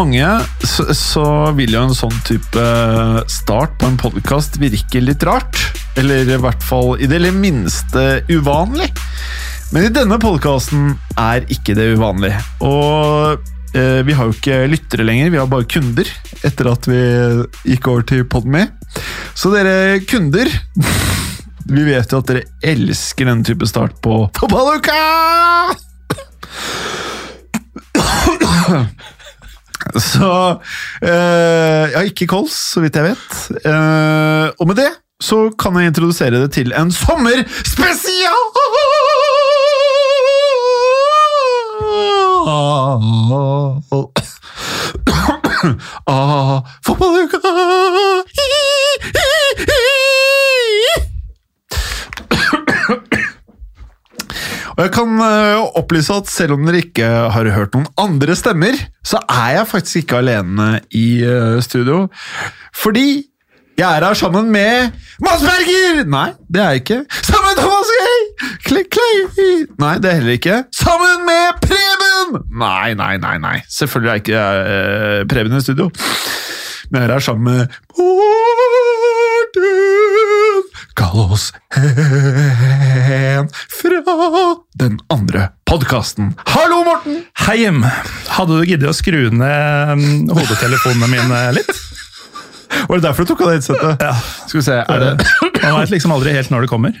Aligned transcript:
Mange 0.00 0.24
så, 0.64 0.86
så 0.96 1.24
vil 1.56 1.74
jo 1.74 1.82
en 1.84 1.96
sånn 1.96 2.14
type 2.24 2.62
start 3.30 3.74
på 3.80 3.88
en 3.90 3.98
podkast 4.00 4.56
virke 4.60 5.02
litt 5.02 5.24
rart. 5.26 5.58
Eller 6.00 6.28
i 6.28 6.38
hvert 6.40 6.62
fall 6.64 6.94
i 7.02 7.08
det 7.10 7.20
minste 7.36 8.22
uvanlig. 8.30 8.88
Men 9.74 9.86
i 9.86 9.92
denne 9.94 10.18
podkasten 10.22 10.94
er 11.20 11.44
ikke 11.52 11.76
det 11.76 11.90
uvanlig. 11.98 12.32
Og 12.64 13.44
eh, 13.76 14.00
vi 14.06 14.16
har 14.16 14.30
jo 14.30 14.36
ikke 14.36 14.62
lyttere 14.72 15.04
lenger, 15.06 15.34
vi 15.34 15.40
har 15.42 15.50
bare 15.50 15.68
kunder. 15.68 16.08
Etter 16.46 16.72
at 16.72 16.88
vi 16.88 17.02
gikk 17.74 17.90
over 17.92 18.06
til 18.08 18.24
Podme. 18.30 18.66
Så 19.38 19.52
dere 19.54 20.00
kunder 20.10 20.48
Vi 21.70 21.84
vet 21.86 22.10
jo 22.10 22.18
at 22.18 22.26
dere 22.26 22.48
elsker 22.66 23.28
denne 23.28 23.46
type 23.46 23.68
start 23.68 24.00
på 24.02 24.24
Fotballuka! 24.40 24.96
Så 29.96 30.32
eh, 31.02 31.86
Ja, 31.94 32.02
ikke 32.06 32.28
kols, 32.30 32.56
så 32.74 32.80
vidt 32.84 32.96
jeg 32.96 33.12
vet. 33.12 33.30
Uh, 33.64 34.48
og 34.60 34.66
med 34.70 34.76
det 34.82 34.90
så 35.20 35.50
kan 35.60 35.76
jeg 35.76 35.86
introdusere 35.90 36.40
det 36.40 36.52
til 36.56 36.72
en 36.72 36.92
sommerspesial! 36.92 38.46
ah, 46.08 46.62
fotballuka! 46.86 47.38
Og 54.79 54.79
jeg 54.90 55.06
kan 55.06 55.20
øh, 55.22 55.62
opplyse 55.78 56.14
at 56.18 56.26
selv 56.26 56.56
om 56.56 56.64
dere 56.66 56.80
ikke 56.82 57.06
har 57.06 57.46
hørt 57.54 57.76
noen 57.76 57.86
andre 58.00 58.34
stemmer, 58.34 58.74
så 59.06 59.20
er 59.30 59.50
jeg 59.60 59.68
faktisk 59.70 59.96
ikke 60.02 60.16
alene 60.18 60.80
i 60.90 61.22
øh, 61.22 61.62
studio. 61.62 62.08
Fordi 62.74 63.22
jeg 63.78 63.86
er 63.86 64.04
her 64.04 64.14
sammen 64.18 64.50
med 64.50 64.90
Mads 65.22 65.44
Berger! 65.46 66.02
Nei, 66.10 66.32
det 66.50 66.62
er 66.62 66.74
jeg 66.74 66.82
ikke. 66.82 66.98
Sammen 67.22 67.46
med 67.52 67.62
Thomas 67.62 67.92
Gay! 68.00 68.18
Clay, 68.66 68.84
Clay! 68.96 69.62
Nei, 69.78 69.94
det 70.02 70.10
er 70.10 70.18
heller 70.18 70.34
ikke. 70.40 70.58
Sammen 70.74 71.22
med 71.28 71.62
Preben! 71.62 72.42
Nei, 72.58 72.90
nei, 72.98 73.14
nei, 73.22 73.38
nei. 73.38 73.58
Selvfølgelig 73.70 74.10
er 74.10 74.20
ikke 74.24 74.42
øh, 74.74 75.22
Preben 75.30 75.54
i 75.56 75.62
studio. 75.62 75.86
Men 76.90 77.02
jeg 77.02 77.08
er 77.08 77.12
her 77.12 77.26
sammen 77.30 77.44
med 77.44 77.66
Morten 77.94 79.70
Gallows 80.94 81.52
hen 81.74 83.48
fra 83.68 84.56
den 84.74 84.98
andre 85.08 85.48
podkasten. 85.64 86.34
Hallo, 86.46 86.84
Morten! 86.84 87.22
Hei, 87.46 87.56
Jim. 87.62 87.84
Hadde 88.28 88.58
du 88.58 88.66
giddet 88.66 88.90
å 88.90 88.96
skru 88.96 89.28
ned 89.30 89.94
mm, 90.00 90.32
hodetelefonene 90.34 91.10
mine 91.12 91.40
litt? 91.60 91.70
Var 92.88 92.98
det 92.98 93.04
derfor 93.04 93.26
du 93.26 93.32
tok 93.32 93.44
av 93.44 93.50
deg 93.50 93.60
headsetet? 93.60 94.02
Ja. 94.02 94.12
Skal 94.46 94.58
vi 94.60 94.64
se, 94.66 94.76
er 94.82 95.02
det 95.02 95.10
Man 95.60 95.78
veit 95.80 95.92
liksom 95.94 96.14
aldri 96.14 96.34
helt 96.34 96.52
når 96.52 96.66
det 96.66 96.70
kommer. 96.70 97.00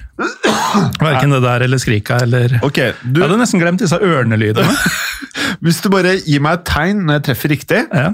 Verken 1.00 1.34
det 1.34 1.42
der 1.46 1.66
eller 1.66 1.82
skrika 1.82 2.20
eller 2.22 2.58
okay, 2.66 2.92
du, 3.02 3.20
Jeg 3.20 3.26
hadde 3.26 3.40
nesten 3.42 3.62
glemt 3.62 3.82
disse 3.82 3.98
ørnelydene. 3.98 4.74
Hvis 5.64 5.80
du 5.82 5.90
bare 5.92 6.18
gir 6.20 6.42
meg 6.44 6.60
et 6.60 6.66
tegn 6.70 7.06
når 7.06 7.20
jeg 7.20 7.28
treffer 7.30 7.54
riktig, 7.56 7.84
Ja, 7.90 8.12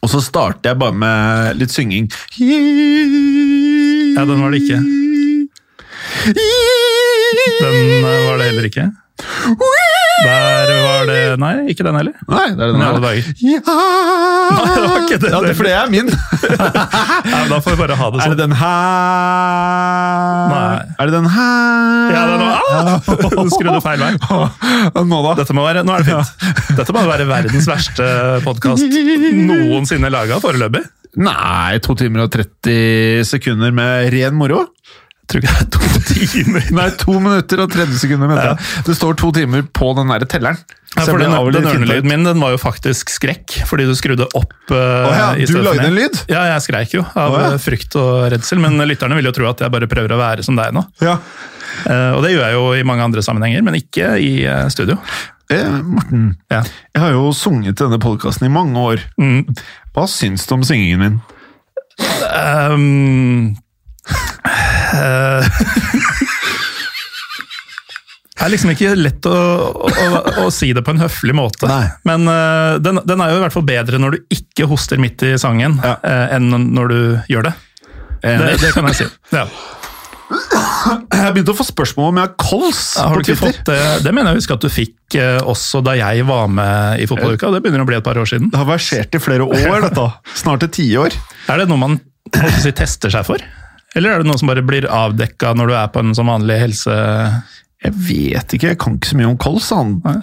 og 0.00 0.08
så 0.08 0.22
starter 0.24 0.70
jeg 0.70 0.80
bare 0.80 0.96
med 0.96 1.58
litt 1.60 1.74
synging 1.74 2.06
ja 4.20 4.24
den 4.26 4.40
var 4.42 4.50
det 4.52 4.62
ikke. 4.64 4.78
Den 6.26 8.04
eh, 8.04 8.26
var 8.28 8.38
det 8.40 8.50
heller 8.50 8.66
ikke. 8.68 8.90
Der 9.20 10.70
var 10.84 11.06
det 11.08 11.18
Nei, 11.40 11.54
ikke 11.72 11.84
den 11.84 11.96
heller. 11.96 12.14
Nei, 12.28 12.46
det 12.56 12.64
er 12.64 12.72
den 12.72 12.82
her. 12.82 12.94
Ja. 13.40 13.60
Nei, 14.56 14.66
det 14.74 14.82
var 14.84 15.04
ikke 15.04 15.18
den. 15.22 15.32
Ja, 15.32 15.40
det, 15.44 15.54
for 15.56 15.68
det 15.68 15.74
er 15.76 15.90
min. 15.92 16.10
Ja, 17.30 17.40
da 17.50 17.58
får 17.62 17.74
vi 17.74 17.78
bare 17.78 17.96
ha 17.96 18.06
det 18.10 18.20
sånn. 18.20 18.24
Er 18.24 18.34
det 18.34 18.36
sånn. 18.36 18.40
den 18.40 18.54
her? 18.60 19.80
Nei. 20.50 20.78
Er 21.00 21.10
det 21.10 21.14
den 21.14 21.28
her? 21.34 22.14
Ja, 22.14 22.22
den 22.30 22.40
var, 22.42 22.54
ah! 22.68 22.94
Du 23.44 23.52
skrudde 23.54 23.80
feil 23.84 24.00
vei. 24.02 24.12
Nå 25.10 25.20
da? 25.26 25.34
Dette 25.40 25.56
må 25.56 25.64
være, 25.66 25.84
nå 25.86 25.94
er 25.96 26.04
det 26.04 26.16
fint. 26.16 26.48
Dette 26.80 26.96
må 26.96 27.04
være 27.08 27.28
verdens 27.28 27.68
verste 27.70 28.08
podkast 28.46 28.84
noensinne 28.88 30.10
laga 30.12 30.40
foreløpig. 30.42 30.82
Nei, 31.20 31.78
to 31.82 31.96
timer 31.98 32.26
og 32.26 32.34
30 32.34 33.24
sekunder 33.26 33.72
med 33.74 34.10
ren 34.14 34.36
moro. 34.38 34.66
Tror 35.30 35.44
ikke 35.44 35.54
det 35.54 35.62
er 35.62 35.70
to 35.70 36.02
timer. 36.34 36.68
Nei, 36.74 36.88
to 36.98 37.14
minutter 37.22 37.62
og 37.64 37.72
30 37.72 38.02
sekunder, 38.02 38.36
Ja. 38.40 38.54
Det 38.86 38.96
står 38.98 39.16
to 39.20 39.30
timer 39.36 39.62
på 39.62 39.92
den 39.98 40.10
der 40.10 40.26
telleren. 40.26 40.58
Ja, 40.96 41.04
for 41.06 41.22
den, 41.22 41.30
den 41.54 41.66
ørnelyden 41.70 42.08
min 42.10 42.24
den 42.26 42.40
var 42.42 42.50
jo 42.50 42.58
faktisk 42.58 43.12
skrekk, 43.14 43.60
fordi 43.70 43.84
du 43.86 43.92
skrudde 43.94 44.26
opp 44.34 44.72
uh, 44.74 44.74
Å 45.06 45.12
ja, 45.14 45.28
du 45.46 45.60
lagde 45.62 45.84
en 45.86 45.94
lyd? 45.94 46.16
Ja, 46.26 46.48
jeg 46.50 46.64
skreik 46.64 46.96
jo 46.96 47.04
av 47.14 47.36
Å 47.36 47.42
ja. 47.44 47.50
frykt 47.62 47.94
og 48.00 48.24
redsel, 48.34 48.58
men 48.58 48.74
lytterne 48.90 49.14
vil 49.20 49.28
jo 49.30 49.34
tro 49.36 49.46
at 49.52 49.62
jeg 49.62 49.70
bare 49.70 49.86
prøver 49.90 50.16
å 50.16 50.18
være 50.18 50.42
som 50.42 50.58
deg 50.58 50.74
nå. 50.74 50.82
Ja. 51.04 51.14
Uh, 51.86 52.18
og 52.18 52.24
det 52.26 52.34
gjør 52.34 52.42
jeg 52.42 52.58
jo 52.58 52.64
i 52.80 52.82
mange 52.90 53.06
andre 53.06 53.22
sammenhenger, 53.22 53.62
men 53.62 53.78
ikke 53.78 54.16
i 54.18 54.32
uh, 54.50 54.64
studio. 54.72 54.98
Eh, 55.50 55.78
Morten, 55.82 56.36
Ja. 56.50 56.64
jeg 56.94 57.02
har 57.02 57.14
jo 57.14 57.30
sunget 57.34 57.78
denne 57.78 57.98
podkasten 58.02 58.46
i 58.46 58.52
mange 58.54 58.78
år. 58.78 59.06
Mm. 59.18 59.46
Hva 59.94 60.06
syns 60.10 60.46
du 60.46 60.54
om 60.58 60.66
syngingen 60.66 61.00
min? 61.02 61.16
Eh, 62.02 62.76
Det 68.40 68.46
er 68.46 68.52
liksom 68.54 68.70
ikke 68.72 68.94
lett 68.96 69.26
å, 69.28 69.32
å, 69.84 70.20
å 70.40 70.50
si 70.54 70.70
det 70.72 70.80
på 70.86 70.94
en 70.94 71.02
høflig 71.02 71.34
måte. 71.36 71.68
Nei. 71.68 71.90
Men 72.08 72.24
uh, 72.24 72.78
den, 72.80 72.96
den 73.04 73.20
er 73.20 73.34
jo 73.34 73.36
i 73.36 73.42
hvert 73.42 73.52
fall 73.52 73.66
bedre 73.68 74.00
når 74.00 74.14
du 74.16 74.32
ikke 74.32 74.64
hoster 74.70 74.96
midt 75.02 75.20
i 75.28 75.34
sangen, 75.40 75.76
Ja. 75.84 75.98
uh, 76.00 76.32
enn 76.38 76.48
når 76.72 76.88
du 76.88 77.00
gjør 77.34 77.50
det. 77.50 77.52
Det, 78.24 78.54
det 78.62 78.72
kan 78.76 78.88
jeg 78.88 78.96
si. 79.02 79.10
Ja. 79.36 79.44
Jeg 81.10 81.32
begynte 81.34 81.52
å 81.52 81.58
få 81.58 81.64
spørsmål 81.66 82.12
om 82.12 82.18
jeg 82.20 82.28
har 82.28 82.34
kols 82.38 82.80
Har 82.96 83.16
på 83.18 83.24
Twitter. 83.26 83.40
fått 83.42 83.64
det? 83.66 83.78
Det 84.06 84.12
mener 84.14 84.30
jeg 84.32 84.38
husker 84.40 84.56
at 84.56 84.62
du 84.62 84.70
fikk 84.72 85.16
eh, 85.18 85.40
også 85.42 85.80
da 85.84 85.96
jeg 85.98 86.22
var 86.28 86.46
med 86.54 87.02
i 87.02 87.08
fotballuka. 87.10 87.50
Det 87.50 87.60
begynner 87.64 87.82
å 87.82 87.88
bli 87.88 87.98
et 87.98 88.06
par 88.06 88.16
år 88.22 88.28
siden. 88.30 88.46
Det 88.52 88.60
har 88.60 88.68
versert 88.68 89.18
i 89.18 89.20
flere 89.20 89.42
år, 89.44 89.82
dette. 89.88 90.04
Snart 90.38 90.62
et 90.68 90.72
tiår. 90.78 91.16
Er 91.50 91.60
det 91.60 91.66
noe 91.68 91.82
man 91.82 91.98
å 92.30 92.52
si, 92.62 92.70
tester 92.78 93.10
seg 93.12 93.26
for? 93.26 93.42
Eller 93.98 94.12
er 94.12 94.22
det 94.22 94.30
noe 94.30 94.38
som 94.38 94.50
bare 94.50 94.64
blir 94.66 94.86
avdekka 94.86 95.54
når 95.58 95.70
du 95.70 95.74
er 95.78 95.88
på 95.94 96.04
en 96.04 96.14
sånn 96.16 96.30
vanlig 96.30 96.60
helse... 96.62 96.98
Jeg 97.80 97.96
vet 97.96 98.52
ikke, 98.52 98.74
jeg 98.74 98.76
kan 98.76 98.98
ikke 98.98 99.08
så 99.08 99.16
mye 99.16 99.28
om 99.30 99.38
kols. 99.40 99.70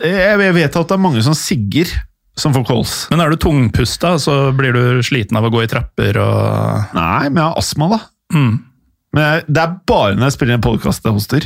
Jeg 0.05 0.37
vet 0.37 0.75
at 0.77 0.91
det 0.91 0.93
er 0.93 1.01
mange 1.01 1.23
som 1.25 1.33
sigger 1.33 1.89
som 2.37 2.53
får 2.53 2.67
kols. 2.69 2.91
Men 3.09 3.23
er 3.23 3.33
du 3.33 3.39
tungpusta, 3.41 4.13
så 4.21 4.51
blir 4.53 4.75
du 4.77 5.01
sliten 5.01 5.39
av 5.39 5.47
å 5.47 5.51
gå 5.53 5.63
i 5.65 5.69
trapper 5.71 6.19
og 6.21 6.93
Nei, 6.93 7.31
men 7.31 7.41
jeg 7.41 7.47
har 7.47 7.57
astma, 7.57 7.89
da. 7.95 8.01
mm. 8.37 8.55
Men 9.15 9.23
jeg, 9.23 9.43
det 9.55 9.61
er 9.63 9.75
bare 9.87 10.17
når 10.17 10.27
jeg 10.27 10.35
spiller 10.35 10.57
en 10.57 10.63
podkast 10.65 11.05
jeg 11.07 11.15
hoster. 11.15 11.45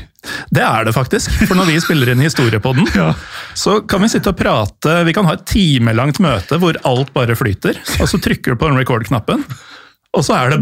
Det 0.51 0.63
er 0.65 0.88
det 0.88 0.95
faktisk. 0.95 1.31
For 1.45 1.56
når 1.56 1.69
vi 1.69 1.77
spiller 1.83 2.09
inn 2.12 2.23
historiepodden, 2.25 2.89
så 3.63 3.77
kan 3.88 4.03
vi 4.03 4.09
sitte 4.12 4.33
og 4.33 4.39
prate. 4.39 4.95
Vi 5.07 5.13
kan 5.15 5.29
ha 5.29 5.38
et 5.38 5.45
timelangt 5.47 6.19
møte 6.25 6.59
hvor 6.59 6.79
alt 6.89 7.13
bare 7.15 7.38
flyter. 7.39 7.79
Og 8.01 8.09
så 8.12 8.19
trykker 8.19 8.51
du 8.51 8.59
på 8.59 8.68
den 8.68 8.81
record-knappen, 8.81 9.45
og 10.17 10.25
så 10.27 10.37
er 10.37 10.55
det 10.55 10.59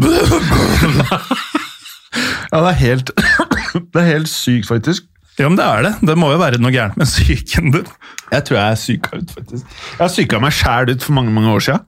Ja, 2.50 2.58
det 2.58 2.70
er 2.72 2.78
helt, 2.80 3.10
det 3.92 4.02
er 4.02 4.08
helt 4.08 4.30
sykt, 4.30 4.68
faktisk. 4.70 5.06
Ja, 5.38 5.48
men 5.48 5.56
det 5.56 5.64
er 5.64 5.86
det. 5.86 5.92
Det 6.04 6.16
må 6.18 6.32
jo 6.34 6.40
være 6.40 6.58
noe 6.60 6.72
gærent 6.74 6.98
med 7.00 7.08
psyken 7.08 7.70
din. 7.72 7.86
Jeg 8.32 8.44
tror 8.46 8.58
jeg 8.58 8.74
er 8.74 8.80
syka 8.80 9.20
ut, 9.20 9.30
faktisk. 9.36 9.78
Jeg 9.94 10.02
har 10.02 10.12
syka 10.12 10.40
meg 10.42 10.52
sjæl 10.56 10.90
ut 10.92 11.06
for 11.06 11.16
mange 11.16 11.32
mange 11.34 11.54
år 11.54 11.64
siden. 11.64 11.86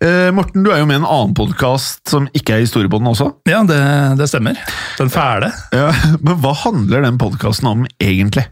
Eh, 0.00 0.30
Morten, 0.32 0.62
du 0.64 0.70
er 0.70 0.80
jo 0.80 0.86
med 0.88 0.96
i 0.96 1.00
en 1.02 1.08
annen 1.08 1.34
podkast 1.36 2.06
som 2.08 2.28
ikke 2.36 2.54
er 2.56 2.62
Historiepodden 2.62 3.10
også. 3.10 3.26
Ja, 3.50 3.64
det, 3.68 3.80
det 4.20 4.30
stemmer. 4.30 4.60
Den 4.96 5.10
fæle. 5.12 5.50
Ja, 5.74 5.90
men 6.24 6.38
hva 6.40 6.54
handler 6.62 7.04
den 7.04 7.18
podkasten 7.20 7.68
om 7.68 7.84
egentlig? 8.00 8.46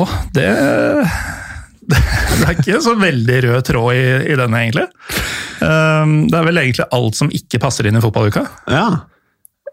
Åh, 0.00 0.14
det 0.38 0.48
Det 1.88 2.44
er 2.44 2.50
ikke 2.52 2.80
så 2.84 2.92
veldig 3.00 3.36
rød 3.46 3.62
tråd 3.64 3.96
i, 3.96 4.02
i 4.32 4.34
denne, 4.36 4.58
egentlig. 4.60 4.86
Um, 5.62 6.28
det 6.30 6.38
er 6.38 6.44
vel 6.46 6.60
egentlig 6.62 6.86
alt 6.94 7.16
som 7.18 7.30
ikke 7.34 7.60
passer 7.62 7.86
inn 7.88 7.96
i 7.98 8.02
fotballuka. 8.04 8.44
Ja, 8.70 8.88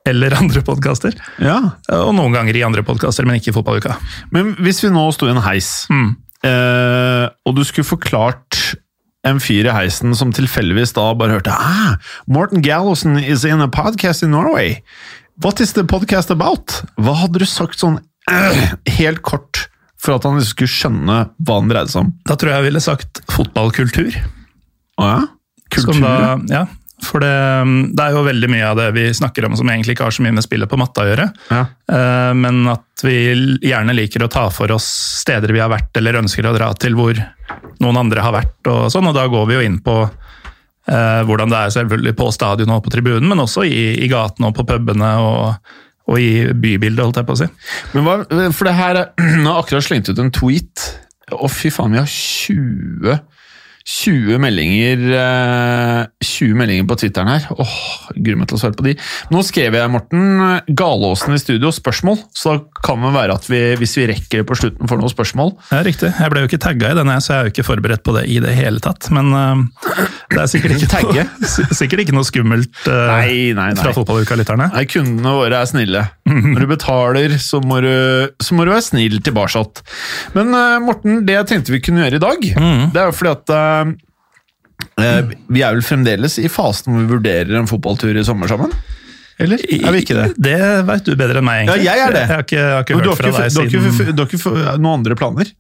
Eller 0.06 0.36
andre 0.38 0.62
podkaster. 0.62 1.16
ja. 1.42 1.58
Og 1.90 2.12
noen 2.14 2.34
ganger 2.36 2.56
i 2.58 2.62
andre 2.66 2.84
podkaster, 2.86 3.26
men 3.26 3.40
ikke 3.40 3.50
i 3.50 3.56
fotballuka. 3.56 3.96
Men 4.32 4.54
hvis 4.62 4.84
vi 4.84 4.92
nå 4.94 5.08
sto 5.16 5.26
i 5.28 5.34
en 5.34 5.42
heis, 5.42 5.88
Mm. 5.90 6.16
eh, 6.46 7.30
og 7.46 7.56
du 7.58 7.64
skulle 7.66 7.88
forklart 7.90 8.76
en 9.26 9.40
fyr 9.42 9.66
i 9.66 9.74
heisen 9.74 10.14
som 10.14 10.32
tilfeldigvis 10.32 10.94
da 10.94 11.08
bare 11.18 11.40
hørte 11.40 11.50
ah, 11.50 11.96
Morten 12.30 12.62
Gallosen 12.62 13.18
is 13.18 13.44
in 13.44 13.62
a 13.62 13.68
podcast 13.68 14.22
in 14.22 14.30
Norway. 14.32 14.84
What 15.42 15.60
is 15.60 15.74
the 15.74 15.84
podcast 15.84 16.30
about? 16.30 16.84
Hva 17.02 17.16
hadde 17.24 17.40
du 17.42 17.46
sagt 17.50 17.80
sånn 17.82 17.98
eh, 18.30 18.74
helt 19.00 19.24
kort 19.26 19.66
for 19.98 20.14
at 20.20 20.24
han 20.30 20.38
skulle 20.46 20.70
skjønne 20.70 21.18
hva 21.42 21.58
den 21.64 21.72
dreide 21.74 21.90
seg 21.90 22.04
om? 22.06 22.14
Da 22.30 22.36
tror 22.38 22.52
jeg 22.54 22.62
jeg 22.62 22.68
ville 22.70 22.84
sagt 22.86 23.24
fotballkultur. 23.34 24.14
Å 25.02 25.10
ja? 25.10 25.18
Som 25.82 25.94
Kultur? 25.94 26.08
da, 26.08 26.40
ja, 26.54 26.66
for 27.04 27.20
det, 27.20 27.32
det 27.98 28.04
er 28.06 28.14
jo 28.16 28.22
veldig 28.24 28.50
mye 28.50 28.68
av 28.70 28.78
det 28.80 28.86
vi 28.96 29.04
snakker 29.14 29.46
om 29.50 29.56
som 29.60 29.68
egentlig 29.70 29.98
ikke 29.98 30.06
har 30.08 30.16
så 30.16 30.24
mye 30.24 30.32
med 30.38 30.46
spillet 30.46 30.70
på 30.72 30.78
matta 30.80 31.04
å 31.04 31.10
gjøre. 31.10 31.26
Ja. 31.52 31.66
Eh, 31.92 32.34
Men 32.40 32.62
at 32.72 33.04
vi 33.04 33.16
gjerne 33.68 33.94
liker 33.98 34.24
å 34.24 34.30
ta 34.32 34.46
for 34.50 34.72
oss 34.72 34.88
steder 35.22 35.52
vi 35.54 35.60
har 35.60 35.70
vært 35.74 35.98
eller 36.00 36.22
ønsker 36.22 36.48
å 36.48 36.54
dra 36.56 36.70
til 36.80 36.96
hvor 36.96 37.20
noen 37.84 37.98
andre 38.00 38.24
har 38.24 38.32
vært. 38.38 38.62
og 38.72 38.88
sånn, 38.94 39.08
og 39.12 39.14
Da 39.18 39.28
går 39.28 39.46
vi 39.52 39.58
jo 39.60 39.66
inn 39.68 39.80
på 39.84 39.98
eh, 40.88 41.22
hvordan 41.28 41.52
det 41.52 41.60
er 41.66 41.74
selvfølgelig 41.76 42.16
på 42.18 42.32
stadion 42.34 42.72
og 42.78 42.84
på 42.88 42.94
tribunen, 42.96 43.28
men 43.28 43.44
også 43.44 43.66
i, 43.68 44.00
i 44.06 44.08
gatene 44.12 44.48
og 44.50 44.56
på 44.58 44.66
pubene 44.72 45.12
og, 45.20 45.76
og 46.08 46.20
i 46.22 46.48
bybildet, 46.54 47.04
holdt 47.04 47.20
jeg 47.22 47.28
på 47.28 47.36
å 47.36 47.42
si. 47.44 47.48
Men 47.94 48.08
hva, 48.08 48.18
for 48.56 48.70
det 48.72 48.78
her 48.80 49.02
er- 49.04 49.12
Nå 49.44 49.50
har 49.52 49.60
jeg 49.60 49.66
akkurat 49.68 49.90
slengt 49.92 50.10
ut 50.14 50.20
en 50.24 50.32
tweet. 50.32 50.88
Å, 51.36 51.48
fy 51.52 51.72
faen, 51.74 51.92
vi 51.92 52.00
har 52.00 52.08
20 52.08 53.20
20 53.86 54.40
meldinger 54.42 55.02
eh, 55.14 56.00
20 56.26 56.58
meldinger 56.58 56.88
på 56.90 56.96
Twitteren 56.98 57.30
her. 57.30 57.44
Åh, 57.54 57.76
Gruer 58.18 58.40
meg 58.40 58.50
til 58.50 58.58
å 58.58 58.62
svare 58.64 58.74
på 58.78 58.86
de. 58.88 58.96
Nå 59.30 59.44
skrev 59.46 59.78
jeg, 59.78 59.92
Morten, 59.94 60.42
Galåsen 60.74 61.36
i 61.36 61.42
studio, 61.42 61.70
spørsmål. 61.76 62.18
Så 62.34 62.56
da 62.56 62.82
kan 62.86 63.04
det 63.06 63.12
være 63.14 63.36
at 63.38 63.46
vi, 63.46 63.60
hvis 63.78 63.94
vi 64.00 64.08
rekker 64.10 64.42
det 64.42 64.48
på 64.50 64.58
slutten, 64.58 64.90
får 64.90 65.02
noen 65.02 65.14
spørsmål. 65.14 65.54
Ja, 65.70 65.84
Riktig. 65.86 66.10
Jeg 66.18 66.34
ble 66.34 66.42
jo 66.42 66.50
ikke 66.50 66.62
tagga 66.66 66.96
i 66.96 66.98
denne, 66.98 67.20
så 67.22 67.36
jeg 67.36 67.38
er 67.38 67.50
jo 67.50 67.54
ikke 67.54 67.68
forberedt 67.68 68.06
på 68.06 68.16
det 68.18 68.26
i 68.34 68.40
det 68.42 68.56
hele 68.58 68.82
tatt. 68.82 69.12
Men 69.14 69.30
uh, 69.38 69.62
det 70.34 70.42
er 70.42 70.50
sikkert 70.50 70.80
ikke, 70.80 71.04
noe, 71.06 71.28
sikkert 71.82 72.06
ikke 72.08 72.18
noe 72.18 72.26
skummelt 72.26 72.82
uh, 72.90 73.14
Nei, 73.14 73.54
nei, 73.54 73.70
nei. 73.70 73.78
fra 73.84 73.94
fotballuka-lytterne. 73.94 74.72
Nei, 74.74 74.86
Kundene 74.90 75.36
våre 75.38 75.62
er 75.62 75.70
snille. 75.70 76.04
Når 76.26 76.66
du 76.66 76.70
betaler, 76.74 77.38
så 77.38 77.62
må 77.62 77.84
du, 77.86 77.94
så 78.42 78.58
må 78.58 78.66
du 78.66 78.74
være 78.74 78.88
snill 78.90 79.22
tilbake. 79.22 79.62
Men 80.34 80.50
uh, 80.58 80.82
Morten, 80.82 81.22
det 81.28 81.38
jeg 81.38 81.52
tenkte 81.54 81.76
vi 81.76 81.84
kunne 81.86 82.02
gjøre 82.02 82.18
i 82.18 82.26
dag, 82.26 82.50
det 82.96 83.02
er 83.02 83.12
jo 83.12 83.16
fordi 83.16 83.34
at 83.36 83.52
eh, 83.54 83.75
eh, 83.75 83.75
Vi 84.96 85.62
er 85.64 85.74
vel 85.76 85.84
fremdeles 85.86 86.38
i 86.42 86.50
fasen 86.52 86.94
hvor 86.94 87.02
vi 87.04 87.10
vurderer 87.16 87.58
en 87.60 87.68
fotballtur 87.70 88.16
i 88.18 88.24
sommer 88.28 88.52
sammen? 88.52 88.72
Eller 89.42 89.60
er 89.68 89.92
vi 89.92 90.02
ikke 90.06 90.16
det? 90.16 90.28
Det 90.40 90.58
veit 90.88 91.04
du 91.08 91.12
bedre 91.20 91.42
enn 91.42 91.48
meg, 91.48 91.64
egentlig. 91.66 91.84
Ja, 91.84 91.96
jeg 91.98 92.08
er 92.08 92.14
det. 92.16 92.22
Jeg 92.24 92.32
har 92.32 92.44
ikke, 92.46 92.60
jeg 92.62 92.74
har 92.76 92.86
ikke 92.86 93.00
hørt 93.00 93.18
fra 93.20 93.26
deg 93.26 93.34
du 93.34 93.36
har 93.36 93.48
ikke, 93.50 93.96
siden 93.98 94.16
du 94.16 94.24
har 94.24 94.36
ikke 94.38 94.80
noen 94.80 94.94
andre 95.02 95.18
planer? 95.20 95.52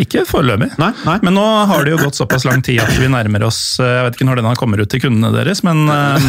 Ikke 0.00 0.22
foreløpig. 0.26 0.70
Nei? 0.80 0.90
nei. 1.06 1.16
Men 1.26 1.36
nå 1.36 1.44
har 1.70 1.84
det 1.86 1.92
jo 1.94 2.00
gått 2.00 2.18
såpass 2.18 2.46
lang 2.48 2.62
tid 2.66 2.80
at 2.82 2.94
vi 2.98 3.08
nærmer 3.10 3.42
oss 3.48 3.58
eh, 3.82 3.90
Jeg 3.98 4.04
vet 4.06 4.16
ikke 4.18 4.26
når 4.30 4.40
denne 4.40 4.52
kommer 4.58 4.82
ut 4.82 4.90
til 4.90 5.02
kundene 5.02 5.30
deres, 5.34 5.62
men 5.66 5.82
eh, 5.92 6.28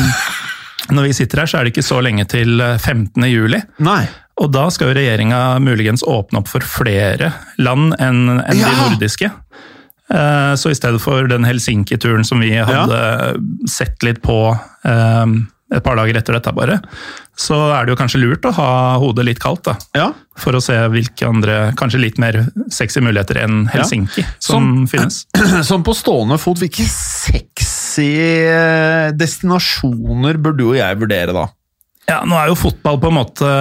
når 0.92 1.08
vi 1.08 1.14
sitter 1.16 1.44
her, 1.44 1.50
så 1.50 1.60
er 1.62 1.66
det 1.70 1.74
ikke 1.76 1.86
så 1.88 2.02
lenge 2.04 2.26
til 2.30 2.62
eh, 2.62 2.76
15. 2.82 3.26
juli. 3.32 3.62
nei. 3.86 4.04
Og 4.42 4.48
da 4.50 4.64
skal 4.74 4.90
jo 4.90 4.96
regjeringa 4.98 5.40
muligens 5.62 6.02
åpne 6.08 6.40
opp 6.40 6.48
for 6.50 6.66
flere 6.66 7.28
land 7.62 7.92
enn 8.02 8.24
enn 8.42 8.58
Ja! 8.58 8.72
de 8.72 8.78
nordiske. 8.80 9.28
Eh, 10.12 10.54
Så 10.60 10.72
i 10.72 10.76
stedet 10.76 11.00
for 11.02 11.28
den 11.32 11.46
Helsinki-turen 11.48 12.26
som 12.28 12.40
vi 12.44 12.52
hadde 12.58 13.00
sett 13.70 14.04
litt 14.04 14.22
på 14.24 14.38
eh, 14.84 15.26
et 15.72 15.84
par 15.86 15.96
dager 15.96 16.18
etter 16.20 16.36
dette, 16.36 16.52
bare, 16.52 16.82
så 17.40 17.56
er 17.78 17.86
det 17.88 17.94
jo 17.94 18.00
kanskje 18.02 18.20
lurt 18.20 18.44
å 18.44 18.52
ha 18.58 18.72
hodet 19.00 19.24
litt 19.24 19.40
kaldt, 19.40 19.70
da. 19.70 19.78
Ja. 19.96 20.10
For 20.42 20.58
å 20.58 20.60
se 20.60 20.76
hvilke 20.92 21.30
andre, 21.30 21.56
kanskje 21.80 22.02
litt 22.04 22.20
mer 22.20 22.42
sexy 22.76 23.00
muligheter 23.00 23.40
enn 23.46 23.62
Helsinki 23.72 24.26
som 24.44 24.52
som, 24.52 24.68
finnes. 24.92 25.22
Som 25.64 25.86
på 25.88 25.96
stående 25.96 26.36
fot, 26.44 26.60
hvilke 26.60 26.84
sexy 26.92 28.10
eh, 28.52 29.14
destinasjoner 29.16 30.42
bør 30.44 30.60
du 30.60 30.66
og 30.74 30.78
jeg 30.82 31.00
vurdere 31.00 31.38
da? 31.40 31.48
Ja, 32.12 32.20
nå 32.28 32.36
er 32.36 32.52
jo 32.52 32.60
fotball 32.60 33.00
på 33.00 33.08
en 33.14 33.20
måte 33.22 33.56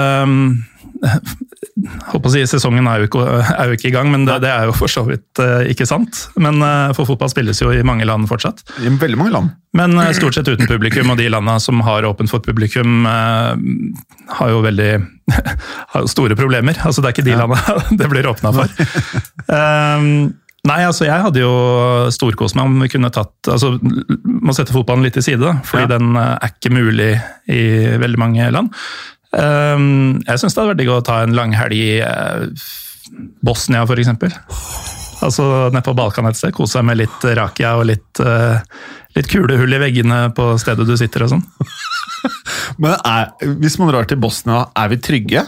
Holdt 2.10 2.26
å 2.28 2.32
si, 2.32 2.42
Sesongen 2.50 2.86
er 2.90 3.02
jo 3.02 3.08
ikke, 3.08 3.22
er 3.54 3.70
jo 3.70 3.76
ikke 3.78 3.88
i 3.90 3.94
gang, 3.94 4.10
men 4.12 4.26
det, 4.28 4.40
det 4.44 4.50
er 4.52 4.68
jo 4.68 4.74
for 4.76 4.90
så 4.92 5.04
vidt 5.06 5.40
uh, 5.42 5.62
ikke 5.70 5.86
sant. 5.88 6.24
Men 6.40 6.58
uh, 6.64 6.90
For 6.96 7.08
fotball 7.08 7.30
spilles 7.32 7.60
jo 7.62 7.70
i 7.74 7.84
mange 7.86 8.06
land 8.08 8.28
fortsatt. 8.30 8.62
I 8.82 8.92
veldig 9.00 9.20
mange 9.20 9.34
land. 9.34 9.54
Men 9.76 9.94
uh, 9.98 10.10
stort 10.16 10.36
sett 10.36 10.50
uten 10.50 10.68
publikum, 10.70 11.12
og 11.14 11.20
de 11.20 11.30
landene 11.32 11.60
som 11.62 11.80
har 11.86 12.06
åpent 12.08 12.30
for 12.32 12.42
publikum, 12.44 13.06
har 13.06 14.52
jo 14.52 14.60
veldig 14.66 14.90
har 15.94 16.04
jo 16.04 16.10
store 16.10 16.36
problemer. 16.38 16.78
Altså 16.84 17.02
Det 17.02 17.10
er 17.10 17.16
ikke 17.18 17.28
de 17.30 17.38
landene 17.40 17.98
det 18.02 18.10
blir 18.12 18.30
åpna 18.30 18.54
for. 18.56 18.78
Um, 19.48 20.12
Nei, 20.68 20.82
altså 20.84 21.06
jeg 21.06 21.22
hadde 21.24 21.40
jo 21.40 21.52
storkost 22.12 22.56
meg 22.58 22.68
om 22.68 22.82
vi 22.82 22.90
kunne 22.92 23.08
tatt 23.14 23.48
altså 23.48 23.70
Må 23.80 24.52
sette 24.52 24.74
fotballen 24.74 25.06
litt 25.06 25.14
til 25.16 25.24
side, 25.24 25.40
da, 25.40 25.54
fordi 25.64 25.86
Ja. 25.86 25.92
den 25.94 26.10
eh, 26.20 26.34
er 26.36 26.52
ikke 26.52 26.72
mulig 26.74 27.08
i 27.48 27.62
veldig 28.02 28.20
mange 28.20 28.50
land. 28.52 28.68
Um, 29.30 30.18
jeg 30.26 30.40
syns 30.42 30.56
det 30.56 30.60
hadde 30.60 30.72
vært 30.72 30.80
digg 30.82 30.92
å 30.92 31.02
ta 31.06 31.20
en 31.22 31.36
langhelg 31.36 31.76
i 31.76 32.00
eh, 32.02 32.64
Bosnia, 33.46 33.84
eksempel. 33.86 34.34
Altså 35.20 35.44
nede 35.68 35.84
på 35.84 35.94
Balkan 35.94 36.30
et 36.30 36.38
sted. 36.38 36.54
Kose 36.56 36.78
seg 36.78 36.86
med 36.88 36.98
litt 37.02 37.26
rakia 37.36 37.76
og 37.78 37.86
litt, 37.90 38.22
eh, 38.24 38.58
litt 39.18 39.30
kulehull 39.30 39.76
i 39.76 39.82
veggene 39.82 40.22
på 40.36 40.52
stedet 40.60 40.88
du 40.88 40.96
sitter 40.98 41.26
og 41.26 41.34
sånn. 41.34 41.44
Men 42.82 42.96
er, 42.98 43.30
hvis 43.60 43.78
man 43.80 43.92
drar 43.92 44.08
til 44.08 44.20
Bosnia, 44.22 44.64
er 44.78 44.92
vi 44.92 45.00
trygge? 45.04 45.44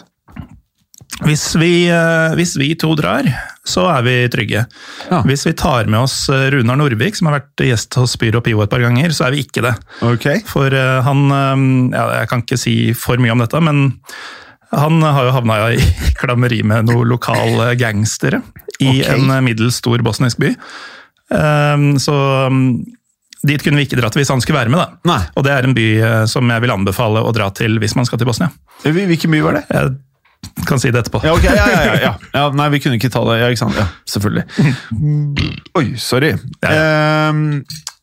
Hvis 1.23 1.45
vi, 1.59 1.87
eh, 1.91 2.35
hvis 2.39 2.57
vi 2.59 2.73
to 2.79 2.93
drar, 2.99 3.27
så 3.69 3.87
er 3.93 4.05
vi 4.07 4.15
trygge. 4.33 4.65
Ja. 5.11 5.23
Hvis 5.27 5.47
vi 5.47 5.55
tar 5.59 5.87
med 5.91 6.03
oss 6.03 6.27
eh, 6.33 6.49
Runar 6.55 6.79
Norvik, 6.81 7.17
som 7.19 7.31
har 7.31 7.39
vært 7.39 7.65
gjest 7.69 7.99
hos 8.01 8.17
Pyro 8.19 8.43
Pivo 8.43 8.65
et 8.65 8.73
par 8.73 8.83
ganger, 8.83 9.15
så 9.15 9.29
er 9.29 9.37
vi 9.37 9.45
ikke 9.47 9.65
det. 9.65 9.75
Ok. 10.06 10.27
For 10.51 10.75
eh, 10.75 10.99
han 11.06 11.27
ja, 11.93 12.06
Jeg 12.23 12.31
kan 12.31 12.43
ikke 12.44 12.61
si 12.61 12.77
for 12.99 13.23
mye 13.23 13.35
om 13.35 13.43
dette, 13.44 13.63
men 13.63 13.85
han 14.73 15.05
har 15.05 15.29
jo 15.29 15.37
havna 15.37 15.61
i 15.77 15.85
klammeri 16.20 16.63
med 16.67 16.91
noen 16.91 17.13
lokale 17.13 17.73
gangstere 17.79 18.43
i 18.81 18.99
okay. 19.03 19.15
en 19.15 19.44
middels 19.44 19.79
stor 19.82 20.03
bosnisk 20.03 20.41
by. 20.43 20.55
Så 22.03 22.15
mm, 22.53 22.65
dit 23.46 23.63
kunne 23.65 23.79
vi 23.79 23.85
ikke 23.87 23.99
dratt 24.01 24.17
hvis 24.17 24.32
han 24.32 24.41
skulle 24.43 24.58
være 24.58 24.73
med, 24.73 24.81
da. 24.81 25.13
Nei. 25.13 25.20
Og 25.37 25.44
det 25.46 25.53
er 25.55 25.69
en 25.69 25.77
by 25.77 25.87
som 26.29 26.51
jeg 26.51 26.65
vil 26.65 26.73
anbefale 26.75 27.23
å 27.25 27.31
dra 27.37 27.51
til 27.56 27.79
hvis 27.81 27.94
man 27.96 28.08
skal 28.08 28.20
til 28.20 28.29
Bosnia. 28.29 28.51
Hvilken 28.82 29.32
by 29.32 29.44
var 29.44 29.61
det? 29.61 29.63
Jeg 29.70 29.93
kan 30.67 30.81
si 30.81 30.91
det 30.93 31.05
etterpå. 31.05 31.22
Ja, 31.27 31.34
okay, 31.37 31.55
ja, 31.56 31.67
ja, 31.70 31.94
ja, 32.01 32.15
ja. 32.39 32.46
Nei, 32.56 32.69
vi 32.75 32.81
kunne 32.82 32.99
ikke 32.99 33.13
ta 33.13 33.22
det. 33.29 33.39
Ja, 33.43 33.51
ikke 33.53 33.63
sant? 33.65 33.79
Ja, 33.79 33.89
selvfølgelig. 34.08 34.46
Oi, 35.79 35.87
sorry. 36.01 36.34
Eh, 36.37 37.39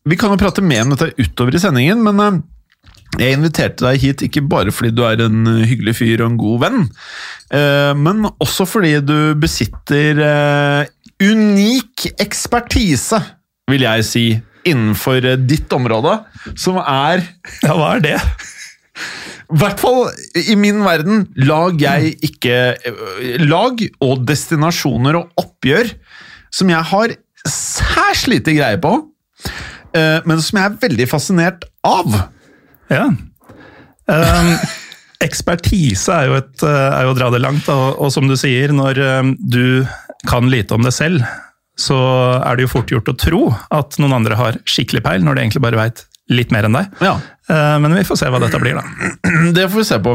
vi 0.09 0.17
kan 0.19 0.33
jo 0.33 0.39
prate 0.41 0.63
mer 0.65 0.85
om 0.85 0.95
dette 0.95 1.13
utover 1.19 1.55
i 1.55 1.61
sendingen, 1.61 2.03
men 2.05 2.23
eh, 2.25 2.39
jeg 3.17 3.39
inviterte 3.39 3.87
deg 3.87 4.03
hit 4.03 4.23
ikke 4.27 4.43
bare 4.45 4.73
fordi 4.73 4.93
du 4.93 5.01
er 5.07 5.23
en 5.25 5.41
eh, 5.49 5.65
hyggelig 5.69 5.97
fyr 5.97 6.21
og 6.21 6.31
en 6.31 6.37
god 6.39 6.61
venn, 6.65 6.83
eh, 7.57 7.93
men 7.97 8.27
også 8.31 8.67
fordi 8.69 8.99
du 9.01 9.17
besitter 9.39 10.21
eh, 10.25 10.91
unik 11.25 12.11
ekspertise, 12.21 13.19
vil 13.69 13.85
jeg 13.85 14.05
si, 14.07 14.27
innenfor 14.69 15.25
ditt 15.47 15.71
område, 15.73 16.19
som 16.59 16.79
er 16.83 17.23
Ja, 17.63 17.75
hva 17.75 17.95
er 17.97 18.05
det? 18.05 18.15
I 19.49 19.57
hvert 19.57 19.81
fall 19.81 20.11
i 20.37 20.55
min 20.59 20.83
verden, 20.85 21.23
lag 21.41 21.79
jeg 21.81 22.13
ikke 22.25 22.57
øh, 22.85 23.45
Lag 23.49 23.81
og 24.05 24.25
destinasjoner 24.29 25.17
og 25.17 25.41
oppgjør 25.41 25.89
som 26.53 26.69
jeg 26.69 26.85
har 26.91 27.15
særs 27.45 28.27
lite 28.29 28.53
greie 28.57 28.77
på, 28.81 28.91
øh, 29.97 30.19
men 30.29 30.41
som 30.41 30.59
jeg 30.59 30.65
er 30.69 30.77
veldig 30.81 31.07
fascinert 31.09 31.65
av. 31.85 32.15
Ja. 32.89 33.07
Um, 34.09 34.51
ekspertise 35.27 36.13
er 36.13 36.29
jo, 36.29 36.37
et, 36.41 36.63
eh, 36.65 36.85
er 36.89 37.05
jo 37.05 37.13
å 37.13 37.17
dra 37.17 37.29
det 37.33 37.41
langt, 37.43 37.69
og, 37.73 37.99
og 38.01 38.13
som 38.13 38.29
du 38.29 38.37
sier, 38.39 38.73
når 38.73 39.01
du 39.37 39.85
kan 40.29 40.49
lite 40.49 40.77
om 40.77 40.85
det 40.85 40.93
selv, 40.95 41.25
så 41.79 41.97
er 42.41 42.57
det 42.57 42.65
jo 42.65 42.73
fort 42.73 42.93
gjort 42.93 43.11
å 43.13 43.17
tro 43.17 43.41
at 43.77 43.97
noen 44.01 44.17
andre 44.21 44.37
har 44.39 44.61
skikkelig 44.67 45.03
peil, 45.05 45.25
når 45.25 45.37
de 45.37 45.45
egentlig 45.45 45.65
bare 45.67 45.79
veit 45.79 46.05
litt 46.29 46.53
mer 46.53 46.67
enn 46.67 46.77
deg. 46.77 46.97
Ja, 47.05 47.17
Eh, 47.17 47.38
Men 47.49 47.95
vi 47.97 48.03
får 48.05 48.19
se 48.19 48.27
hva 48.29 48.39
dette 48.43 48.59
blir, 48.61 48.77
da. 48.77 49.13
Det 49.57 49.63
får 49.71 49.81
vi 49.81 49.87
se 49.87 49.97
på. 50.05 50.13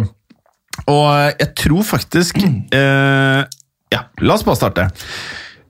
Og 0.91 1.07
jeg 1.39 1.51
tror 1.59 1.87
faktisk 1.87 2.41
eh, 2.43 3.41
Ja, 3.95 4.05
la 4.21 4.37
oss 4.37 4.45
bare 4.47 4.59
starte. 4.59 4.89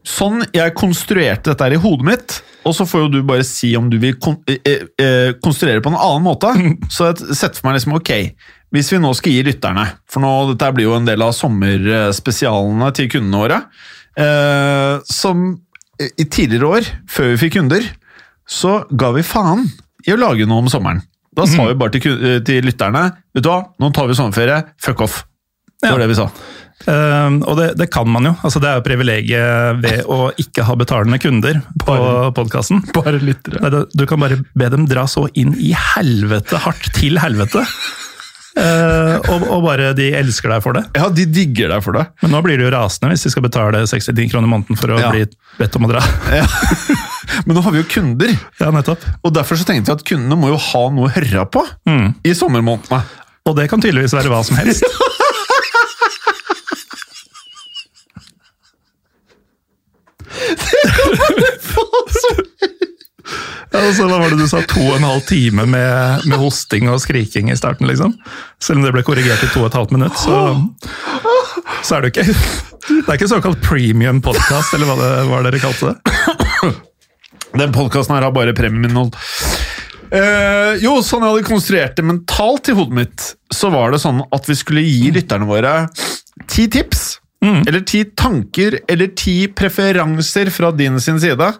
Sånn 0.05 0.43
jeg 0.53 0.75
konstruerte 0.77 1.53
dette 1.53 1.65
her 1.65 1.77
i 1.77 1.81
hodet 1.81 2.07
mitt, 2.09 2.35
og 2.69 2.75
så 2.77 2.85
får 2.89 3.07
jo 3.07 3.13
du 3.15 3.19
bare 3.25 3.45
si 3.49 3.71
om 3.77 3.87
du 3.93 3.97
vil 4.01 4.19
kon 4.21 4.37
eh, 4.53 4.85
eh, 5.01 5.31
konstruere 5.45 5.81
på 5.85 5.93
en 5.93 5.97
annen 5.97 6.27
måte. 6.27 6.51
Så 6.93 7.11
jeg 7.11 7.37
setter 7.37 7.57
for 7.57 7.71
meg 7.71 7.79
liksom, 7.79 7.97
ok, 7.97 8.13
hvis 8.75 8.93
vi 8.93 9.01
nå 9.01 9.15
skal 9.17 9.33
gi 9.33 9.47
lytterne, 9.47 9.87
for 10.11 10.25
nå, 10.25 10.33
dette 10.53 10.73
blir 10.77 10.89
jo 10.91 10.99
en 10.99 11.09
del 11.09 11.25
av 11.25 11.33
sommerspesialene 11.37 12.91
til 12.97 13.09
kundene 13.17 13.43
våre, 13.45 13.61
eh, 14.21 15.01
som 15.09 15.47
i 16.05 16.27
tidligere 16.27 16.73
år, 16.81 16.93
før 17.09 17.33
vi 17.33 17.41
fikk 17.45 17.57
kunder, 17.57 17.89
så 18.45 18.83
ga 18.93 19.13
vi 19.15 19.25
faen 19.25 19.69
i 20.05 20.13
å 20.13 20.21
lage 20.21 20.45
noe 20.49 20.67
om 20.67 20.73
sommeren. 20.73 21.01
Da 21.35 21.47
sa 21.51 21.67
vi 21.69 21.75
bare 21.79 21.91
til, 21.99 22.19
eh, 22.25 22.41
til 22.47 22.63
lytterne, 22.67 23.09
vet 23.35 23.43
du 23.45 23.49
hva, 23.51 23.61
nå 23.81 23.93
tar 23.95 24.07
vi 24.11 24.15
sommerferie, 24.19 24.61
fuck 24.83 25.01
off. 25.07 25.25
Det 25.83 25.91
var 25.91 25.99
Ja. 25.99 26.07
det 26.07 26.13
vi 26.15 26.21
sa. 26.21 26.29
Uh, 26.85 27.39
og 27.49 27.57
det, 27.57 27.67
det 27.79 27.87
kan 27.95 28.07
man 28.11 28.25
jo. 28.27 28.33
altså 28.45 28.61
Det 28.61 28.69
er 28.69 28.75
jo 28.81 28.85
privilegiet 28.85 29.79
ved 29.81 30.05
å 30.11 30.33
ikke 30.43 30.65
ha 30.67 30.75
betalende 30.77 31.19
kunder 31.23 31.61
på 31.81 31.95
podkasten. 32.35 32.83
Bare 32.93 33.21
lyttere. 33.23 33.85
Du 33.95 34.05
kan 34.11 34.21
bare 34.21 34.41
be 34.59 34.69
dem 34.73 34.85
dra 34.91 35.05
så 35.09 35.27
inn 35.39 35.55
i 35.55 35.71
helvete 35.73 36.59
hardt 36.65 36.91
til 36.97 37.17
helvete. 37.23 37.63
Eh, 38.55 39.17
og, 39.35 39.43
og 39.51 39.65
bare 39.65 39.89
de 39.99 40.13
elsker 40.15 40.53
deg 40.53 40.63
for 40.63 40.77
det. 40.79 40.85
Ja, 40.95 41.09
de 41.11 41.25
digger 41.27 41.73
deg 41.75 41.83
for 41.83 41.97
det. 41.99 42.05
Men 42.23 42.31
nå 42.37 42.43
blir 42.47 42.61
de 42.61 42.69
jo 42.69 42.71
rasende 42.75 43.11
hvis 43.11 43.25
de 43.27 43.33
skal 43.35 43.43
betale 43.49 43.81
69 43.91 44.29
kroner 44.31 44.47
i 44.47 44.53
måneden 44.53 44.79
for 44.79 44.95
å 44.95 45.01
Ja. 45.03 45.11
bli 45.11 45.25
bedt 45.59 45.75
om 45.81 45.89
å 45.89 45.91
dra. 45.91 46.03
Ja. 46.31 46.47
Men 47.49 47.57
nå 47.57 47.63
har 47.67 47.73
vi 47.75 47.81
jo 47.83 47.89
kunder, 47.91 48.31
Ja, 48.61 48.71
nettopp. 48.71 49.03
og 49.25 49.35
derfor 49.35 49.59
så 49.59 49.67
tenkte 49.67 49.91
vi 49.91 49.97
at 49.99 50.07
kundene 50.07 50.39
må 50.39 50.53
jo 50.53 50.61
ha 50.71 50.85
noe 50.95 51.09
å 51.11 51.15
høre 51.17 51.47
på 51.51 51.65
Mm. 51.89 52.15
i 52.25 52.35
sommermånedene. 52.37 53.03
Og 53.45 53.57
det 53.59 53.67
kan 53.69 53.83
tydeligvis 53.83 54.15
være 54.17 54.31
hva 54.33 54.45
som 54.47 54.57
helst. 54.57 54.85
Ja, 62.65 62.74
altså, 63.75 64.07
hva 64.09 64.19
var 64.21 64.33
det 64.33 64.41
du 64.41 64.49
sa? 64.51 64.63
To 64.71 64.83
og 64.85 64.97
en 64.99 65.07
halv 65.07 65.25
time 65.29 65.67
med, 65.71 66.27
med 66.29 66.41
hosting 66.41 66.89
og 66.93 67.01
skriking 67.03 67.51
i 67.53 67.59
starten, 67.59 67.89
liksom? 67.91 68.15
Selv 68.63 68.81
om 68.81 68.87
det 68.87 68.95
ble 68.97 69.05
korrigert 69.07 69.45
i 69.45 69.51
to 69.53 69.65
og 69.65 69.71
et 69.71 69.79
halvt 69.79 69.95
minutt, 69.97 70.17
så, 70.21 70.41
så 71.83 71.99
er 71.99 72.05
det 72.05 72.15
ikke 72.15 72.27
Det 72.85 73.09
er 73.09 73.17
ikke 73.17 73.31
såkalt 73.31 73.63
premium 73.65 74.21
podcast, 74.25 74.75
eller 74.77 74.91
hva 74.91 74.99
det 75.01 75.13
hva 75.31 75.41
dere 75.47 75.63
kalte 75.63 75.95
det? 75.95 76.75
Den 77.55 77.73
podkasten 77.73 78.17
her 78.17 78.27
har 78.27 78.35
bare 78.35 78.53
premiuminnhold. 78.57 79.15
Eh, 80.15 80.75
jo, 80.83 80.99
sånn 81.03 81.25
jeg 81.25 81.33
hadde 81.33 81.47
konstruert 81.47 81.97
det 81.97 82.05
mentalt 82.07 82.69
i 82.71 82.75
hodet 82.77 82.99
mitt, 82.99 83.27
så 83.55 83.71
var 83.73 83.95
det 83.95 84.03
sånn 84.03 84.21
at 84.35 84.49
vi 84.51 84.57
skulle 84.59 84.83
gi 84.85 85.13
lytterne 85.15 85.49
våre 85.49 85.75
ti 86.51 86.67
tips. 86.71 87.05
Eller 87.45 87.83
ti 87.85 88.05
tanker, 88.17 88.79
eller 88.89 89.11
ti 89.21 89.35
preferanser 89.53 90.49
fra 90.51 90.71
din 90.73 90.97
sin 91.03 91.19
side 91.21 91.51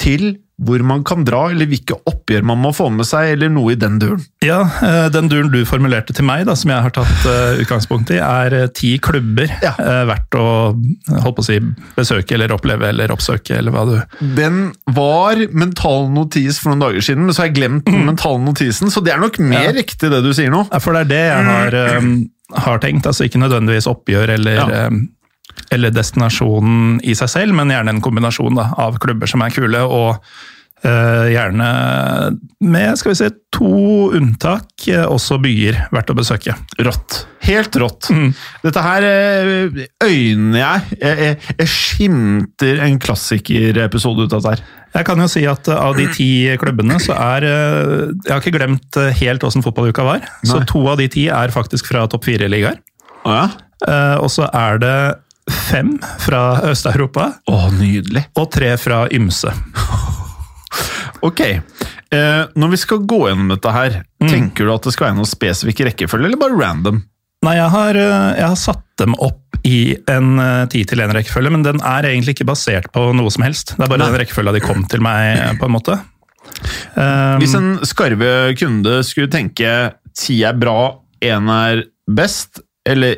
til 0.00 0.30
hvor 0.58 0.80
man 0.88 1.02
kan 1.04 1.22
dra, 1.26 1.50
eller 1.52 1.66
hvilke 1.68 1.98
oppgjør 2.08 2.42
man 2.48 2.56
må 2.62 2.70
få 2.72 2.86
med 2.90 3.04
seg, 3.04 3.34
eller 3.34 3.50
noe 3.52 3.74
i 3.74 3.76
den 3.76 3.98
duren. 4.00 4.22
Ja, 4.42 4.62
eh, 4.82 5.08
Den 5.12 5.28
duren 5.28 5.50
du 5.52 5.58
formulerte 5.68 6.14
til 6.16 6.24
meg, 6.24 6.46
da, 6.48 6.54
som 6.56 6.70
jeg 6.72 6.80
har 6.80 6.94
tatt 6.96 7.26
eh, 7.28 7.58
utgangspunkt 7.60 8.10
i, 8.14 8.16
er 8.24 8.54
eh, 8.62 8.66
ti 8.72 8.94
klubber 8.98 9.50
Ja. 9.62 9.74
verdt 10.08 10.32
å 10.40 10.46
holdt 11.20 11.36
på 11.36 11.44
å 11.44 11.44
si, 11.44 11.58
besøke 11.98 12.32
eller 12.38 12.54
oppleve 12.56 12.88
eller 12.88 13.12
oppsøke, 13.12 13.58
eller 13.58 13.70
hva 13.74 13.84
du 13.84 14.24
Den 14.38 14.72
var 14.96 15.36
mental 15.52 16.08
notis 16.14 16.58
for 16.62 16.72
noen 16.72 16.86
dager 16.86 17.04
siden, 17.04 17.26
men 17.26 17.34
så 17.36 17.44
har 17.44 17.50
jeg 17.50 17.58
glemt 17.60 17.84
den 17.84 18.06
mentale 18.08 18.40
notisen, 18.40 18.88
så 18.90 19.04
det 19.04 19.12
er 19.12 19.20
nok 19.20 19.38
mer 19.38 19.68
Ja. 19.68 19.76
riktig 19.76 20.08
det 20.10 20.22
du 20.24 20.32
sier 20.32 20.48
nå. 20.50 20.64
Ja, 20.72 20.78
For 20.80 20.92
det 20.96 21.04
er 21.04 21.12
det 21.12 21.24
jeg 21.26 21.44
har, 21.52 21.74
eh, 21.84 22.08
har 22.64 22.78
tenkt. 22.78 23.04
altså 23.06 23.24
Ikke 23.28 23.40
nødvendigvis 23.42 23.88
oppgjør 23.92 24.32
eller, 24.38 24.54
Ja. 24.56 24.88
Eller 25.74 25.94
destinasjonen 25.94 27.00
i 27.04 27.16
seg 27.18 27.32
selv, 27.32 27.56
men 27.56 27.72
gjerne 27.72 27.96
en 27.96 28.04
kombinasjon 28.04 28.58
da, 28.58 28.70
av 28.80 29.00
klubber 29.02 29.30
som 29.30 29.42
er 29.44 29.54
kule, 29.54 29.82
og 29.82 30.20
uh, 30.84 31.26
gjerne 31.30 31.68
med 32.64 32.98
skal 32.98 33.12
vi 33.12 33.18
se, 33.18 33.30
to 33.56 34.10
unntak, 34.16 34.68
eh, 34.92 35.04
også 35.08 35.38
byer 35.40 35.78
verdt 35.94 36.10
å 36.12 36.16
besøke. 36.18 36.52
Rått. 36.84 37.22
Helt 37.46 37.76
rått. 37.80 38.10
Mm. 38.12 38.32
Dette 38.64 38.82
her 38.84 39.06
eh, 39.08 39.78
øyner 40.04 40.58
jeg. 40.60 40.98
Jeg, 41.00 41.20
jeg, 41.22 41.38
jeg 41.62 41.70
skimter 41.72 42.82
en 42.84 42.98
klassikerepisode 43.00 44.26
ut 44.26 44.36
av 44.36 44.42
dette 44.42 44.56
her. 44.56 44.82
Jeg 44.96 45.08
kan 45.08 45.20
jo 45.20 45.28
si 45.28 45.44
at 45.48 45.68
av 45.72 45.96
de 45.96 46.06
ti 46.12 46.28
klubbene, 46.60 46.96
så 47.02 47.16
er 47.16 47.44
Jeg 47.46 48.30
har 48.30 48.40
ikke 48.40 48.54
glemt 48.54 48.96
helt 49.20 49.44
åssen 49.44 49.64
fotballuka 49.64 50.04
var. 50.06 50.24
Så 50.44 50.62
to 50.68 50.80
av 50.88 51.00
de 51.00 51.08
ti 51.12 51.26
er 51.32 51.52
faktisk 51.52 51.88
fra 51.90 52.06
topp 52.08 52.24
fire-ligaer. 52.28 52.78
Å 53.28 53.34
ja? 53.34 53.46
Og 54.24 54.30
så 54.32 54.48
er 54.56 54.80
det 54.80 54.96
fem 55.50 55.92
fra 56.22 56.60
Øst-Europa, 56.70 57.28
Å, 57.50 57.58
nydelig. 57.78 58.24
og 58.36 58.50
tre 58.50 58.72
fra 58.80 59.04
ymse. 59.14 59.52
Ok. 61.24 61.40
Eh, 61.40 62.42
når 62.54 62.70
vi 62.74 62.78
skal 62.80 62.98
gå 63.08 63.20
gjennom 63.28 63.48
dette 63.54 63.72
her, 63.72 64.02
Mm. 64.22 64.28
tenker 64.30 64.64
du 64.66 64.72
at 64.74 64.82
det 64.82 64.92
skal 64.92 65.08
være 65.08 65.16
noen 65.16 65.26
spesifikk 65.28 65.84
rekkefølge, 65.90 66.24
eller 66.26 66.36
bare 66.40 66.56
random? 66.58 67.02
Nei, 67.44 67.54
jeg 67.56 67.70
har, 67.70 67.90
eh, 67.96 68.34
jeg 68.40 68.46
har 68.48 68.56
satt 68.56 68.82
dem 68.98 69.14
opp 69.20 69.42
i 69.64 69.96
en 70.08 70.68
ti 70.68 70.84
til 70.84 70.98
én-rekkefølge, 70.98 71.50
men 71.50 71.62
den 71.62 71.80
er 71.80 72.02
egentlig 72.02 72.34
ikke 72.36 72.46
basert 72.46 72.90
på 72.92 73.12
noe 73.14 73.30
som 73.30 73.42
helst. 73.44 73.74
Det 73.76 73.84
er 73.84 73.88
bare 73.88 73.98
Nei. 73.98 74.10
den 74.12 74.20
rekkefølga 74.26 74.52
de 74.52 74.60
kom 74.60 74.84
til 74.84 75.00
meg, 75.00 75.38
eh, 75.38 75.52
på 75.54 75.64
en 75.66 75.72
måte. 75.72 76.00
Um, 76.96 77.40
Hvis 77.40 77.54
en 77.56 77.78
skarve 77.82 78.54
kunde 78.56 79.02
skulle 79.04 79.28
tenke 79.28 79.94
ti 80.16 80.42
er 80.44 80.52
bra, 80.54 80.96
én 81.20 81.48
er 81.50 81.84
best, 82.08 82.60
eller 82.86 83.16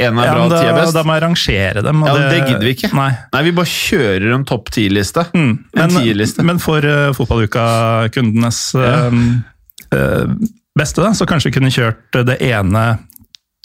én 0.00 0.18
er 0.20 0.26
ja, 0.28 0.32
bra, 0.34 0.44
men 0.48 0.52
ti 0.56 0.68
er 0.70 0.76
best 0.78 0.96
da 0.96 1.02
må 1.06 1.14
jeg 1.16 1.22
rangere 1.24 1.82
dem. 1.86 2.04
Ja, 2.08 2.14
det 2.32 2.40
gidder 2.48 2.64
vi 2.66 2.72
ikke. 2.76 2.90
Nei. 2.96 3.10
Nei, 3.34 3.42
vi 3.46 3.52
bare 3.60 3.70
kjører 3.72 4.34
en 4.36 4.46
topp 4.48 4.72
ti-liste. 4.74 5.26
Mm, 5.36 5.52
En 5.84 5.94
men, 5.98 6.24
men 6.50 6.58
for 6.62 6.84
uh, 6.86 7.10
fotballuka-kundenes 7.16 8.62
Ja. 8.74 9.06
um, 9.08 9.44
uh, 9.94 10.26
beste, 10.78 11.02
da, 11.02 11.12
så 11.18 11.26
kanskje 11.28 11.50
vi 11.50 11.56
kunne 11.58 11.72
kjørt 11.74 12.20
det 12.26 12.38
ene 12.46 12.84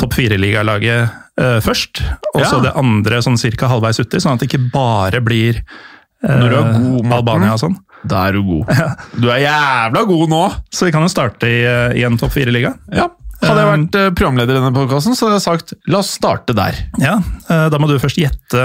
topp 0.02 0.14
fire-ligalaget 0.18 1.10
uh, 1.40 1.60
først, 1.64 2.02
og 2.34 2.42
så 2.44 2.58
Ja. 2.60 2.64
det 2.68 2.76
andre 2.82 3.22
sånn 3.24 3.38
cirka 3.40 3.70
halvveis 3.72 4.00
uti, 4.02 4.20
sånn 4.20 4.36
at 4.36 4.44
det 4.44 4.50
ikke 4.52 4.72
bare 4.74 5.22
blir 5.24 5.62
uh, 5.62 6.30
Når 6.36 6.50
du 6.50 6.56
er 6.56 6.64
god, 6.74 7.06
Morten. 7.06 7.14
Albania 7.20 7.54
og 7.56 7.62
sånn. 7.62 7.78
Da 8.06 8.28
er 8.28 8.36
du 8.38 8.44
god. 8.46 8.70
Du 9.18 9.30
er 9.34 9.40
jævla 9.46 10.04
god 10.06 10.30
nå! 10.30 10.42
Så 10.74 10.86
vi 10.86 10.92
kan 10.94 11.02
jo 11.06 11.10
starte 11.10 11.48
i, 11.50 11.62
uh, 11.66 11.94
i 11.98 12.04
en 12.06 12.18
topp 12.22 12.36
fire-liga. 12.36 12.76
Ja. 12.94 13.08
Hadde 13.46 13.62
jeg 13.62 13.68
Um, 13.70 13.74
vært 13.74 13.98
eh, 14.00 14.14
programleder 14.16 14.56
i 14.56 14.60
denne 14.60 14.74
podkasten, 14.76 15.16
så 15.18 15.28
hadde 15.28 15.40
jeg 15.40 15.46
sagt 15.46 15.76
la 15.92 16.02
oss 16.02 16.14
starte 16.18 16.56
der. 16.58 16.80
Ja, 17.02 17.20
uh, 17.50 17.68
da 17.72 17.80
må 17.82 17.90
du 17.90 17.98
først 18.02 18.20
gjette 18.20 18.64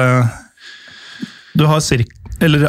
Du 1.58 1.66
har 1.68 1.82
cirka 1.84 2.16
eller 2.40 2.62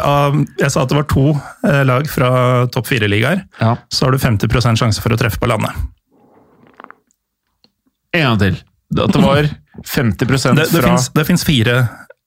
Jeg 0.60 0.68
sa 0.74 0.82
at 0.84 0.92
det 0.92 0.98
var 0.98 1.06
to 1.08 1.30
uh, 1.32 1.82
lag 1.88 2.08
fra 2.12 2.32
topp 2.76 2.90
fire-ligaer. 2.90 3.46
Ja. 3.62 3.78
Så 3.88 4.04
har 4.04 4.12
du 4.12 4.20
50% 4.20 4.82
sjanse 4.82 5.00
for 5.04 5.16
å 5.16 5.20
treffe 5.20 5.40
på 5.40 5.48
landet. 5.48 5.72
En 8.12 8.26
gang 8.26 8.42
til. 8.42 8.60
At 9.00 9.16
det 9.16 9.24
var 9.24 9.48
50 9.88 10.28
fra 10.28 10.56
det, 10.58 10.68
det 11.16 11.24
finnes 11.30 11.48
fire 11.48 11.78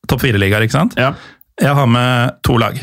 topp 0.08 0.24
fire-ligaer, 0.24 0.64
ikke 0.64 0.78
sant? 0.78 0.96
ja. 0.96 1.12
Jeg 1.60 1.70
har 1.70 1.86
med 1.86 2.40
to 2.42 2.56
lag. 2.58 2.80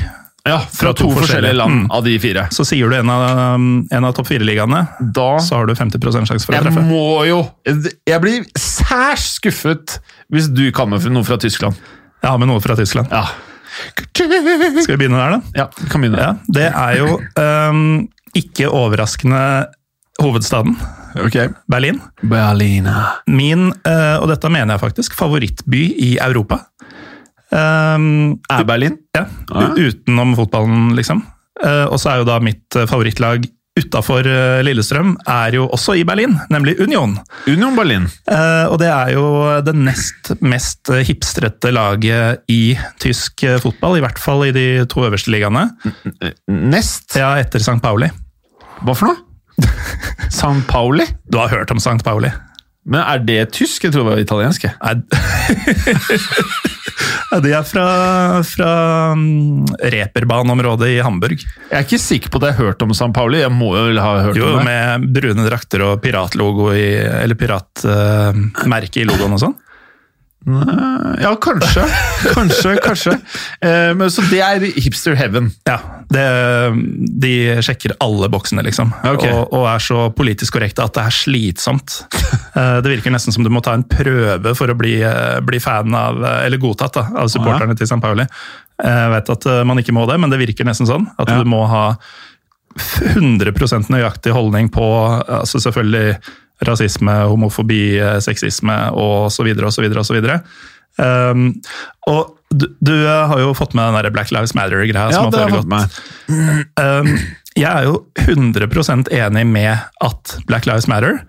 Ja, 0.48 0.58
fra 0.74 0.94
to, 0.98 1.10
forskjellige 1.14 1.54
land 1.56 1.72
Mm. 1.84 1.92
av 1.92 2.04
de 2.04 2.16
fire. 2.20 2.48
Så 2.52 2.66
sier 2.66 2.90
du 2.90 2.96
en 2.98 3.10
av, 3.10 3.56
um, 3.56 3.88
en 3.92 4.04
av 4.08 4.14
topp 4.18 4.28
fire-ligaene, 4.28 4.88
så 5.16 5.56
har 5.56 5.66
du 5.70 5.76
50 5.76 6.00
sjanse 6.26 6.46
for 6.46 6.54
å 6.54 6.58
Jeg 6.58 6.64
treffe. 6.66 6.84
må 6.88 7.26
jo 7.28 7.42
Jeg 8.08 8.22
blir 8.22 8.46
særs 8.58 9.38
skuffet 9.40 10.00
hvis 10.34 10.48
du 10.54 10.72
kan 10.72 10.90
med 10.90 11.02
noe 11.12 11.24
fra 11.24 11.38
Tyskland. 11.38 11.76
Jeg 12.24 12.30
har 12.30 12.38
med 12.38 12.48
noe 12.48 12.60
fra 12.60 12.76
Tyskland. 12.76 13.08
Ja. 13.12 13.26
Skal 14.14 14.28
vi 14.28 14.98
begynne 14.98 15.18
der, 15.18 15.38
da? 15.38 15.42
Ja, 15.56 15.68
vi 15.80 15.90
kan 15.90 16.02
begynne. 16.02 16.20
Ja, 16.20 16.34
Det 16.52 16.68
er 16.74 16.98
jo 16.98 17.20
um, 17.70 18.08
ikke 18.36 18.68
overraskende 18.70 19.68
hovedstaden. 20.22 20.76
Okay. 21.26 21.50
Berlin. 21.72 22.00
Berlina. 22.24 23.18
Min, 23.28 23.72
eh, 23.86 24.18
og 24.22 24.30
dette 24.32 24.48
mener 24.52 24.76
jeg 24.78 24.82
faktisk, 24.84 25.16
favorittby 25.18 25.82
i 26.00 26.18
Europa. 26.24 26.62
Um, 27.52 28.38
Er 28.50 28.64
Berlin? 28.64 28.98
Ja, 29.18 29.26
Ja. 29.52 29.70
utenom 29.76 30.36
fotballen, 30.38 30.94
liksom. 30.96 31.24
Uh, 31.62 31.86
og 31.92 32.00
så 32.00 32.14
er 32.14 32.22
jo 32.22 32.30
da 32.30 32.40
mitt 32.40 32.76
eh, 32.80 32.88
favorittlag 32.90 33.44
utafor 33.78 34.26
Lillestrøm 34.66 35.14
er 35.32 35.54
jo 35.56 35.64
også 35.72 35.94
i 36.00 36.04
Berlin, 36.04 36.34
nemlig 36.52 36.74
Union. 36.84 37.14
Union 37.48 37.76
Berlin. 37.78 38.04
Uh, 38.28 38.68
og 38.72 38.78
det 38.82 38.90
er 38.92 39.14
jo 39.14 39.24
det 39.64 39.74
nest 39.78 40.32
mest 40.44 40.92
hipstrete 41.08 41.72
laget 41.72 42.42
i 42.52 42.76
tysk 43.00 43.44
eh, 43.48 43.60
fotball, 43.64 43.98
i 43.98 44.04
hvert 44.04 44.20
fall 44.20 44.44
i 44.48 44.52
de 44.56 44.66
to 44.92 45.06
øverste 45.08 45.32
ligaene. 45.32 45.70
Nest? 46.52 47.16
Ja, 47.16 47.34
etter 47.40 47.60
St. 47.64 47.80
Pauli. 47.84 48.10
Hva 48.84 48.96
for 48.98 49.12
noe? 49.12 49.20
St. 50.32 50.64
Pauli? 50.68 51.06
Du 51.32 51.38
har 51.40 51.52
hørt 51.54 51.72
om 51.72 51.80
St. 51.80 52.02
Pauli? 52.04 52.32
Men 52.86 53.04
er 53.06 53.20
det 53.22 53.40
tysk? 53.54 53.84
Jeg 53.86 53.94
tror 53.94 54.08
det 54.08 54.14
var 54.16 54.22
italiensk. 54.24 54.64
Nei, 54.82 54.96
Ja, 57.32 57.38
De 57.40 57.52
er 57.56 57.64
fra, 57.68 57.84
fra 58.44 58.72
mm, 59.16 59.70
i 60.92 60.98
Hamburg. 61.04 61.40
Jeg 61.46 61.78
er 61.78 61.86
ikke 61.86 62.00
sikker 62.02 62.34
på 62.34 62.42
at 62.42 62.50
jeg 62.50 62.58
har 62.58 62.66
hørt 62.72 62.84
om 62.84 62.92
San 62.98 63.14
Pauli. 63.16 63.40
Jeg 63.40 63.54
må 63.56 63.70
jo 63.78 63.86
vel 63.88 64.02
ha 64.04 64.12
hørt 64.26 64.40
Jo, 64.40 64.50
om 64.52 64.60
det. 64.60 64.66
med 64.68 65.06
brune 65.16 65.46
drakter 65.48 65.86
og 65.88 66.02
piratlogo 66.04 66.72
i 66.76 66.84
Eller 67.00 67.38
piratmerke 67.40 69.04
i 69.04 69.08
logoen 69.08 69.38
og 69.38 69.44
sånn. 69.46 69.56
Ja, 71.22 71.36
kanskje. 71.42 71.84
Kanskje, 72.34 72.78
kanskje. 72.84 73.12
Eh, 73.62 73.92
men, 73.96 74.12
så 74.12 74.24
det 74.32 74.40
er 74.42 74.64
hipster 74.82 75.14
heaven. 75.16 75.52
Ja, 75.70 75.78
det, 76.10 76.24
De 77.22 77.34
sjekker 77.62 77.94
alle 78.02 78.30
boksene, 78.34 78.64
liksom. 78.66 78.90
Okay. 79.14 79.30
Og, 79.36 79.54
og 79.54 79.68
er 79.70 79.84
så 79.86 80.08
politisk 80.18 80.58
korrekte 80.58 80.86
at 80.86 80.98
det 80.98 81.06
er 81.06 81.18
slitsomt. 81.22 82.02
Eh, 82.52 82.82
det 82.84 82.90
virker 82.98 83.14
nesten 83.14 83.32
som 83.32 83.46
du 83.46 83.52
må 83.54 83.62
ta 83.64 83.78
en 83.78 83.86
prøve 83.88 84.52
for 84.60 84.68
å 84.68 84.76
bli, 84.76 84.98
eh, 85.08 85.38
bli 85.46 85.62
fan 85.64 85.94
av, 85.96 86.18
eller 86.42 86.60
godtatt 86.60 86.98
da, 86.98 87.06
av 87.22 87.30
supporterne 87.32 87.78
til 87.80 87.88
St. 87.88 88.02
Pauli. 88.04 88.26
Jeg 88.82 89.14
vet 89.14 89.32
at 89.32 89.48
man 89.70 89.80
ikke 89.80 89.94
må 89.96 90.04
det, 90.10 90.18
men 90.20 90.34
det 90.34 90.42
virker 90.42 90.68
nesten 90.68 90.90
sånn. 90.90 91.06
At 91.22 91.32
du 91.32 91.48
må 91.48 91.62
ha 91.70 91.86
100% 92.76 93.88
nøyaktig 93.94 94.34
holdning 94.36 94.68
på 94.74 94.84
altså 95.22 95.62
selvfølgelig 95.64 96.18
rasisme, 96.68 97.16
homofobi, 97.32 97.84
eh, 98.00 98.20
sexisme 98.24 98.78
videre 99.48 99.70
og 99.70 99.76
så 99.76 99.84
videre. 99.86 100.02
Og 100.02 100.08
så. 100.08 100.40
Um, 101.00 101.54
og 102.12 102.36
du, 102.52 102.68
du 102.84 102.94
har 103.08 103.40
jo 103.40 103.54
fått 103.56 103.74
med 103.78 103.88
den 103.88 104.04
der 104.04 104.14
Black 104.14 104.32
Lives 104.36 104.54
Matter-greia 104.58 105.08
Ja, 105.08 105.14
som 105.16 105.30
har 105.32 105.54
foregått. 105.54 105.70
Um, 106.76 107.14
jeg 107.56 107.70
er 107.70 107.88
jo 107.88 108.02
100 108.20 108.68
enig 109.16 109.46
med 109.48 109.72
at 110.04 110.36
Black 110.50 110.68
Lives 110.68 110.90
Matter, 110.92 111.22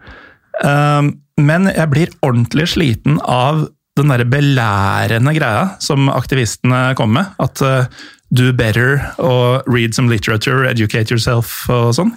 um, 0.62 1.15
men 1.41 1.71
jeg 1.71 1.89
blir 1.91 2.12
ordentlig 2.27 2.69
sliten 2.75 3.21
av 3.23 3.69
den 3.99 4.09
derre 4.12 4.27
belærende 4.29 5.35
greia 5.37 5.65
som 5.83 6.09
aktivistene 6.12 6.93
kommer 6.99 7.23
med. 7.23 7.33
At 7.43 7.62
uh, 7.65 8.03
do 8.33 8.49
better 8.57 9.03
og 9.21 9.67
read 9.69 9.93
some 9.95 10.09
literature, 10.09 10.65
educate 10.71 11.12
yourself 11.12 11.67
og 11.69 11.91
sånn. 11.97 12.15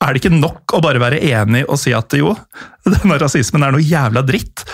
Er 0.00 0.14
det 0.16 0.22
ikke 0.22 0.32
nok 0.32 0.72
å 0.72 0.80
bare 0.80 1.02
være 1.02 1.18
enig 1.20 1.66
og 1.68 1.76
si 1.82 1.92
at 1.92 2.14
jo, 2.16 2.32
denne 2.88 3.18
rasismen 3.20 3.66
er 3.66 3.74
noe 3.76 3.84
jævla 3.84 4.22
dritt? 4.24 4.64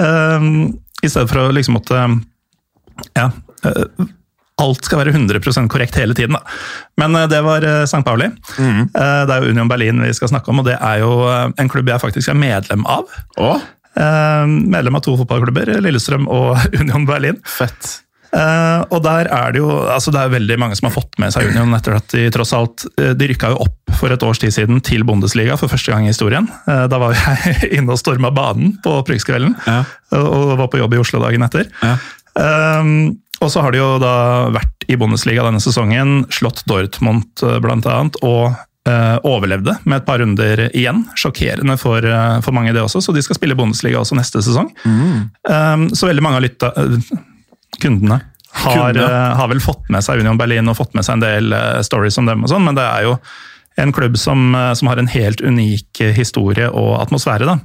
Um, 0.00 0.72
I 1.04 1.10
stedet 1.12 1.28
for 1.28 1.42
å 1.42 1.52
liksom 1.52 1.76
måtte 1.76 2.00
ja, 3.18 3.26
eh, 3.68 4.06
alt 4.62 4.86
skal 4.86 5.00
være 5.02 5.12
100% 5.16 5.68
korrekt 5.72 5.96
hele 5.98 6.14
tiden. 6.16 6.36
Da. 6.38 6.42
Men 7.00 7.16
eh, 7.18 7.26
det 7.32 7.40
var 7.44 7.64
eh, 7.66 7.82
St. 7.88 8.00
Pauli. 8.06 8.28
Eh, 8.30 8.82
Det 8.94 9.34
er 9.36 9.42
jo 9.44 9.52
Union 9.52 9.68
Berlin 9.68 10.00
vi 10.04 10.12
skal 10.16 10.30
snakke 10.32 10.52
om, 10.52 10.60
og 10.62 10.68
det 10.70 10.76
er 10.78 11.00
jo 11.02 11.12
en 11.28 11.70
klubb 11.72 11.88
jeg 11.92 12.00
faktisk 12.04 12.32
er 12.32 12.40
medlem 12.40 12.88
av. 12.88 13.12
Å, 13.36 13.52
Eh, 13.92 14.46
Medlem 14.48 14.94
av 14.96 15.02
to 15.04 15.12
fotballklubber, 15.20 15.68
Lillestrøm 15.84 16.24
og 16.32 16.56
Union 16.80 17.02
Berlin. 17.04 17.36
fett. 17.44 17.98
Eh, 18.32 18.80
Og 18.90 19.02
der 19.04 19.28
er 19.28 19.52
det 19.52 19.60
jo 19.60 19.68
altså 19.92 20.12
det 20.14 20.20
er 20.22 20.30
veldig 20.32 20.56
mange 20.60 20.76
som 20.78 20.86
har 20.88 20.94
fått 20.94 21.18
med 21.20 21.34
seg 21.34 21.50
Union 21.52 21.74
etter 21.76 21.98
at 21.98 22.08
de 22.14 22.22
tross 22.32 22.54
alt 22.56 22.86
eh, 22.96 23.10
De 23.18 23.28
rykka 23.28 23.50
jo 23.52 23.58
opp 23.66 23.92
for 23.98 24.08
et 24.14 24.22
års 24.24 24.40
tid 24.40 24.54
siden 24.56 24.80
til 24.80 25.04
Bundesliga 25.04 25.58
for 25.60 25.68
første 25.68 25.92
gang 25.92 26.06
i 26.06 26.12
historien. 26.14 26.46
Uh, 26.66 26.86
Da 26.88 26.98
var 26.98 27.12
jeg 27.12 27.68
inne 27.78 27.92
og 27.92 28.00
storma 28.00 28.30
banen 28.34 28.78
på 28.82 28.94
opprykkskvelden, 29.02 29.52
Ja. 29.68 29.82
og 30.16 30.56
var 30.58 30.70
på 30.72 30.80
jobb 30.80 30.94
i 30.96 31.00
Oslo 31.02 31.20
dagen 31.22 31.44
etter. 31.44 31.68
Ja. 31.84 31.96
Um, 32.80 33.18
og 33.42 33.50
så 33.52 33.60
har 33.60 33.74
de 33.74 33.78
jo 33.82 33.98
da 34.00 34.48
vært 34.54 34.86
i 34.88 34.96
Bundesliga 34.96 35.44
denne 35.44 35.60
sesongen, 35.60 36.22
slått 36.32 36.62
Dortmund 36.70 37.42
bl.a. 37.42 37.96
og 38.24 38.54
uh, 38.88 39.16
overlevde 39.28 39.76
med 39.84 40.00
et 40.00 40.06
par 40.08 40.22
runder 40.24 40.64
igjen. 40.72 41.04
Sjokkerende 41.18 41.76
for, 41.78 42.00
uh, 42.02 42.40
for 42.42 42.56
mange 42.56 42.72
det 42.74 42.82
også, 42.82 43.02
så 43.04 43.12
de 43.14 43.22
skal 43.22 43.36
spille 43.38 43.58
Bundesliga 43.58 44.00
også 44.00 44.16
neste 44.18 44.40
sesong. 44.46 44.72
Um, 44.88 45.90
så 45.92 46.08
veldig 46.08 46.24
mange 46.24 46.40
av 46.40 46.46
lytta, 46.46 46.72
eh, 46.80 47.12
kundene 47.82 48.22
har, 48.52 48.96
eh, 48.96 49.36
har 49.36 49.48
vel 49.48 49.60
fått 49.60 49.88
med 49.90 50.04
seg 50.04 50.20
Union 50.20 50.38
Berlin 50.38 50.68
og 50.68 50.76
fått 50.76 50.94
med 50.94 51.06
seg 51.06 51.18
en 51.18 51.24
del 51.24 51.56
eh, 51.56 51.80
stories 51.86 52.18
om 52.20 52.28
dem 52.28 52.44
og 52.44 52.52
sånn, 52.52 52.64
men 52.66 52.76
det 52.78 52.84
er 52.84 53.08
jo 53.08 53.16
en 53.80 53.92
klubb 53.96 54.18
som, 54.20 54.54
eh, 54.54 54.72
som 54.78 54.90
har 54.90 55.00
en 55.00 55.10
helt 55.10 55.40
unik 55.40 56.02
historie 56.16 56.68
og 56.68 56.98
atmosfære. 57.00 57.48
da. 57.48 57.58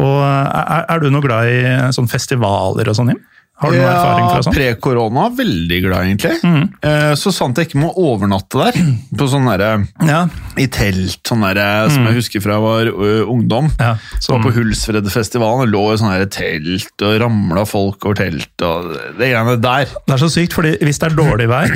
Og 0.00 0.16
er, 0.24 0.84
er 0.88 1.00
du 1.00 1.10
noe 1.10 1.24
glad 1.24 1.50
i 1.50 1.60
sånn 1.96 2.08
festivaler 2.08 2.88
og 2.88 2.96
sånn, 2.96 3.14
Jim? 3.14 3.24
Har 3.60 3.72
du 3.72 3.76
noe 3.76 3.88
erfaring 3.90 4.28
fra 4.30 4.42
sånn? 4.46 4.56
pre-korona, 4.56 5.26
veldig 5.36 5.80
glad 5.84 6.06
egentlig. 6.06 6.32
Mm. 6.46 6.62
Eh, 6.90 7.12
Så 7.20 7.32
sant 7.34 7.58
jeg 7.60 7.68
ikke 7.68 7.82
må 7.82 7.90
overnatte 8.00 8.60
der, 8.60 8.78
på 9.20 9.28
sånn 9.30 9.48
der, 9.50 9.84
Ja, 10.08 10.22
i 10.60 10.66
telt, 10.72 11.20
sånn 11.28 11.44
der, 11.44 11.60
som 11.92 12.08
jeg 12.08 12.18
husker 12.20 12.44
fra 12.44 12.56
jeg 12.56 12.64
var 12.64 12.92
ø, 12.92 13.10
ungdom. 13.28 13.70
Mm. 13.70 13.80
ja. 13.84 13.94
som... 14.18 14.36
var 14.36 14.46
på 14.48 14.54
Hulsfredfestivalen 14.58 15.66
og 15.66 15.74
lå 15.74 15.84
i 15.92 16.00
sånn 16.00 16.28
telt 16.32 17.04
og 17.06 17.18
ramla 17.22 17.66
folk 17.68 18.04
over 18.08 18.22
telt 18.22 18.64
og 18.66 18.92
det 19.18 19.30
greiene 19.30 19.58
der. 19.60 19.90
det 20.06 20.16
er 20.16 20.22
så 20.22 20.30
sykt, 20.32 20.56
fordi 20.56 20.76
hvis 20.80 21.00
det 21.02 21.10
er 21.10 21.18
dårlig 21.18 21.50
vær, 21.50 21.74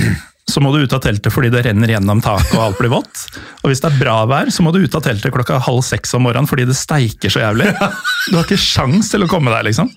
så 0.50 0.61
må 0.61 0.70
du 0.74 0.83
ut 0.85 0.92
av 0.92 1.00
teltet 1.00 1.33
fordi 1.33 1.48
det 1.50 1.62
renner 1.64 1.88
gjennom 1.94 2.20
taket 2.22 2.52
og 2.59 2.62
alt 2.66 2.80
blir 2.80 2.92
vått. 2.92 3.22
Og 3.64 3.70
hvis 3.72 3.80
det 3.80 3.88
er 3.90 4.00
bra 4.02 4.16
vær, 4.28 4.50
så 4.52 4.62
må 4.62 4.74
du 4.74 4.83
ut 4.85 4.94
av 4.98 5.02
teltet 5.07 5.33
klokka 5.33 5.57
halv 5.64 5.80
seks 5.87 6.12
om 6.18 6.26
morgenen 6.26 6.48
fordi 6.50 6.66
det 6.68 6.76
steiker 6.78 7.33
så 7.33 7.40
jævlig. 7.46 7.70
Du 8.28 8.37
har 8.37 8.44
ikke 8.44 8.61
sjans 8.61 9.09
til 9.12 9.24
å 9.24 9.30
komme 9.30 9.52
deg, 9.54 9.64
liksom. 9.70 9.90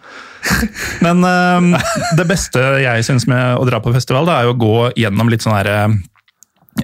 Men 1.04 1.24
eh, 1.28 1.90
det 2.20 2.28
beste 2.30 2.62
jeg 2.84 3.04
syns 3.08 3.28
med 3.28 3.58
å 3.60 3.66
dra 3.68 3.82
på 3.84 3.92
festival, 3.96 4.28
det 4.30 4.38
er 4.38 4.48
jo 4.48 4.56
å 4.56 4.62
gå 4.62 4.76
gjennom 5.04 5.34
litt 5.34 5.44
sånn 5.44 5.58
herre 5.58 5.82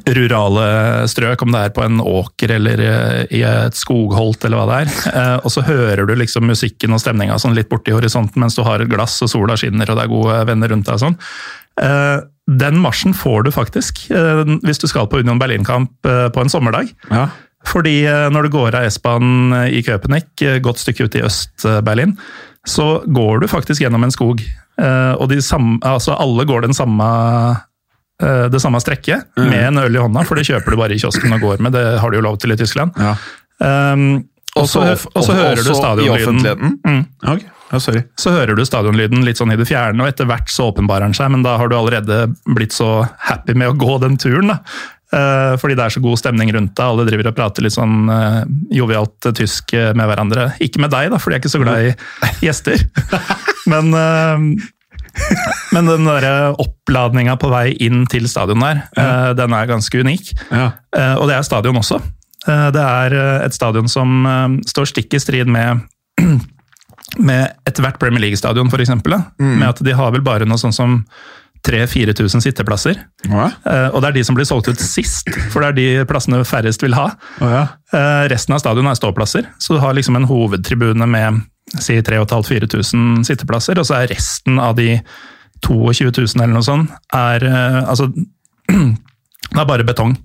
rurale 0.09 1.05
strøk, 1.07 1.41
om 1.45 1.51
det 1.53 1.59
er 1.67 1.73
på 1.75 1.83
en 1.85 1.99
åker 2.01 2.55
eller 2.55 2.81
eh, 2.81 3.19
i 3.37 3.43
et 3.45 3.77
skogholt 3.77 4.43
eller 4.47 4.57
hva 4.59 4.65
det 4.71 4.79
er. 4.83 4.93
Eh, 5.13 5.35
Og 5.45 5.53
så 5.53 5.63
hører 5.67 6.03
du 6.09 6.15
liksom 6.17 6.47
musikken 6.49 6.95
og 6.97 7.01
stemninga 7.03 7.37
sånn 7.39 7.53
litt 7.55 7.69
borti 7.71 7.93
horisonten 7.93 8.41
mens 8.41 8.57
du 8.57 8.63
har 8.65 8.81
et 8.83 8.89
glass 8.91 9.19
og 9.23 9.29
sola 9.31 9.55
skinner 9.59 9.89
og 9.93 9.99
det 9.99 10.07
er 10.07 10.13
gode 10.15 10.39
venner 10.49 10.73
rundt 10.73 10.89
deg 10.89 10.97
og 10.97 11.03
sånn. 11.05 11.19
Den 12.51 12.79
marsjen 12.83 13.13
får 13.15 13.45
du 13.47 13.51
faktisk 13.55 14.09
eh, 14.11 14.43
hvis 14.67 14.81
du 14.81 14.87
skal 14.91 15.07
på 15.07 15.21
Union 15.23 15.39
Berlin-kamp 15.39 16.05
eh, 16.05 16.27
på 16.33 16.43
en 16.43 16.51
sommerdag. 16.51 16.89
Ja. 17.09 17.29
Fordi 17.67 18.01
eh, 18.03 18.27
når 18.35 18.47
du 18.47 18.55
går 18.57 18.75
av 18.75 18.87
S-banen 18.89 19.53
i 19.71 19.83
Köpenick, 19.85 20.43
godt 20.63 20.81
stykke 20.83 21.07
ut 21.07 21.15
i 21.15 21.23
Øst-Berlin, 21.23 22.17
så 22.67 22.97
går 23.05 23.43
du 23.43 23.47
faktisk 23.51 23.83
gjennom 23.83 24.03
en 24.03 24.11
skog. 24.11 24.43
Og 24.73 25.31
samme, 25.45 25.77
altså 25.85 26.15
alle 26.17 26.47
går 26.49 26.63
den 26.63 26.73
samme, 26.73 27.05
det 28.17 28.61
samme 28.63 28.79
strekket 28.81 29.35
med 29.37 29.67
en 29.67 29.81
øl 29.83 29.99
i 29.99 30.01
hånda, 30.01 30.23
for 30.25 30.39
det 30.39 30.47
kjøper 30.47 30.73
du 30.73 30.79
bare 30.79 30.95
i 30.95 31.01
kiosken 31.03 31.35
og 31.35 31.43
går 31.43 31.61
med. 31.61 31.75
Det 31.75 31.99
har 32.01 32.09
du 32.09 32.17
jo 32.17 32.23
lov 32.25 32.39
til 32.41 32.55
i 32.55 32.57
Tyskland. 32.57 32.95
Ja. 32.97 33.13
Um, 33.93 34.23
og 34.55 34.69
så 34.69 34.83
hører 34.83 35.55
du 35.55 35.61
også 35.61 35.71
i 35.71 35.79
stadionlyden. 35.79 36.13
offentligheten? 36.13 36.79
Mm. 36.85 37.05
Ok, 37.31 37.45
ja, 37.73 37.79
sorry. 37.81 38.03
Så 38.21 38.31
hører 38.35 38.53
du 38.53 38.61
stadionlyden 38.67 39.23
litt 39.25 39.39
sånn 39.41 39.51
i 39.53 39.57
det 39.57 39.65
fjerne, 39.65 40.03
og 40.03 40.11
etter 40.11 40.27
hvert 40.29 40.51
så 40.53 40.69
åpenbarer 40.69 41.07
den 41.07 41.15
seg, 41.17 41.31
men 41.33 41.45
da 41.45 41.55
har 41.57 41.71
du 41.71 41.77
allerede 41.77 42.27
blitt 42.45 42.75
så 42.75 43.07
happy 43.25 43.55
med 43.57 43.71
å 43.71 43.77
gå 43.81 43.97
den 44.03 44.19
turen. 44.21 44.53
da. 44.53 44.59
Eh, 45.13 45.55
fordi 45.61 45.75
det 45.77 45.85
er 45.85 45.93
så 45.93 46.01
god 46.01 46.21
stemning 46.21 46.51
rundt 46.53 46.73
deg, 46.77 46.85
alle 46.85 47.05
driver 47.05 47.29
og 47.29 47.35
prater 47.37 47.65
litt 47.65 47.75
sånn 47.75 48.07
eh, 48.09 48.39
jovialt 48.77 49.27
eh, 49.29 49.35
tysk 49.37 49.73
med 49.73 50.05
hverandre. 50.09 50.47
Ikke 50.63 50.81
med 50.81 50.93
deg, 50.93 51.11
da, 51.13 51.19
fordi 51.21 51.35
jeg 51.35 51.41
er 51.41 51.43
ikke 51.43 51.53
så 51.53 51.61
glad 51.61 51.89
i 51.89 51.91
gjester. 52.47 52.85
men, 53.69 53.93
men 55.73 55.91
den 55.91 56.09
derre 56.09 56.33
oppladninga 56.61 57.37
på 57.41 57.51
vei 57.53 57.67
inn 57.85 58.07
til 58.09 58.29
stadion 58.29 58.63
der, 58.65 58.85
eh, 58.97 59.29
den 59.37 59.53
er 59.53 59.69
ganske 59.69 60.01
unik. 60.05 60.33
Ja. 60.49 60.71
Og 61.17 61.29
det 61.29 61.37
er 61.37 61.45
stadion 61.49 61.81
også. 61.81 62.01
Det 62.43 62.81
er 62.81 63.13
et 63.45 63.55
stadion 63.55 63.87
som 63.87 64.25
står 64.67 64.89
stikk 64.89 65.15
i 65.15 65.21
strid 65.21 65.47
med 65.47 65.85
med 67.19 67.51
ethvert 67.69 67.99
Premier 68.01 68.21
League-stadion, 68.25 68.67
f.eks. 68.71 68.89
Med 69.39 69.67
at 69.69 69.81
de 69.83 69.93
har 69.93 70.11
vel 70.15 70.21
bare 70.25 70.45
noe 70.49 70.57
sånn 70.61 70.73
som 70.75 71.01
3000-4000 71.63 72.41
sitteplasser. 72.43 72.97
Ja. 73.29 73.45
Eh, 73.65 73.87
Og 73.95 74.01
det 74.03 74.09
er 74.09 74.15
de 74.17 74.23
som 74.27 74.35
blir 74.35 74.45
solgt 74.49 74.67
ut 74.67 74.81
sist, 74.83 75.29
for 75.53 75.61
det 75.63 75.69
er 75.69 75.77
de 75.77 76.05
plassene 76.09 76.41
færrest 76.45 76.83
vil 76.83 76.95
ha. 76.97 77.05
Ja. 77.39 77.61
Eh, 77.93 78.25
Resten 78.33 78.55
av 78.55 78.59
stadion 78.59 78.87
er 78.89 78.97
ståplasser, 78.99 79.47
så 79.63 79.77
du 79.77 79.79
har 79.79 79.93
liksom 79.95 80.17
en 80.19 80.27
hovedtribune 80.27 81.07
med 81.07 81.41
si 81.79 81.95
3500-4000 82.03 83.23
sitteplasser, 83.29 83.79
og 83.79 83.87
så 83.87 84.01
er 84.01 84.11
resten 84.11 84.59
av 84.59 84.75
de 84.75 84.97
22 85.63 86.11
000 86.11 86.43
eller 86.43 86.53
noe 86.57 86.65
sånt, 86.67 86.91
er 87.15 87.45
eh, 87.47 87.81
altså 87.87 88.09
Det 89.53 89.59
er 89.61 89.67
bare 89.69 89.83
betong. 89.85 90.15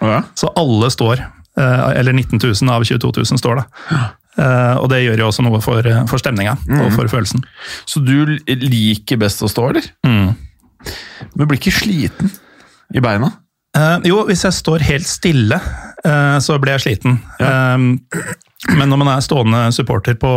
Ja. 0.00 0.22
Så 0.38 0.48
alle 0.56 0.88
står, 0.90 1.20
eller 1.58 2.14
19 2.14 2.38
000 2.40 2.70
av 2.72 2.84
22 2.86 3.10
000 3.18 3.38
står 3.42 3.58
da. 3.58 3.64
Eh, 4.38 4.76
Og 4.78 4.88
det 4.92 5.02
gjør 5.02 5.18
jo 5.24 5.28
også 5.32 5.42
noe 5.46 5.60
for, 5.64 5.82
eh, 5.86 6.04
for 6.06 6.18
stemninga 6.22 6.56
og 6.84 6.92
for 6.94 7.10
følelsen. 7.10 7.42
Så 7.86 8.00
du 8.04 8.36
liker 8.46 9.18
best 9.18 9.42
å 9.42 9.48
stå, 9.50 9.68
eller? 9.70 9.88
Mm. 10.06 10.34
Men 11.34 11.48
blir 11.48 11.58
ikke 11.58 11.74
sliten 11.74 12.30
i 12.94 13.02
beina? 13.02 13.32
Eh, 13.76 13.98
jo, 14.08 14.22
hvis 14.28 14.44
jeg 14.46 14.54
står 14.56 14.84
helt 14.86 15.06
stille, 15.06 15.58
eh, 16.04 16.38
så 16.40 16.58
blir 16.62 16.78
jeg 16.78 16.84
sliten. 16.86 17.18
Eh, 17.40 17.76
men 18.74 18.88
når 18.90 18.98
man 18.98 19.08
er 19.12 19.20
stående 19.26 19.72
supporter 19.74 20.14
på, 20.18 20.30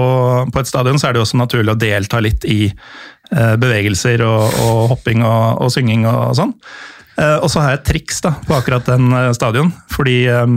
på 0.51 0.59
et 0.59 0.67
stadion, 0.69 0.99
så 0.99 1.07
er 1.09 1.13
det 1.13 1.21
jo 1.21 1.25
også 1.27 1.39
naturlig 1.39 1.73
å 1.73 1.79
delta 1.79 2.19
litt 2.21 2.45
i 2.45 2.59
eh, 3.31 3.55
bevegelser 3.61 4.21
og, 4.25 4.57
og 4.61 4.81
hopping 4.95 5.23
og, 5.25 5.61
og 5.61 5.71
synging 5.73 6.05
og, 6.09 6.35
sånn. 6.37 6.53
Eh, 7.19 7.37
og 7.43 7.49
så 7.51 7.59
har 7.61 7.73
jeg 7.73 7.81
et 7.81 7.87
triks 7.91 8.21
da, 8.23 8.31
på 8.47 8.55
akkurat 8.55 8.85
den 8.87 9.11
eh, 9.13 9.31
stadion, 9.35 9.71
fordi 9.91 10.17
eh, 10.31 10.53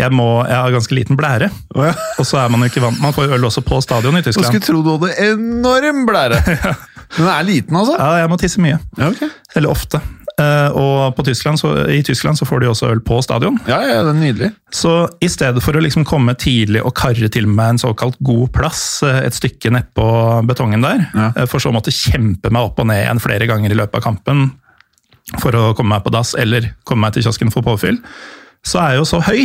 jeg, 0.00 0.10
må, 0.16 0.28
jeg 0.48 0.56
har 0.56 0.72
ganske 0.74 0.96
liten 0.96 1.16
blære. 1.20 1.50
oh, 1.76 1.84
ja. 1.84 1.92
Og 2.18 2.26
så 2.28 2.40
er 2.40 2.48
man 2.52 2.64
jo 2.64 2.70
ikke 2.70 2.82
vant 2.84 3.00
Man 3.00 3.12
får 3.16 3.28
jo 3.28 3.36
øl 3.36 3.44
også 3.48 3.62
på 3.64 3.80
stadion 3.84 4.16
i 4.16 4.22
Jeg 4.22 4.30
Tyskland. 4.32 4.50
skulle 4.50 4.66
tro 4.66 4.82
du 4.82 4.92
hadde 4.96 5.32
enorm 5.32 6.04
blære. 6.08 6.40
Den 7.16 7.28
er 7.30 7.42
liten, 7.46 7.76
altså? 7.76 7.94
Ja, 8.00 8.12
jeg 8.24 8.30
må 8.32 8.36
tisse 8.40 8.60
mye. 8.60 8.80
Ja, 8.98 9.12
okay. 9.12 9.28
Eller 9.54 9.70
ofte. 9.70 10.00
Eh, 10.36 10.74
og 10.76 11.14
på 11.16 11.22
Tyskland, 11.24 11.56
så, 11.60 11.70
i 11.88 12.02
Tyskland 12.04 12.36
så 12.36 12.44
får 12.44 12.60
de 12.64 12.68
også 12.68 12.90
øl 12.92 13.00
på 13.06 13.20
stadion. 13.24 13.56
Ja, 13.70 13.78
ja, 13.86 14.00
det 14.04 14.10
er 14.10 14.18
nydelig. 14.18 14.50
Så 14.74 14.96
i 15.24 15.28
stedet 15.32 15.62
for 15.64 15.78
å 15.78 15.80
liksom 15.84 16.04
komme 16.08 16.34
tidlig 16.36 16.82
og 16.84 16.92
karre 16.98 17.30
til 17.32 17.46
meg 17.48 17.76
en 17.76 17.80
såkalt 17.80 18.18
god 18.26 18.50
plass 18.58 18.82
et 19.06 19.36
stykke 19.38 19.70
nedpå 19.78 20.08
betongen 20.50 20.84
der, 20.84 21.06
Ja. 21.16 21.30
for 21.48 21.62
så 21.62 21.70
å 21.70 21.76
måtte 21.78 21.94
kjempe 21.94 22.50
meg 22.52 22.68
opp 22.68 22.82
og 22.82 22.90
ned 22.90 23.04
igjen 23.06 23.22
flere 23.22 23.48
ganger 23.48 23.72
i 23.72 23.78
løpet 23.80 24.00
av 24.02 24.08
kampen 24.10 24.48
for 25.42 25.56
å 25.58 25.74
komme 25.76 25.96
meg 25.96 26.04
på 26.06 26.12
dass 26.14 26.34
eller 26.38 26.68
komme 26.86 27.06
meg 27.06 27.16
til 27.16 27.26
kiosken 27.26 27.50
for 27.54 27.62
påfyll, 27.66 27.98
så 28.66 28.78
er 28.82 28.94
jeg 28.94 29.02
jo 29.02 29.08
så 29.10 29.22
høy 29.26 29.42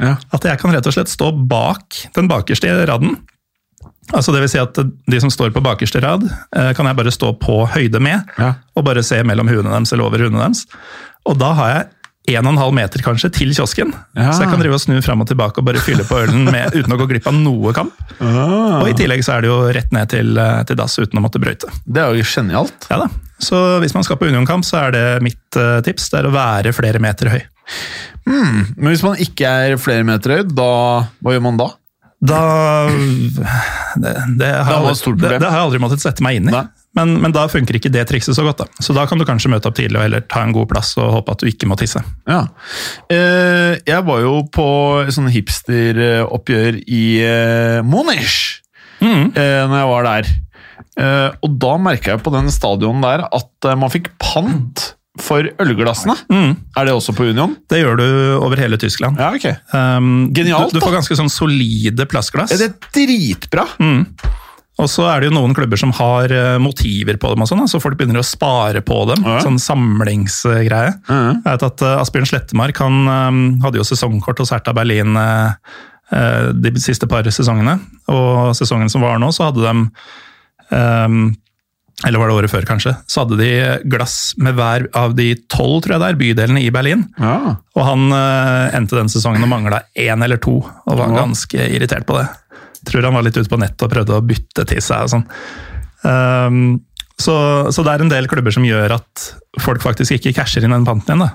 Ja. 0.00 0.16
at 0.32 0.42
jeg 0.48 0.58
kan 0.58 0.72
rett 0.72 0.86
og 0.86 0.94
slett 0.96 1.10
stå 1.12 1.30
bak 1.46 1.94
den 2.16 2.26
bakerste 2.30 2.70
raden. 2.88 3.18
Altså 4.12 4.32
det 4.32 4.40
vil 4.40 4.48
si 4.48 4.58
at 4.58 4.74
De 4.74 5.20
som 5.20 5.30
står 5.30 5.52
på 5.54 5.60
bakerste 5.62 6.00
rad, 6.02 6.24
eh, 6.56 6.72
kan 6.74 6.86
jeg 6.86 6.96
bare 6.96 7.12
stå 7.12 7.34
på 7.38 7.68
høyde 7.68 8.00
med, 8.00 8.24
Ja. 8.38 8.54
og 8.76 8.84
bare 8.84 9.02
se 9.04 9.22
mellom 9.22 9.46
huene 9.48 9.70
deres 9.70 9.92
eller 9.92 10.04
over 10.04 10.18
huene 10.18 10.38
deres. 10.40 10.66
Og 11.26 11.38
da 11.38 11.52
har 11.54 11.68
jeg 11.74 11.88
1,5 12.28 12.74
meter 12.76 13.02
kanskje 13.02 13.30
til 13.32 13.54
kiosken, 13.56 13.94
Ja. 14.14 14.30
så 14.32 14.44
jeg 14.44 14.50
kan 14.52 14.60
drive 14.60 14.76
og 14.76 14.82
snu 14.82 15.00
fram 15.02 15.22
og 15.24 15.28
tilbake 15.30 15.58
og 15.58 15.64
bare 15.66 15.80
fylle 15.82 16.04
på 16.06 16.18
ølen 16.20 16.44
med, 16.44 16.74
uten 16.78 16.92
å 16.92 16.98
gå 17.00 17.06
glipp 17.10 17.26
av 17.26 17.34
noe 17.34 17.72
kamp. 17.74 17.96
Ah, 18.20 18.82
Og 18.82 18.90
i 18.90 18.94
tillegg 18.98 19.24
så 19.24 19.38
er 19.38 19.40
det 19.46 19.50
jo 19.50 19.58
rett 19.72 19.90
ned 19.96 20.12
til, 20.12 20.36
eh, 20.38 20.62
til 20.68 20.76
dass 20.78 20.98
uten 21.00 21.18
å 21.18 21.24
måtte 21.24 21.40
brøyte. 21.42 21.70
det 21.86 22.02
er 22.04 22.14
jo 22.14 22.22
genialt. 22.28 22.86
Ja 22.90 23.00
da. 23.04 23.08
Så 23.40 23.56
hvis 23.80 23.94
man 23.96 24.04
skal 24.04 24.18
på 24.20 24.28
Union-kamp, 24.28 24.66
så 24.68 24.82
er 24.84 24.90
det 24.92 25.04
mitt 25.24 25.56
uh, 25.56 25.80
tips. 25.80 26.10
Det 26.12 26.18
er 26.20 26.26
å 26.28 26.32
være 26.34 26.74
flere 26.76 27.00
meter 27.00 27.30
høy. 27.32 27.40
Men 28.28 28.90
hvis 28.92 29.02
man 29.02 29.16
ikke 29.16 29.48
er 29.48 29.76
flere 29.80 30.04
meter 30.04 30.34
høy, 30.36 30.42
da 30.44 30.66
hva 31.24 31.32
gjør 31.32 31.46
man 31.46 31.56
da? 31.56 31.70
Da 32.20 32.40
det, 33.96 34.12
det, 34.36 34.50
har 34.60 34.84
det, 34.84 35.30
det 35.40 35.40
har 35.40 35.56
jeg 35.56 35.64
aldri 35.64 35.80
måttet 35.80 36.02
sette 36.04 36.20
meg 36.24 36.36
inn 36.36 36.50
i. 36.50 36.52
Nei. 36.52 36.66
Men, 36.98 37.12
men 37.22 37.30
da 37.30 37.44
funker 37.46 37.76
ikke 37.78 37.92
det 37.94 38.02
trikset 38.10 38.34
så 38.34 38.42
godt. 38.42 38.64
da. 38.64 38.82
Så 38.82 38.94
da 38.96 39.04
kan 39.06 39.18
du 39.20 39.24
kanskje 39.28 39.50
møte 39.52 39.68
opp 39.70 39.76
tidlig 39.78 40.00
og 40.00 40.02
heller 40.08 40.24
ta 40.26 40.42
en 40.42 40.54
god 40.56 40.66
plass 40.72 40.96
og 40.98 41.12
håpe 41.20 41.36
at 41.36 41.44
du 41.44 41.46
ikke 41.46 41.68
må 41.70 41.76
tisse. 41.78 42.02
Ja. 42.26 42.40
Eh, 43.12 43.76
jeg 43.86 44.02
var 44.08 44.24
jo 44.24 44.40
på 44.50 44.66
sånn 45.14 45.30
hipsteroppgjør 45.30 46.80
i 46.90 47.04
Monish 47.86 48.56
Mm. 49.00 49.30
eh, 49.32 49.62
når 49.64 49.76
jeg 49.78 49.88
var 49.88 50.04
der. 50.04 50.26
Eh, 51.00 51.28
og 51.46 51.54
da 51.62 51.76
merka 51.80 52.10
jeg 52.12 52.20
på 52.26 52.32
den 52.34 52.50
stadion 52.52 53.00
der 53.00 53.22
at 53.32 53.64
eh, 53.70 53.76
man 53.80 53.88
fikk 53.88 54.10
pant 54.20 54.90
for 55.20 55.46
ølglassene. 55.60 56.14
Mm. 56.28 56.50
Er 56.76 56.84
det 56.84 56.92
også 56.92 57.14
på 57.16 57.24
Union? 57.30 57.54
Det 57.68 57.80
gjør 57.80 57.96
du 57.96 58.04
over 58.44 58.60
hele 58.60 58.76
Tyskland. 58.80 59.16
Ja, 59.20 59.30
ok. 59.32 59.46
Um, 59.72 60.28
Genialt, 60.36 60.74
du, 60.74 60.78
du 60.78 60.84
får 60.84 60.98
ganske 60.98 61.16
sånn 61.16 61.32
solide 61.32 62.04
plastglass. 62.12 62.52
Er 62.52 62.60
det 62.66 62.74
dritbra? 62.92 63.64
Mm. 63.80 64.04
Og 64.80 64.88
så 64.88 65.04
er 65.10 65.20
det 65.20 65.28
jo 65.28 65.36
noen 65.36 65.54
klubber 65.56 65.80
som 65.80 65.92
har 65.96 66.32
eh, 66.32 66.56
motiver 66.62 67.18
på 67.20 67.32
dem, 67.34 67.44
og 67.44 67.50
sånn, 67.50 67.66
så 67.70 67.80
folk 67.82 67.98
begynner 68.00 68.22
å 68.22 68.26
spare 68.26 68.82
på 68.84 69.02
dem. 69.10 69.26
Ja. 69.26 69.40
Sånn 69.44 69.60
samlingsgreie. 69.60 70.94
Ja. 70.96 71.18
Jeg 71.34 71.44
vet 71.44 71.66
at 71.68 71.84
eh, 71.84 71.98
Asbjørn 72.00 72.30
Slettemark 72.30 72.80
han 72.80 73.02
eh, 73.04 73.42
hadde 73.66 73.82
jo 73.82 73.86
sesongkort 73.86 74.40
hos 74.42 74.54
Hertha 74.54 74.74
Berlin 74.76 75.18
de 76.10 76.70
siste 76.82 77.06
par 77.06 77.28
sesongene. 77.30 77.76
Og 78.10 78.56
sesongen 78.58 78.90
som 78.90 79.04
var 79.04 79.20
nå, 79.22 79.28
så 79.30 79.46
hadde 79.46 79.62
de 79.62 79.74
eller 82.00 82.16
var 82.16 82.30
det 82.30 82.34
året 82.34 82.50
før, 82.50 82.64
kanskje? 82.66 82.94
Så 83.10 83.22
hadde 83.22 83.36
de 83.38 83.50
glass 83.92 84.32
med 84.40 84.56
hver 84.56 84.86
av 84.96 85.12
de 85.18 85.28
tolv 85.52 85.82
tror 85.84 85.94
jeg 85.94 86.02
det 86.02 86.08
er, 86.08 86.18
bydelene 86.18 86.62
i 86.64 86.72
Berlin. 86.74 87.04
Ja. 87.20 87.58
Og 87.76 87.82
han 87.84 88.08
endte 88.10 88.96
den 88.98 89.12
sesongen 89.12 89.44
og 89.44 89.52
mangla 89.52 89.84
én 89.94 90.24
eller 90.24 90.40
to, 90.42 90.56
og 90.64 90.98
var 90.98 91.14
ganske 91.14 91.68
irritert 91.68 92.08
på 92.08 92.16
det. 92.18 92.26
Tror 92.88 93.04
han 93.08 93.16
var 93.18 93.26
litt 93.26 93.36
ute 93.36 93.50
på 93.50 93.58
nettet 93.60 93.84
og 93.86 93.92
prøvde 93.92 94.16
å 94.16 94.24
bytte 94.24 94.64
til 94.70 94.80
seg 94.84 95.04
og 95.04 95.12
sånn. 95.12 95.26
Um, 96.00 96.80
så, 97.20 97.34
så 97.68 97.84
det 97.84 97.92
er 97.92 98.04
en 98.06 98.12
del 98.12 98.28
klubber 98.30 98.54
som 98.54 98.64
gjør 98.64 98.94
at 98.96 99.24
folk 99.60 99.82
faktisk 99.84 100.16
ikke 100.16 100.32
casher 100.38 100.64
inn 100.64 100.72
den 100.72 100.86
panten 100.88 101.12
igjen. 101.18 101.26
da. 101.26 101.30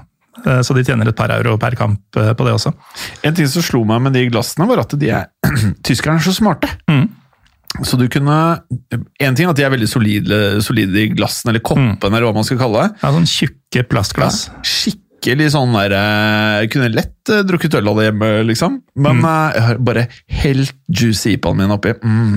Eh, 0.45 0.62
Så 0.65 0.73
de 0.75 0.84
tjener 0.84 1.12
et 1.12 1.17
par 1.17 1.29
euro 1.36 1.58
per 1.62 1.75
kamp 1.77 2.17
eh, 2.17 2.31
på 2.34 2.47
det 2.47 2.55
også. 2.58 2.73
En 3.23 3.36
ting 3.38 3.47
som 3.51 3.63
slo 3.65 3.84
meg 3.88 4.01
med 4.08 4.17
de 4.17 4.25
glassene, 4.31 4.67
var 4.67 4.81
at 4.81 4.95
de 4.99 5.12
er, 5.13 5.29
tyskerne 5.88 6.17
er 6.17 6.25
så 6.25 6.34
smarte. 6.36 6.71
Mm. 6.89 7.05
Så 7.84 7.97
du 7.99 8.05
kunne 8.08 8.36
En 9.19 9.36
ting 9.36 9.45
er 9.45 9.51
at 9.51 9.58
de 9.60 9.65
er 9.67 9.71
veldig 9.73 9.88
solide, 9.91 10.38
solide 10.63 11.01
i 11.01 11.10
glassene, 11.12 11.51
eller 11.53 11.63
koppene, 11.65 12.12
eller 12.15 12.29
hva 12.29 12.36
man 12.38 12.47
skal 12.47 12.60
kalle 12.62 12.86
det. 12.86 13.01
Ja, 13.03 13.12
sånn 13.13 13.27
tjukke 13.29 13.84
plastglass. 13.91 14.45
Skikkelig 15.25 15.47
sånn 15.55 15.73
der 15.73 15.93
eh, 15.97 16.55
Jeg 16.61 16.71
kunne 16.75 16.91
lett 16.93 17.31
eh, 17.33 17.41
drukket 17.47 17.77
øl 17.79 17.89
av 17.89 17.97
det 17.97 18.03
hjemme, 18.09 18.27
liksom. 18.45 18.75
Men 19.01 19.21
mm. 19.23 19.29
jeg 19.55 19.63
har 19.65 19.79
bare 19.88 20.03
helt 20.43 20.75
juicy 20.85 21.33
IPA-en 21.33 21.57
min 21.63 21.73
oppi. 21.73 21.95
Mm. 21.97 22.35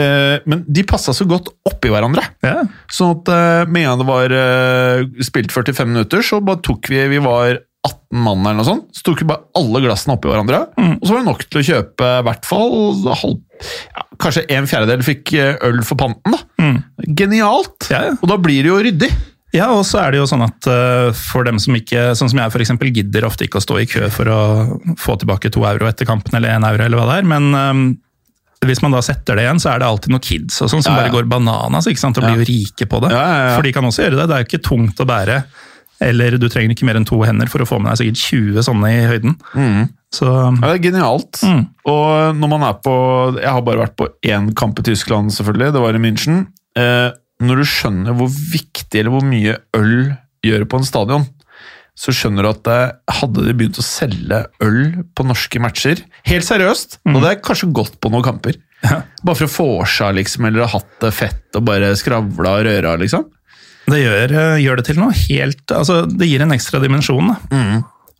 Eh, 0.00 0.36
men 0.48 0.62
de 0.64 0.86
passa 0.88 1.12
så 1.12 1.26
godt 1.28 1.50
oppi 1.68 1.92
hverandre. 1.92 2.24
Yeah. 2.44 2.64
Sånn 2.88 3.18
at 3.18 3.28
eh, 3.34 3.68
med 3.68 3.84
en 3.84 3.90
gang 3.90 4.00
det 4.00 4.08
var 4.08 4.36
eh, 4.38 5.04
spilt 5.28 5.52
45 5.52 5.92
minutter, 5.92 6.24
så 6.24 6.40
bare 6.40 6.64
tok 6.64 6.88
vi 6.88 7.02
Vi 7.12 7.20
var 7.24 7.60
18 7.84 8.24
mann 8.24 8.40
eller 8.40 8.62
noe 8.62 8.68
sånt. 8.70 8.88
Så 8.96 9.04
tok 9.04 9.20
vi 9.20 9.28
bare 9.28 9.44
alle 9.60 9.84
glassene 9.84 10.16
oppi 10.16 10.32
hverandre. 10.32 10.62
Mm. 10.80 10.96
Og 10.96 11.04
så 11.04 11.12
var 11.12 11.20
det 11.20 11.28
nok 11.28 11.44
til 11.44 11.60
å 11.60 11.66
kjøpe 11.68 12.08
i 12.08 12.24
hvert 12.30 12.48
fall 12.48 12.74
halv, 13.20 13.38
ja, 13.92 14.08
Kanskje 14.24 14.46
en 14.56 14.70
fjerdedel 14.70 15.04
fikk 15.04 15.36
eh, 15.36 15.60
øl 15.68 15.84
for 15.84 16.00
panten. 16.00 16.38
da. 16.38 16.40
Mm. 16.56 16.80
Genialt! 17.20 17.90
Ja, 17.92 18.06
ja. 18.08 18.16
Og 18.16 18.32
da 18.32 18.40
blir 18.40 18.64
det 18.64 18.72
jo 18.72 18.80
ryddig. 18.88 19.12
Ja, 19.54 19.68
og 19.70 19.84
så 19.86 20.00
er 20.02 20.14
det 20.14 20.18
jo 20.18 20.26
sånn 20.26 20.42
at 20.42 20.66
eh, 20.70 21.10
for 21.14 21.46
dem 21.46 21.60
som 21.62 21.76
ikke, 21.78 22.08
sånn 22.18 22.32
som 22.32 22.40
jeg 22.40 22.64
eksempel, 22.64 22.90
gidder 22.94 23.26
ofte 23.28 23.46
ikke 23.46 23.60
å 23.60 23.64
stå 23.64 23.76
i 23.82 23.86
kø 23.90 24.08
for 24.12 24.30
å 24.30 24.40
få 24.98 25.14
tilbake 25.20 25.52
to 25.54 25.62
euro 25.68 25.86
etter 25.86 26.08
kampen, 26.08 26.34
eller 26.34 26.56
én 26.56 26.66
euro, 26.66 26.82
eller 26.86 26.98
hva 26.98 27.06
det 27.12 27.20
er, 27.22 27.28
men 27.30 27.60
eh, 27.60 27.84
hvis 28.66 28.82
man 28.82 28.96
da 28.96 29.02
setter 29.04 29.38
det 29.38 29.44
igjen, 29.44 29.60
så 29.62 29.74
er 29.74 29.82
det 29.82 29.90
alltid 29.90 30.14
noen 30.14 30.24
kids 30.24 30.58
og 30.64 30.72
sånn 30.72 30.82
som 30.82 30.94
Ja, 30.94 30.96
ja. 30.98 31.04
bare 31.04 31.14
går 31.14 31.28
bananas 31.30 31.86
ikke 31.90 32.02
sant, 32.02 32.18
og 32.18 32.26
blir 32.26 32.42
jo 32.42 32.48
rike 32.48 32.88
på 32.90 33.00
det. 33.04 33.12
For 33.12 33.66
de 33.66 33.72
kan 33.76 33.86
også 33.86 34.06
gjøre 34.06 34.18
det. 34.18 34.26
Det 34.30 34.36
er 34.36 34.42
jo 34.44 34.48
ikke 34.48 34.66
tungt 34.70 35.02
å 35.04 35.08
bære. 35.08 35.38
Eller 36.04 36.36
du 36.40 36.48
trenger 36.50 36.74
ikke 36.74 36.86
mer 36.88 36.98
enn 36.98 37.06
to 37.06 37.20
hender 37.22 37.50
for 37.50 37.62
å 37.62 37.68
få 37.68 37.78
med 37.80 37.92
deg 37.92 38.00
sikkert 38.00 38.22
20 38.24 38.66
sånne 38.66 38.90
i 38.90 39.04
høyden. 39.10 39.36
Så 40.14 40.30
Ja, 40.30 40.64
det 40.64 40.72
er 40.72 40.82
genialt. 40.88 41.42
Mm. 41.44 41.62
Og 41.90 42.40
når 42.40 42.50
man 42.54 42.66
er 42.66 42.80
på 42.82 42.94
Jeg 43.38 43.50
har 43.50 43.62
bare 43.66 43.84
vært 43.84 43.96
på 43.98 44.08
én 44.26 44.50
kamp 44.56 44.80
i 44.80 44.86
Tyskland, 44.86 45.34
selvfølgelig. 45.34 45.74
Det 45.76 45.84
var 45.84 45.98
i 45.98 46.02
München. 46.02 46.46
Eh, 46.78 47.10
når 47.46 47.62
du 47.62 47.68
skjønner 47.68 48.16
hvor 48.18 48.28
viktig 48.30 49.00
eller 49.00 49.14
hvor 49.14 49.24
mye 49.26 49.56
øl 49.78 49.94
gjør 50.44 50.64
på 50.68 50.80
en 50.80 50.86
stadion, 50.88 51.24
så 51.94 52.10
skjønner 52.10 52.42
du 52.42 52.50
at 52.50 52.68
eh, 52.72 52.92
hadde 53.20 53.44
de 53.46 53.52
begynt 53.54 53.78
å 53.78 53.84
selge 53.86 54.40
øl 54.66 54.80
på 55.14 55.26
norske 55.28 55.60
matcher 55.62 56.00
Helt 56.26 56.44
seriøst, 56.48 56.98
Mm. 57.06 57.14
hadde 57.20 57.30
jeg 57.34 57.42
kanskje 57.46 57.68
gått 57.72 58.00
på 58.02 58.10
noen 58.10 58.24
kamper. 58.26 58.58
Ja. 58.84 59.02
Bare 59.24 59.36
for 59.38 59.46
å 59.46 59.68
vorsa, 59.78 60.10
liksom, 60.12 60.44
eller 60.48 60.66
ha 60.66 60.72
hatt 60.74 60.90
det 61.00 61.12
fett 61.14 61.56
og 61.56 61.64
bare 61.64 61.92
skravla 61.96 62.56
og 62.58 62.66
røra, 62.66 62.96
liksom. 63.00 63.24
det 63.86 64.00
gjør, 64.02 64.32
eh, 64.42 64.58
gjør 64.64 64.76
det 64.80 64.84
til 64.90 64.96
noe 65.00 65.12
helt 65.12 65.72
Altså, 65.76 66.02
det 66.10 66.26
gir 66.28 66.42
en 66.42 66.52
ekstra 66.56 66.80
dimensjon, 66.82 67.28
da. 67.30 67.36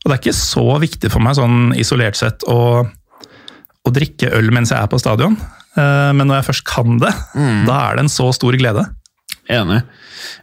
Og 0.05 0.11
det 0.11 0.15
er 0.19 0.23
ikke 0.23 0.37
så 0.37 0.65
viktig 0.81 1.11
for 1.11 1.25
meg 1.25 1.35
sånn 1.39 1.75
isolert 1.81 2.17
sett 2.17 2.43
å, 2.47 2.85
å 3.85 3.93
drikke 3.93 4.29
øl 4.37 4.51
mens 4.53 4.71
jeg 4.73 4.79
er 4.81 4.91
på 4.93 4.99
stadion. 5.01 5.37
Eh, 5.77 6.13
Men 6.15 6.29
når 6.29 6.43
jeg 6.43 6.49
først 6.53 6.65
kan 6.69 6.99
det, 7.03 7.13
da 7.67 7.79
er 7.91 7.97
det 7.97 8.05
en 8.05 8.13
så 8.13 8.31
stor 8.37 8.53
glede. 8.61 8.85
Enig. 9.53 9.81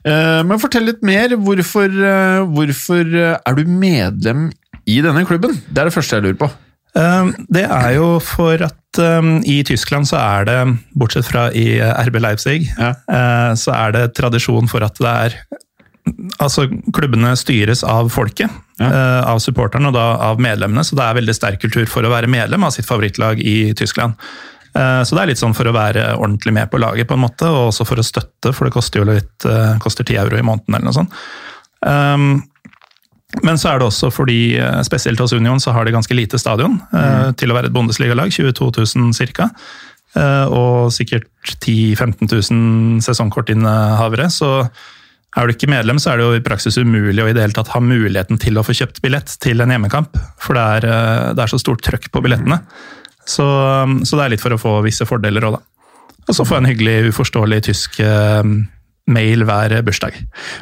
Eh, 0.05 0.41
men 0.45 0.59
fortell 0.61 0.85
litt 0.89 1.01
mer. 1.05 1.33
Hvorfor, 1.41 1.87
eh, 1.89 2.41
hvorfor 2.53 3.15
eh, 3.17 3.37
er 3.37 3.57
du 3.57 3.63
medlem 3.69 4.49
i 4.85 4.99
denne 5.03 5.23
klubben? 5.25 5.55
Det 5.69 5.81
er 5.81 5.89
det 5.89 5.95
første 5.95 6.19
jeg 6.19 6.27
lurer 6.27 6.41
på. 6.41 6.51
Det 6.91 7.63
er 7.63 7.91
jo 7.95 8.17
for 8.19 8.59
at 8.65 8.99
i 9.47 9.61
Tyskland 9.63 10.09
så 10.09 10.17
er 10.19 10.47
det, 10.49 10.55
bortsett 10.99 11.23
fra 11.23 11.45
i 11.55 11.79
RB 11.79 12.17
Leipzig, 12.19 12.65
Ja. 12.75 12.89
så 13.55 13.71
er 13.71 13.93
det 13.95 14.01
tradisjon 14.17 14.67
for 14.67 14.83
at 14.83 14.99
det 14.99 15.07
er 15.07 15.37
Altså, 16.41 16.65
klubbene 16.91 17.35
styres 17.37 17.83
av 17.85 18.09
folket, 18.09 18.49
ja. 18.81 18.87
av 19.21 19.37
supporterne 19.39 19.91
og 19.91 19.93
da 19.93 20.05
av 20.25 20.41
medlemmene, 20.41 20.81
så 20.83 20.97
det 20.97 21.05
er 21.05 21.19
veldig 21.19 21.35
sterk 21.37 21.61
kultur 21.61 21.85
for 21.87 22.03
å 22.03 22.11
være 22.11 22.27
medlem 22.27 22.65
av 22.65 22.73
sitt 22.73 22.89
favorittlag 22.89 23.39
i 23.39 23.71
Tyskland. 23.77 24.17
Eh, 24.75 25.01
Så 25.03 25.15
det 25.15 25.23
er 25.23 25.31
litt 25.31 25.41
sånn 25.41 25.55
for 25.57 25.67
å 25.67 25.75
være 25.75 26.13
ordentlig 26.15 26.53
med 26.55 26.71
på 26.71 26.79
laget, 26.81 27.09
på 27.09 27.17
en 27.17 27.25
måte, 27.25 27.49
og 27.49 27.71
også 27.71 27.87
for 27.87 27.99
å 27.99 28.05
støtte, 28.05 28.53
for 28.55 28.67
det 28.67 28.75
koster 28.75 29.01
jo 29.01 29.09
litt, 29.09 29.45
eh, 29.45 29.75
koster 29.83 30.07
10 30.07 30.21
euro 30.23 30.37
i 30.37 30.45
måneden 30.45 30.75
eller 30.75 30.87
noe 30.87 30.99
sånt. 31.01 31.19
Um, 31.81 32.43
men 33.41 33.55
så 33.57 33.71
er 33.71 33.79
det 33.79 33.87
også 33.87 34.11
fordi, 34.11 34.57
eh, 34.59 34.81
spesielt 34.83 35.19
hos 35.19 35.33
Union, 35.33 35.59
så 35.59 35.73
har 35.73 35.85
de 35.85 35.95
ganske 35.95 36.15
lite 36.15 36.39
stadion 36.39 36.81
mm. 36.91 37.35
til 37.37 37.49
å 37.51 37.55
være 37.55 37.71
et 37.71 37.73
Bundesliga-lag, 37.73 38.31
22 38.31 38.71
000 38.95 39.33
ca. 39.33 39.49
Og 40.51 40.91
sikkert 40.91 41.29
10 41.63 41.95
000-15 41.95 42.27
000 42.51 42.99
sesongkortinnehavere. 42.99 44.27
Så 44.27 44.67
er 45.37 45.47
du 45.47 45.53
ikke 45.53 45.71
medlem, 45.71 45.95
så 45.95 46.11
er 46.11 46.17
det 46.17 46.25
jo 46.25 46.33
i 46.35 46.43
praksis 46.43 46.75
umulig 46.75 47.23
å 47.23 47.29
i 47.29 47.31
det 47.31 47.39
hele 47.39 47.55
tatt 47.55 47.71
ha 47.71 47.79
muligheten 47.79 48.37
til 48.37 48.59
å 48.59 48.65
få 48.67 48.75
kjøpt 48.75 48.99
billett 49.01 49.39
til 49.39 49.63
en 49.63 49.71
hjemmekamp. 49.71 50.19
For 50.37 50.59
det 50.59 50.65
er, 50.75 51.31
det 51.31 51.39
er 51.45 51.47
så 51.47 51.61
stort 51.63 51.81
trøkk 51.87 52.11
på 52.11 52.21
billettene. 52.27 52.59
Så, 53.27 53.45
så 54.07 54.17
det 54.17 54.23
er 54.23 54.33
litt 54.33 54.43
for 54.43 54.55
å 54.55 54.61
få 54.61 54.77
visse 54.85 55.07
fordeler 55.07 55.45
òg, 55.47 55.59
da. 55.59 55.65
Og 56.29 56.37
så 56.37 56.45
få 56.45 56.59
en 56.59 56.69
hyggelig, 56.69 57.11
uforståelig 57.11 57.59
tysk 57.65 57.97
uh, 58.05 58.45
mail 59.11 59.45
hver 59.47 59.75
bursdag. 59.85 60.17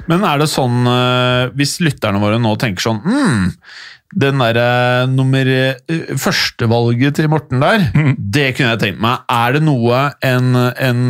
Men 0.09 0.25
er 0.27 0.41
det 0.41 0.49
sånn, 0.51 0.81
eh, 0.87 1.51
hvis 1.59 1.79
lytterne 1.83 2.21
våre 2.21 2.39
nå 2.41 2.55
tenker 2.59 2.85
sånn 2.85 3.01
mm, 3.03 3.41
Den 4.23 4.41
derre 4.41 5.05
nummer 5.11 5.51
eh, 5.51 6.15
Førstevalget 6.17 7.19
til 7.19 7.29
Morten 7.29 7.61
der, 7.61 7.83
det 8.17 8.53
kunne 8.57 8.73
jeg 8.73 8.81
tenkt 8.85 9.03
meg. 9.03 9.25
Er 9.29 9.57
det 9.57 9.63
noe 9.67 10.05
en, 10.25 10.55
en, 10.55 11.03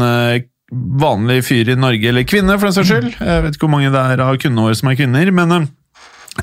vanlig 0.70 1.40
fyr 1.48 1.72
i 1.74 1.78
Norge, 1.80 2.12
eller 2.12 2.28
kvinne 2.30 2.58
for 2.58 2.70
den 2.70 2.76
saks 2.76 2.92
skyld, 2.92 3.14
jeg 3.18 3.46
vet 3.46 3.56
ikke 3.56 3.66
hvor 3.66 3.74
mange 3.74 3.94
det 3.94 4.02
er 4.14 4.22
av 4.22 4.36
kundene 4.38 4.68
våre 4.68 4.78
som 4.78 4.92
er 4.92 5.00
kvinner, 5.00 5.32
men 5.34 5.56
eh, 5.56 5.70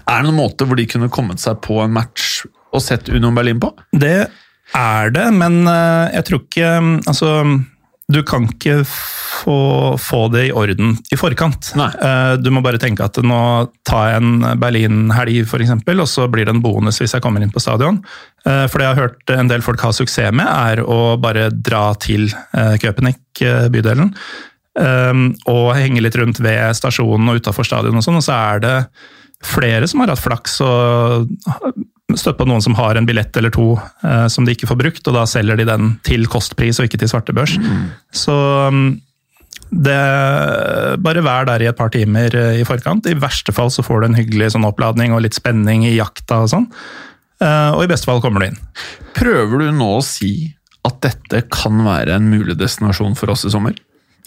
er 0.03 0.23
det 0.23 0.27
noen 0.27 0.41
måte 0.41 0.67
hvor 0.67 0.79
de 0.79 0.89
kunne 0.91 1.13
kommet 1.13 1.43
seg 1.43 1.61
på 1.65 1.79
en 1.85 1.95
match 1.95 2.41
og 2.75 2.83
sett 2.83 3.09
Union 3.13 3.37
Berlin 3.37 3.61
på? 3.63 3.71
Det 3.95 4.27
er 4.75 5.11
det, 5.15 5.27
men 5.37 5.63
eh, 5.71 6.15
jeg 6.17 6.25
tror 6.29 6.41
ikke 6.43 6.71
Altså, 7.07 7.33
du 8.09 8.21
kan 8.23 8.45
ikke 8.49 8.81
få, 8.87 9.57
få 9.99 10.21
det 10.31 10.45
i 10.49 10.53
orden 10.55 10.93
i 11.13 11.17
forkant. 11.19 11.73
Nei. 11.79 11.89
Eh, 11.99 12.37
Du 12.43 12.51
må 12.55 12.63
bare 12.63 12.79
tenke 12.79 13.03
at 13.05 13.19
nå 13.23 13.39
tar 13.87 14.13
jeg 14.13 14.23
en 14.23 14.59
Berlin-helg, 14.63 15.41
f.eks., 15.47 15.73
og 15.97 16.07
så 16.11 16.27
blir 16.31 16.47
det 16.47 16.55
en 16.55 16.63
bonus 16.63 17.01
hvis 17.03 17.15
jeg 17.17 17.23
kommer 17.25 17.43
inn 17.43 17.51
på 17.55 17.63
stadion. 17.63 17.99
Eh, 18.47 18.67
For 18.71 18.79
det 18.79 18.87
jeg 18.87 18.95
har 18.95 19.03
hørt 19.09 19.35
en 19.35 19.51
del 19.51 19.63
folk 19.67 19.83
ha 19.83 19.91
suksess 19.93 20.31
med, 20.35 20.47
er 20.47 20.83
å 20.87 21.17
bare 21.19 21.49
dra 21.51 21.89
til 21.99 22.29
Köpenick, 22.55 23.23
bydelen, 23.75 24.15
og 24.77 25.67
henge 25.77 26.03
litt 26.05 26.17
rundt 26.21 26.39
ved 26.45 26.77
stasjonen 26.77 27.31
og 27.33 27.39
utafor 27.41 27.65
stadion 27.65 27.97
og 27.97 28.05
sånn, 28.05 28.19
og 28.21 28.25
så 28.27 28.35
er 28.55 28.61
det 28.61 28.75
flere 29.47 29.89
som 29.89 30.03
har 30.03 30.13
hatt 30.13 30.21
flaks 30.23 30.59
og 30.65 31.31
støtt 32.15 32.39
på 32.39 32.47
noen 32.47 32.63
som 32.63 32.77
har 32.79 32.95
en 32.97 33.07
billett 33.09 33.35
eller 33.37 33.51
to 33.51 33.73
eh, 34.05 34.27
som 34.31 34.47
de 34.47 34.55
ikke 34.55 34.69
får 34.71 34.79
brukt, 34.79 35.09
og 35.11 35.17
da 35.17 35.25
selger 35.27 35.59
de 35.59 35.65
den 35.67 35.97
til 36.07 36.27
kostpris 36.31 36.79
og 36.79 36.87
ikke 36.87 37.01
til 37.03 37.11
svartebørs. 37.11 37.57
Så 38.15 38.37
mm, 38.73 38.87
det 39.83 39.97
Bare 41.03 41.23
vær 41.27 41.49
der 41.49 41.65
i 41.65 41.69
et 41.71 41.77
par 41.79 41.91
timer 41.95 42.31
eh, 42.39 42.61
i 42.61 42.67
forkant. 42.69 43.09
I 43.11 43.17
verste 43.19 43.53
fall 43.57 43.73
så 43.75 43.83
får 43.87 44.01
du 44.05 44.09
en 44.11 44.19
hyggelig 44.21 44.53
sånn 44.55 44.67
oppladning 44.69 45.15
og 45.17 45.25
litt 45.27 45.35
spenning 45.37 45.85
i 45.89 45.97
jakta 45.97 46.45
og 46.45 46.53
sånn. 46.53 46.69
Eh, 47.43 47.73
og 47.75 47.83
i 47.85 47.91
beste 47.91 48.09
fall 48.09 48.23
kommer 48.25 48.45
du 48.45 48.53
inn. 48.53 48.61
Prøver 49.19 49.67
du 49.67 49.73
nå 49.77 49.91
å 49.99 50.05
si 50.05 50.53
at 50.87 51.01
dette 51.03 51.43
kan 51.51 51.83
være 51.83 52.15
en 52.21 52.31
mulig 52.31 52.55
destinasjon 52.61 53.19
for 53.19 53.35
oss 53.35 53.43
i 53.49 53.51
sommer? 53.53 53.75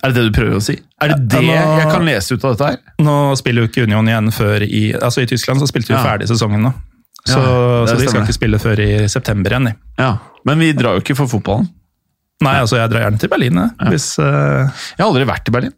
Er 0.03 0.11
det 0.11 0.19
det 0.19 0.27
du 0.29 0.35
prøver 0.35 0.59
å 0.59 0.63
si? 0.63 0.75
Er 1.03 1.11
det 1.13 1.17
det 1.31 1.41
Ja, 1.47 1.63
nå- 1.63 1.79
jeg 1.79 1.89
kan 1.91 2.05
lese 2.07 2.35
ut 2.35 2.43
av 2.47 2.53
dette 2.57 2.69
her? 2.69 2.77
Nå 3.03 3.15
spiller 3.39 3.63
jo 3.65 3.71
ikke 3.71 3.87
Union 3.87 4.07
igjen 4.07 4.29
før 4.35 4.63
i 4.67 4.83
Altså 4.95 5.23
i 5.23 5.27
Tyskland 5.31 5.59
så 5.63 5.67
spilte 5.71 5.91
vi 5.91 5.97
Ja. 5.97 6.03
ferdig 6.05 6.27
sesongen 6.29 6.61
nå. 6.67 6.73
Så, 7.27 7.39
Ja, 7.39 7.88
så 7.89 7.97
de 7.99 8.08
skal 8.08 8.23
ikke 8.23 8.38
spille 8.38 8.60
før 8.62 8.79
i 8.84 8.91
september 9.12 9.55
igjen. 9.55 9.73
Ja, 9.99 10.13
Men 10.47 10.62
vi 10.63 10.71
drar 10.77 10.97
jo 10.97 11.03
ikke 11.03 11.17
for 11.19 11.32
fotballen. 11.32 11.67
Nei, 12.39 12.55
altså 12.62 12.77
jeg 12.79 12.88
drar 12.91 13.03
gjerne 13.03 13.19
til 13.19 13.32
Berlin. 13.32 13.60
jeg. 13.60 13.89
Hvis, 13.91 14.13
uh... 14.23 14.63
Jeg 14.95 15.01
har 15.01 15.10
aldri 15.10 15.25
vært 15.27 15.49
i 15.51 15.53
Berlin. 15.58 15.73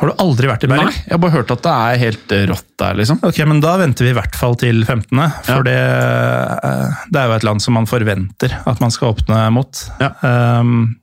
har 0.00 0.08
du 0.08 0.22
aldri 0.24 0.48
vært 0.48 0.64
i 0.64 0.70
Berlin? 0.70 0.88
Nei, 0.88 1.02
Jeg 1.02 1.12
har 1.12 1.20
bare 1.20 1.34
hørt 1.34 1.52
at 1.52 1.62
det 1.66 1.74
er 1.74 2.00
helt 2.00 2.32
rått 2.48 2.70
der, 2.80 2.96
liksom. 3.02 3.20
Ok, 3.28 3.42
men 3.50 3.60
Da 3.60 3.74
venter 3.82 4.08
vi 4.08 4.14
i 4.14 4.16
hvert 4.16 4.38
fall 4.40 4.56
til 4.56 4.80
15., 4.86 5.20
for 5.50 5.68
det, 5.68 5.76
eh, 5.76 7.04
det 7.12 7.20
er 7.20 7.28
jo 7.28 7.36
et 7.36 7.46
land 7.50 7.60
som 7.60 7.76
man 7.76 7.90
forventer 7.90 8.56
at 8.64 8.80
man 8.80 8.94
skal 8.94 9.12
åpne 9.12 9.42
mot. 9.52 9.84
Ja. 10.00 10.14
Um, 10.24 10.96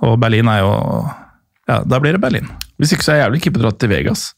og 0.00 0.16
Berlin 0.22 0.48
er 0.48 0.64
jo 0.64 0.72
Ja, 1.68 1.82
da 1.84 2.00
blir 2.00 2.16
det 2.16 2.24
Berlin. 2.24 2.48
Hvis 2.80 2.96
ikke 2.96 3.04
så 3.04 3.12
er 3.12 3.20
jeg 3.20 3.28
jævlig 3.28 3.42
keen 3.44 3.52
på 3.54 3.60
å 3.60 3.66
dra 3.68 3.76
til 3.76 3.92
Vegas. 3.92 4.30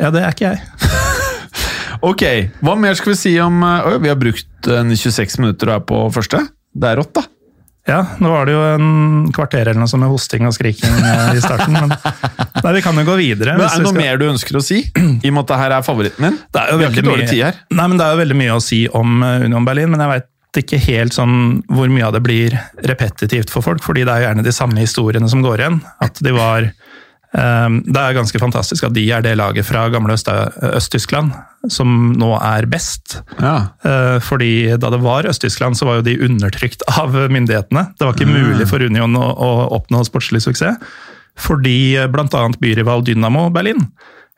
Ja, 0.00 0.08
det 0.10 0.24
er 0.24 0.32
ikke 0.32 0.54
jeg. 0.54 0.64
Ok, 2.06 2.22
hva 2.64 2.76
mer 2.80 2.94
skal 2.96 3.12
vi 3.12 3.18
si 3.20 3.34
om 3.44 3.58
eh, 3.66 3.90
Oi, 3.90 3.98
vi 4.00 4.08
har 4.08 4.16
brukt 4.20 4.68
en 4.72 4.92
26 4.96 5.36
minutter 5.42 5.68
og 5.68 5.74
er 5.76 5.84
på 5.90 5.98
første. 6.14 6.40
Det 6.72 6.88
er 6.92 6.98
rått, 7.02 7.12
da. 7.18 7.26
Ja, 7.88 7.98
nå 8.20 8.28
var 8.30 8.44
det 8.46 8.52
jo 8.54 8.60
en 8.76 9.30
kvarter 9.34 9.64
eller 9.70 9.80
noe 9.80 9.88
sånt 9.90 10.04
med 10.04 10.12
hosting 10.12 10.44
og 10.46 10.52
skriking 10.54 10.92
eh, 11.00 11.30
i 11.36 11.40
starten, 11.42 11.72
men 11.74 11.90
nei, 12.64 12.72
vi 12.76 12.82
kan 12.84 12.96
jo 13.00 13.04
gå 13.08 13.16
videre. 13.18 13.56
Men 13.56 13.66
Er 13.66 13.72
det 13.80 13.86
noe 13.86 13.92
skal- 13.94 14.04
mer 14.04 14.20
du 14.20 14.26
ønsker 14.28 14.58
å 14.60 14.62
si? 14.64 14.82
I 15.00 15.30
og 15.32 15.32
med 15.34 15.42
at 15.44 15.52
det 15.52 15.58
her 15.62 15.74
er 15.78 15.86
favoritten 15.86 16.26
din? 16.28 16.36
Det 16.54 16.60
er 16.62 16.74
jo 16.74 16.80
veldig 16.84 17.04
mye, 17.08 17.28
tid 17.30 17.42
her. 17.48 17.62
Nei, 17.72 17.86
men 17.88 17.96
det 18.00 18.06
er 18.06 18.12
jo 18.14 18.20
veldig 18.22 18.36
mye 18.42 18.58
å 18.58 18.62
si 18.64 18.82
om 19.00 19.16
eh, 19.26 19.46
Union 19.48 19.66
Berlin, 19.68 19.90
men 19.92 20.04
jeg 20.04 20.12
vet 20.14 20.28
ikke 20.64 20.80
helt 20.82 21.14
sånn 21.14 21.34
hvor 21.70 21.90
mye 21.94 22.08
av 22.08 22.14
det 22.16 22.22
blir 22.26 22.56
repetitivt 22.90 23.52
for 23.54 23.62
folk, 23.64 23.82
fordi 23.86 24.02
det 24.06 24.12
er 24.16 24.22
jo 24.24 24.28
gjerne 24.28 24.46
de 24.48 24.54
samme 24.56 24.80
historiene 24.82 25.28
som 25.32 25.44
går 25.44 25.62
igjen. 25.64 25.80
At 26.04 26.20
de 26.26 26.32
var 26.36 26.68
eh, 26.68 26.72
Det 27.30 27.94
er 28.00 28.14
ganske 28.16 28.40
fantastisk 28.42 28.88
at 28.88 28.92
de 28.96 29.04
er 29.14 29.22
det 29.22 29.36
laget 29.38 29.62
fra 29.68 29.84
gamle 29.92 30.16
Øst- 30.16 30.30
Øst-Tyskland 30.74 31.30
som 31.70 32.12
nå 32.18 32.32
er 32.42 32.66
best. 32.66 33.20
Ja. 33.38 33.68
Eh, 33.84 34.18
Fordi 34.24 34.76
da 34.80 34.90
det 34.90 34.98
var 35.04 35.28
Øst-Tyskland, 35.30 35.76
så 35.78 35.86
var 35.86 36.00
jo 36.00 36.06
de 36.08 36.16
undertrykt 36.26 36.82
av 36.98 37.12
myndighetene. 37.30 37.84
Det 37.98 38.06
var 38.08 38.14
ikke 38.16 38.26
mulig 38.32 38.66
for 38.66 38.82
Union 38.82 39.14
å, 39.14 39.28
å 39.36 39.50
oppnå 39.78 40.00
sportslig 40.08 40.40
suksess. 40.42 40.80
Fordi 41.38 41.94
bl.a. 42.10 42.42
byrival 42.60 43.04
Dynamo 43.06 43.46
Berlin, 43.54 43.86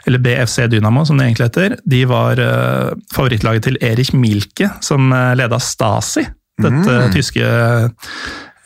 eller 0.06 0.18
BFC 0.18 0.66
Dynamo 0.68 1.04
som 1.06 1.16
det 1.16 1.28
egentlig 1.30 1.48
heter, 1.48 1.76
de 1.88 2.04
var 2.10 2.38
eh, 2.42 2.92
favorittlaget 3.14 3.62
til 3.70 3.78
Erich 3.80 4.12
Milke, 4.12 4.68
som 4.84 5.08
leda 5.38 5.58
Stasi. 5.62 6.26
Dette 6.60 6.98
tyske 7.14 7.40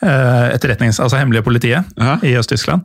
eh, 0.01 0.47
etterretnings... 0.53 0.99
Altså 0.99 1.17
hemmelige 1.21 1.45
politiet 1.47 1.85
Ja. 1.97 2.17
i 2.25 2.33
Øst-Tyskland. 2.37 2.81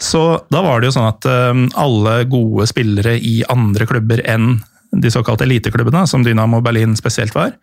Så 0.00 0.22
da 0.52 0.62
var 0.64 0.80
det 0.80 0.90
jo 0.90 0.96
sånn 0.96 1.10
at 1.10 1.26
eh, 1.28 1.64
alle 1.80 2.18
gode 2.30 2.66
spillere 2.70 3.16
i 3.18 3.40
andre 3.52 3.86
klubber 3.88 4.22
enn 4.28 4.60
de 4.92 5.08
såkalte 5.08 5.46
eliteklubbene, 5.46 6.04
som 6.06 6.24
Dynamo 6.24 6.60
Berlin 6.60 6.92
spesielt 6.98 7.32
var, 7.32 7.54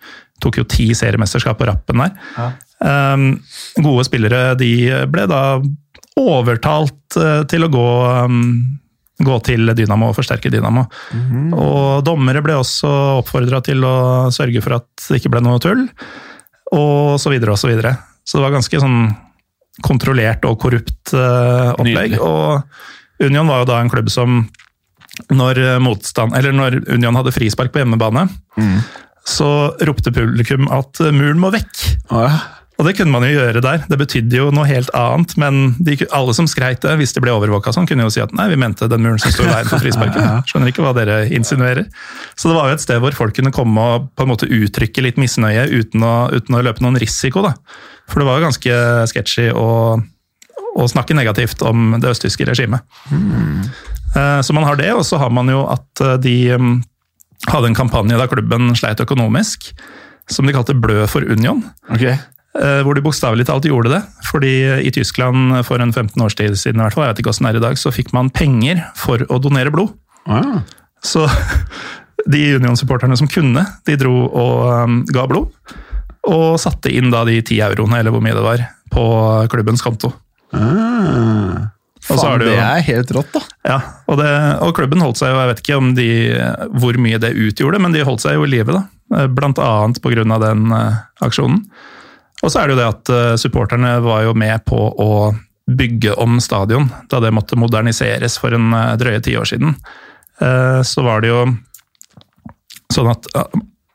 tok 0.41 0.57
jo 0.61 0.65
ti 0.65 0.89
seriemesterskap 0.97 1.59
på 1.59 1.67
rappen 1.69 2.01
der. 2.01 2.15
Eh, 2.81 3.25
gode 3.85 4.07
spillere 4.07 4.55
de 4.59 4.73
ble 5.11 5.27
da 5.29 5.43
overtalt 6.19 7.19
eh, 7.19 7.43
til 7.49 7.65
å 7.65 7.71
gå, 7.71 7.87
um, 8.25 8.41
gå 9.23 9.37
til 9.45 9.71
Dynamo 9.77 10.09
og 10.11 10.17
forsterke 10.17 10.51
Dynamo. 10.51 10.87
Og 11.55 12.03
dommere 12.07 12.43
ble 12.45 12.57
også 12.59 12.89
oppfordra 13.19 13.61
til 13.65 13.85
å 13.87 13.95
sørge 14.33 14.63
for 14.65 14.79
at 14.79 14.89
det 15.07 15.21
ikke 15.21 15.31
ble 15.35 15.43
noe 15.45 15.61
tull, 15.63 15.85
og 16.75 17.17
så 17.21 17.31
videre 17.33 17.55
og 17.55 17.61
så 17.61 17.69
videre. 17.71 17.95
Så 18.25 18.37
det 18.37 18.45
var 18.45 18.57
ganske 18.57 18.81
sånn 18.81 19.01
kontrollert 19.85 20.45
og 20.49 20.59
korrupt 20.61 21.13
eh, 21.15 21.71
opplegg. 21.73 22.15
Nydelig. 22.15 22.21
Og 22.23 23.25
Union 23.25 23.49
var 23.51 23.63
jo 23.63 23.69
da 23.71 23.81
en 23.83 23.91
klubb 23.91 24.11
som 24.13 24.43
når, 25.33 25.59
eh, 25.59 25.79
motstand, 25.83 26.35
eller 26.37 26.55
når 26.55 26.79
Union 26.93 27.17
hadde 27.19 27.35
frispark 27.35 27.73
på 27.73 27.81
hjemmebane, 27.83 28.27
så 29.29 29.49
ropte 29.85 30.13
publikum 30.15 30.69
at 30.73 31.01
eh, 31.03 31.13
muren 31.15 31.41
må 31.41 31.51
vekk. 31.53 31.83
Å, 32.13 32.23
ja. 32.23 32.37
Og 32.79 32.85
det 32.87 32.93
kunne 32.95 33.11
man 33.11 33.25
jo 33.27 33.33
gjøre 33.33 33.59
der. 33.59 33.81
Det 33.91 33.97
betydde 33.99 34.37
jo 34.37 34.45
noe 34.55 34.63
helt 34.69 34.87
annet, 34.95 35.33
men 35.41 35.73
de, 35.83 35.97
alle 36.15 36.31
som 36.37 36.47
skreit 36.47 36.79
det, 36.85 36.93
hvis 37.01 37.11
de 37.11 37.19
ble 37.25 37.33
overvåka 37.35 37.73
sånn, 37.75 37.87
kunne 37.89 38.05
jo 38.05 38.13
si 38.15 38.21
at 38.23 38.31
nei, 38.37 38.45
vi 38.53 38.59
mente 38.61 38.87
den 38.87 39.03
muren 39.03 39.19
som 39.19 39.33
sto 39.35 39.43
i 39.43 39.49
veien 39.51 39.67
for 39.67 39.83
frisparket. 39.83 40.23
Skjønner 40.47 40.71
ikke 40.71 40.85
hva 40.85 40.93
dere 40.95 41.17
insinuerer. 41.35 41.89
Så 42.39 42.47
det 42.47 42.55
var 42.55 42.69
jo 42.71 42.77
et 42.77 42.85
sted 42.85 43.01
hvor 43.03 43.17
folk 43.17 43.35
kunne 43.35 43.51
komme 43.55 43.83
og 43.83 44.07
på 44.15 44.23
en 44.23 44.31
måte 44.31 44.47
uttrykke 44.47 45.03
litt 45.03 45.19
misnøye 45.19 45.67
uten 45.75 46.07
å, 46.07 46.13
uten 46.31 46.55
å 46.55 46.63
løpe 46.63 46.85
noen 46.85 47.01
risiko, 47.03 47.43
da. 47.43 47.51
For 48.07 48.23
det 48.23 48.29
var 48.29 48.39
jo 48.39 48.47
ganske 48.47 48.79
sketchy 49.11 49.49
å, 49.51 49.67
å 50.79 50.87
snakke 50.89 51.19
negativt 51.19 51.61
om 51.67 51.97
det 51.99 52.15
østtyske 52.15 52.47
regimet. 52.47 52.87
Eh, 54.15 54.39
Så 54.41 54.55
man 54.55 54.63
har 54.65 54.79
det, 54.79 54.93
og 54.95 55.03
så 55.05 55.19
har 55.21 55.29
man 55.35 55.51
jo 55.51 55.65
at 55.69 56.01
eh, 56.05 56.15
de 56.23 56.37
mm, 56.55 56.73
hadde 57.51 57.69
en 57.73 57.77
kampanje 57.77 58.17
da 58.17 58.31
klubben 58.31 58.71
sleit 58.79 59.03
økonomisk, 59.03 59.73
som 60.31 60.47
de 60.47 60.55
kalte 60.55 60.79
Blø 60.79 61.03
for 61.11 61.27
Union. 61.27 61.59
Ok. 61.91 62.07
Eh, 62.59 62.81
hvor 62.83 62.97
de 62.97 63.03
bokstavelig 63.05 63.45
talt 63.47 63.67
gjorde 63.69 63.93
det. 63.93 64.01
Fordi 64.27 64.51
i 64.83 64.91
Tyskland 64.91 65.61
for 65.67 65.79
en 65.79 65.93
15 65.95 66.19
års 66.25 66.35
tid 66.35 66.57
siden, 66.59 66.81
i 66.81 66.83
hvert 66.83 66.95
fall, 66.97 67.05
jeg 67.07 67.13
vet 67.13 67.21
ikke 67.23 67.31
hvordan 67.31 67.47
det 67.47 67.53
er 67.53 67.61
i 67.61 67.65
dag, 67.69 67.79
så 67.79 67.93
fikk 67.95 68.11
man 68.15 68.31
penger 68.35 68.81
for 68.99 69.23
å 69.31 69.39
donere 69.39 69.71
blod. 69.71 69.93
Ja. 70.27 70.41
Så 71.05 71.23
de 72.33 72.41
Union-supporterne 72.57 73.15
som 73.19 73.29
kunne, 73.31 73.63
de 73.87 73.95
dro 74.01 74.15
og 74.27 74.65
um, 74.83 74.97
ga 75.07 75.23
blod. 75.31 75.53
Og 76.27 76.57
satte 76.59 76.91
inn 76.91 77.13
da 77.13 77.23
de 77.27 77.37
ti 77.47 77.61
euroene, 77.63 78.01
eller 78.01 78.11
hvor 78.13 78.23
mye 78.25 78.35
det 78.35 78.43
var, 78.43 78.65
på 78.91 79.05
klubbens 79.53 79.83
konto. 79.85 80.11
Ah. 80.51 81.69
Faen, 82.03 82.39
det 82.41 82.47
det 82.49 82.55
jo- 82.57 82.65
er 82.65 82.83
helt 82.89 83.11
rått, 83.15 83.31
da. 83.35 83.41
Ja, 83.69 83.77
og, 84.07 84.17
det, 84.19 84.27
og 84.65 84.73
klubben 84.75 85.03
holdt 85.03 85.19
seg 85.19 85.31
jo, 85.31 85.39
jeg 85.39 85.51
vet 85.51 85.61
ikke 85.63 85.77
om 85.79 85.93
de, 85.95 86.09
hvor 86.81 86.99
mye 86.99 87.19
det 87.21 87.31
utgjorde, 87.37 87.79
men 87.83 87.95
de 87.95 88.03
holdt 88.07 88.23
seg 88.23 88.35
jo 88.35 88.43
i 88.47 88.51
live, 88.51 88.75
da. 88.75 88.83
Eh, 89.15 89.27
Blant 89.31 89.59
annet 89.63 90.01
på 90.03 90.11
grunn 90.11 90.35
av 90.35 90.43
den 90.43 90.67
uh, 90.73 90.99
aksjonen. 91.23 91.63
Og 92.43 92.52
så 92.52 92.62
er 92.62 92.69
det 92.69 92.75
jo 92.75 92.80
det 92.80 92.89
at 92.89 93.12
eh, 93.13 93.38
supporterne 93.41 93.95
var 94.04 94.23
jo 94.28 94.36
med 94.38 94.63
på 94.69 94.78
å 94.78 95.10
bygge 95.69 96.15
om 96.21 96.39
stadion, 96.41 96.88
da 97.12 97.19
det 97.21 97.34
måtte 97.36 97.60
moderniseres 97.60 98.39
for 98.41 98.56
en 98.56 98.71
eh, 98.73 98.93
drøye 98.99 99.23
ti 99.25 99.36
år 99.38 99.49
siden. 99.52 99.75
Eh, 100.41 100.80
Så 100.88 101.04
var 101.06 101.21
det 101.23 101.34
jo 101.34 101.43
sånn 102.93 103.12
at 103.12 103.28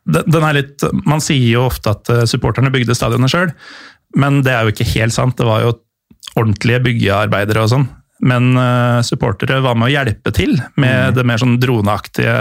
den 0.05 0.45
er 0.45 0.55
litt, 0.55 0.85
Man 1.09 1.23
sier 1.25 1.49
jo 1.49 1.65
ofte 1.67 1.95
at 1.95 2.11
supporterne 2.29 2.71
bygde 2.71 2.95
stadionet 2.95 3.33
sjøl, 3.33 3.55
men 4.21 4.43
det 4.45 4.53
er 4.53 4.63
jo 4.67 4.75
ikke 4.75 4.87
helt 4.93 5.17
sant. 5.17 5.39
Det 5.39 5.47
var 5.49 5.65
jo 5.65 5.73
ordentlige 6.37 6.83
byggearbeidere 6.85 7.65
og 7.65 7.71
sånn. 7.73 7.87
Men 8.25 8.53
supportere 9.05 9.63
var 9.65 9.75
med 9.81 9.89
å 9.89 9.95
hjelpe 9.95 10.31
til 10.37 10.55
med 10.81 11.17
det 11.17 11.25
mer 11.27 11.41
sånn 11.41 11.57
droneaktige 11.61 12.37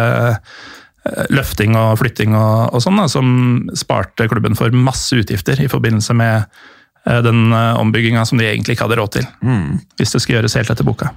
løfting 1.33 1.75
og 1.75 1.97
flytting 1.99 2.35
og, 2.37 2.75
og 2.75 2.83
sånn, 2.83 3.01
som 3.11 3.27
sparte 3.75 4.27
klubben 4.31 4.55
for 4.55 4.71
masse 4.75 5.17
utgifter 5.19 5.59
i 5.59 5.67
forbindelse 5.71 6.15
med 6.15 6.45
eh, 7.09 7.19
den 7.25 7.51
uh, 7.51 7.75
ombygginga 7.81 8.23
som 8.29 8.39
de 8.39 8.47
egentlig 8.47 8.77
ikke 8.77 8.87
hadde 8.87 8.99
råd 9.01 9.15
til. 9.17 9.27
Hvis 9.99 10.15
det 10.15 10.23
skulle 10.23 10.39
gjøres 10.39 10.57
helt 10.61 10.71
etter 10.71 10.87
boka. 10.87 11.11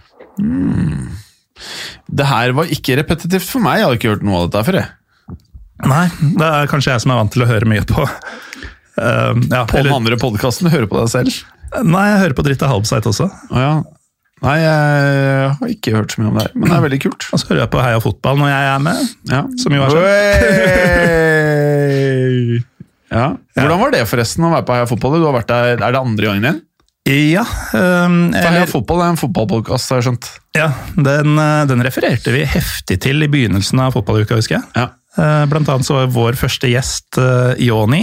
Det 2.07 2.29
her 2.29 2.55
var 2.57 2.73
ikke 2.73 2.99
repetitivt 2.99 3.47
for 3.49 3.63
meg. 3.65 3.81
Jeg 3.81 3.87
hadde 3.87 4.01
ikke 4.01 4.15
hørt 4.17 4.27
noe 4.27 4.43
av 4.43 4.49
dette 4.51 4.67
før. 4.67 4.81
jeg. 4.83 5.39
Nei, 5.87 6.05
det 6.41 6.49
er 6.49 6.71
kanskje 6.73 6.95
jeg 6.95 7.05
som 7.05 7.13
er 7.13 7.21
vant 7.21 7.35
til 7.35 7.45
å 7.45 7.51
høre 7.51 7.69
mye 7.69 7.85
på 7.87 8.01
uh, 8.03 8.11
ja, 8.97 9.63
På 9.69 9.77
den 9.77 9.85
eller, 9.85 9.95
andre 10.01 10.19
podkasten, 10.21 10.71
hører 10.73 10.89
på 10.91 10.99
deg 11.03 11.13
selv. 11.13 11.43
Nei, 11.85 12.07
jeg 12.11 12.23
hører 12.25 12.37
på 12.39 12.45
Dritte 12.47 12.71
Halbseit 12.71 13.07
også. 13.07 13.29
Oh, 13.53 13.61
ja. 13.61 13.73
Nei, 14.45 14.57
jeg 14.61 15.53
har 15.57 15.71
ikke 15.73 15.95
hørt 15.97 16.13
så 16.13 16.21
mye 16.21 16.29
om 16.29 16.35
det 16.37 16.43
her, 16.45 16.53
men 16.61 16.69
det 16.69 16.77
er 16.77 16.83
veldig 16.85 16.99
kult. 17.07 17.25
Og 17.33 17.41
så 17.41 17.49
hører 17.49 17.63
jeg 17.65 17.71
på 17.73 17.81
Heia 17.83 18.01
fotball 18.05 18.37
når 18.43 18.51
jeg 18.53 18.65
er 18.75 18.83
med. 18.85 18.99
Ja. 19.33 19.41
Som 19.63 19.73
jo 19.77 19.81
er 19.87 19.91
sånn. 19.95 20.07
Ja. 23.07 23.29
Hvordan 23.55 23.79
var 23.81 23.93
det 23.95 24.01
forresten 24.11 24.45
å 24.45 24.49
være 24.51 24.67
på 24.67 24.75
Heia 24.75 24.87
Fotball? 24.91 25.13
Du 25.23 25.27
har 25.29 25.37
vært 25.37 25.47
der, 25.53 25.77
Er 25.79 25.95
det 25.95 26.01
andre 26.01 26.27
gangen 26.27 26.43
din? 26.49 26.57
Ja, 27.07 27.45
øhm, 27.79 28.33
For 28.35 28.51
Heia 28.51 28.67
Fotball 28.67 29.03
er 29.05 29.13
en 29.13 29.19
fotballpodkast, 29.21 29.93
har 29.93 30.01
jeg 30.01 30.09
skjønt. 30.09 30.27
ja 30.59 30.73
den, 30.97 31.37
øh, 31.39 31.61
den 31.71 31.85
refererte 31.87 32.33
vi 32.35 32.43
heftig 32.51 32.97
til 33.05 33.23
i 33.23 33.29
begynnelsen 33.31 33.79
av 33.85 33.95
fotballuka, 33.95 34.35
husker 34.41 34.57
jeg. 34.59 34.65
Ja. 34.75 34.89
Eh, 35.17 35.45
Blant 35.47 35.69
annet 35.71 35.87
så 35.87 36.01
var 36.01 36.11
vår 36.11 36.35
første 36.41 36.67
gjest 36.73 37.21
Joni. 37.63 38.03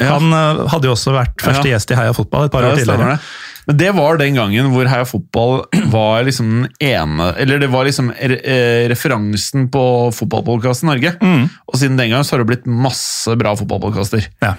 Ja. 0.00 0.16
Han 0.18 0.34
hadde 0.66 0.90
jo 0.90 0.96
også 0.96 1.14
vært 1.14 1.38
første 1.46 1.70
gjest 1.70 1.94
i 1.94 2.00
Heia 2.00 2.12
fotball 2.12 2.48
et 2.48 2.52
par 2.52 2.66
år 2.66 2.74
tidligere. 2.74 3.14
det. 3.14 3.20
Men 3.66 3.78
det 3.80 3.90
var 3.96 4.18
den 4.20 4.36
gangen 4.36 4.70
hvor 4.74 4.88
Heia 4.90 5.06
Fotball 5.08 5.64
var 5.94 6.24
liksom 6.26 6.50
den 6.52 6.68
ene 6.84 7.30
Eller 7.40 7.62
det 7.62 7.70
var 7.72 7.88
liksom 7.88 8.10
eh, 8.12 8.84
referansen 8.90 9.70
på 9.72 9.84
fotballpodkast 10.14 10.84
i 10.84 10.90
Norge. 10.90 11.14
Mm. 11.20 11.48
Og 11.70 11.80
siden 11.80 11.98
den 12.00 12.12
gang 12.12 12.24
så 12.24 12.36
har 12.36 12.44
det 12.44 12.50
blitt 12.52 12.68
masse 12.68 13.34
bra 13.40 13.54
fotballpodkaster. 13.58 14.28
Ja. 14.44 14.54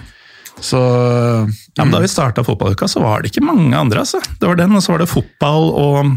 Så 0.60 0.78
Ja, 1.76 1.84
men 1.84 1.92
Da 1.92 2.00
vi 2.00 2.08
starta 2.08 2.44
fotballuka, 2.44 2.88
så 2.88 3.02
var 3.04 3.22
det 3.22 3.30
ikke 3.32 3.44
mange 3.44 3.76
andre. 3.76 4.00
altså. 4.00 4.20
Det 4.40 4.48
var 4.48 4.56
den, 4.56 4.74
og 4.74 4.82
så 4.82 4.94
var 4.94 5.04
det 5.04 5.12
fotball 5.12 5.70
og 5.76 6.16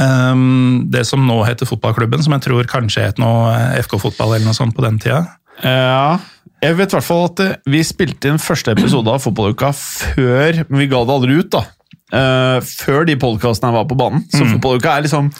um, 0.00 0.84
det 0.90 1.04
som 1.06 1.26
nå 1.28 1.42
heter 1.44 1.68
fotballklubben, 1.68 2.22
som 2.24 2.32
jeg 2.36 2.46
tror 2.48 2.70
kanskje 2.70 3.08
het 3.10 3.20
noe 3.20 3.52
eh, 3.52 3.82
FK 3.84 3.98
Fotball 4.00 4.36
eller 4.36 4.48
noe 4.48 4.56
sånt 4.56 4.76
på 4.76 4.84
den 4.84 4.98
tida. 5.02 5.26
Ja, 5.62 6.18
jeg 6.64 6.78
vet 6.78 6.92
i 6.92 6.96
hvert 6.96 7.06
fall 7.06 7.26
at 7.28 7.42
eh, 7.44 7.56
vi 7.70 7.82
spilte 7.86 8.30
inn 8.30 8.40
første 8.42 8.72
episode 8.74 9.12
av 9.12 9.22
Fotballuka 9.22 9.70
før 9.76 10.64
Men 10.70 10.80
vi 10.80 10.88
ga 10.90 11.02
det 11.04 11.14
aldri 11.14 11.36
ut, 11.38 11.50
da. 11.52 11.64
Eh, 12.14 12.58
før 12.84 13.06
de 13.08 13.16
podkastene 13.20 13.74
var 13.74 13.86
på 13.90 13.98
banen. 13.98 14.24
Så 14.30 14.44
Fotballuka 14.46 14.94
er 14.94 15.06
liksom 15.06 15.30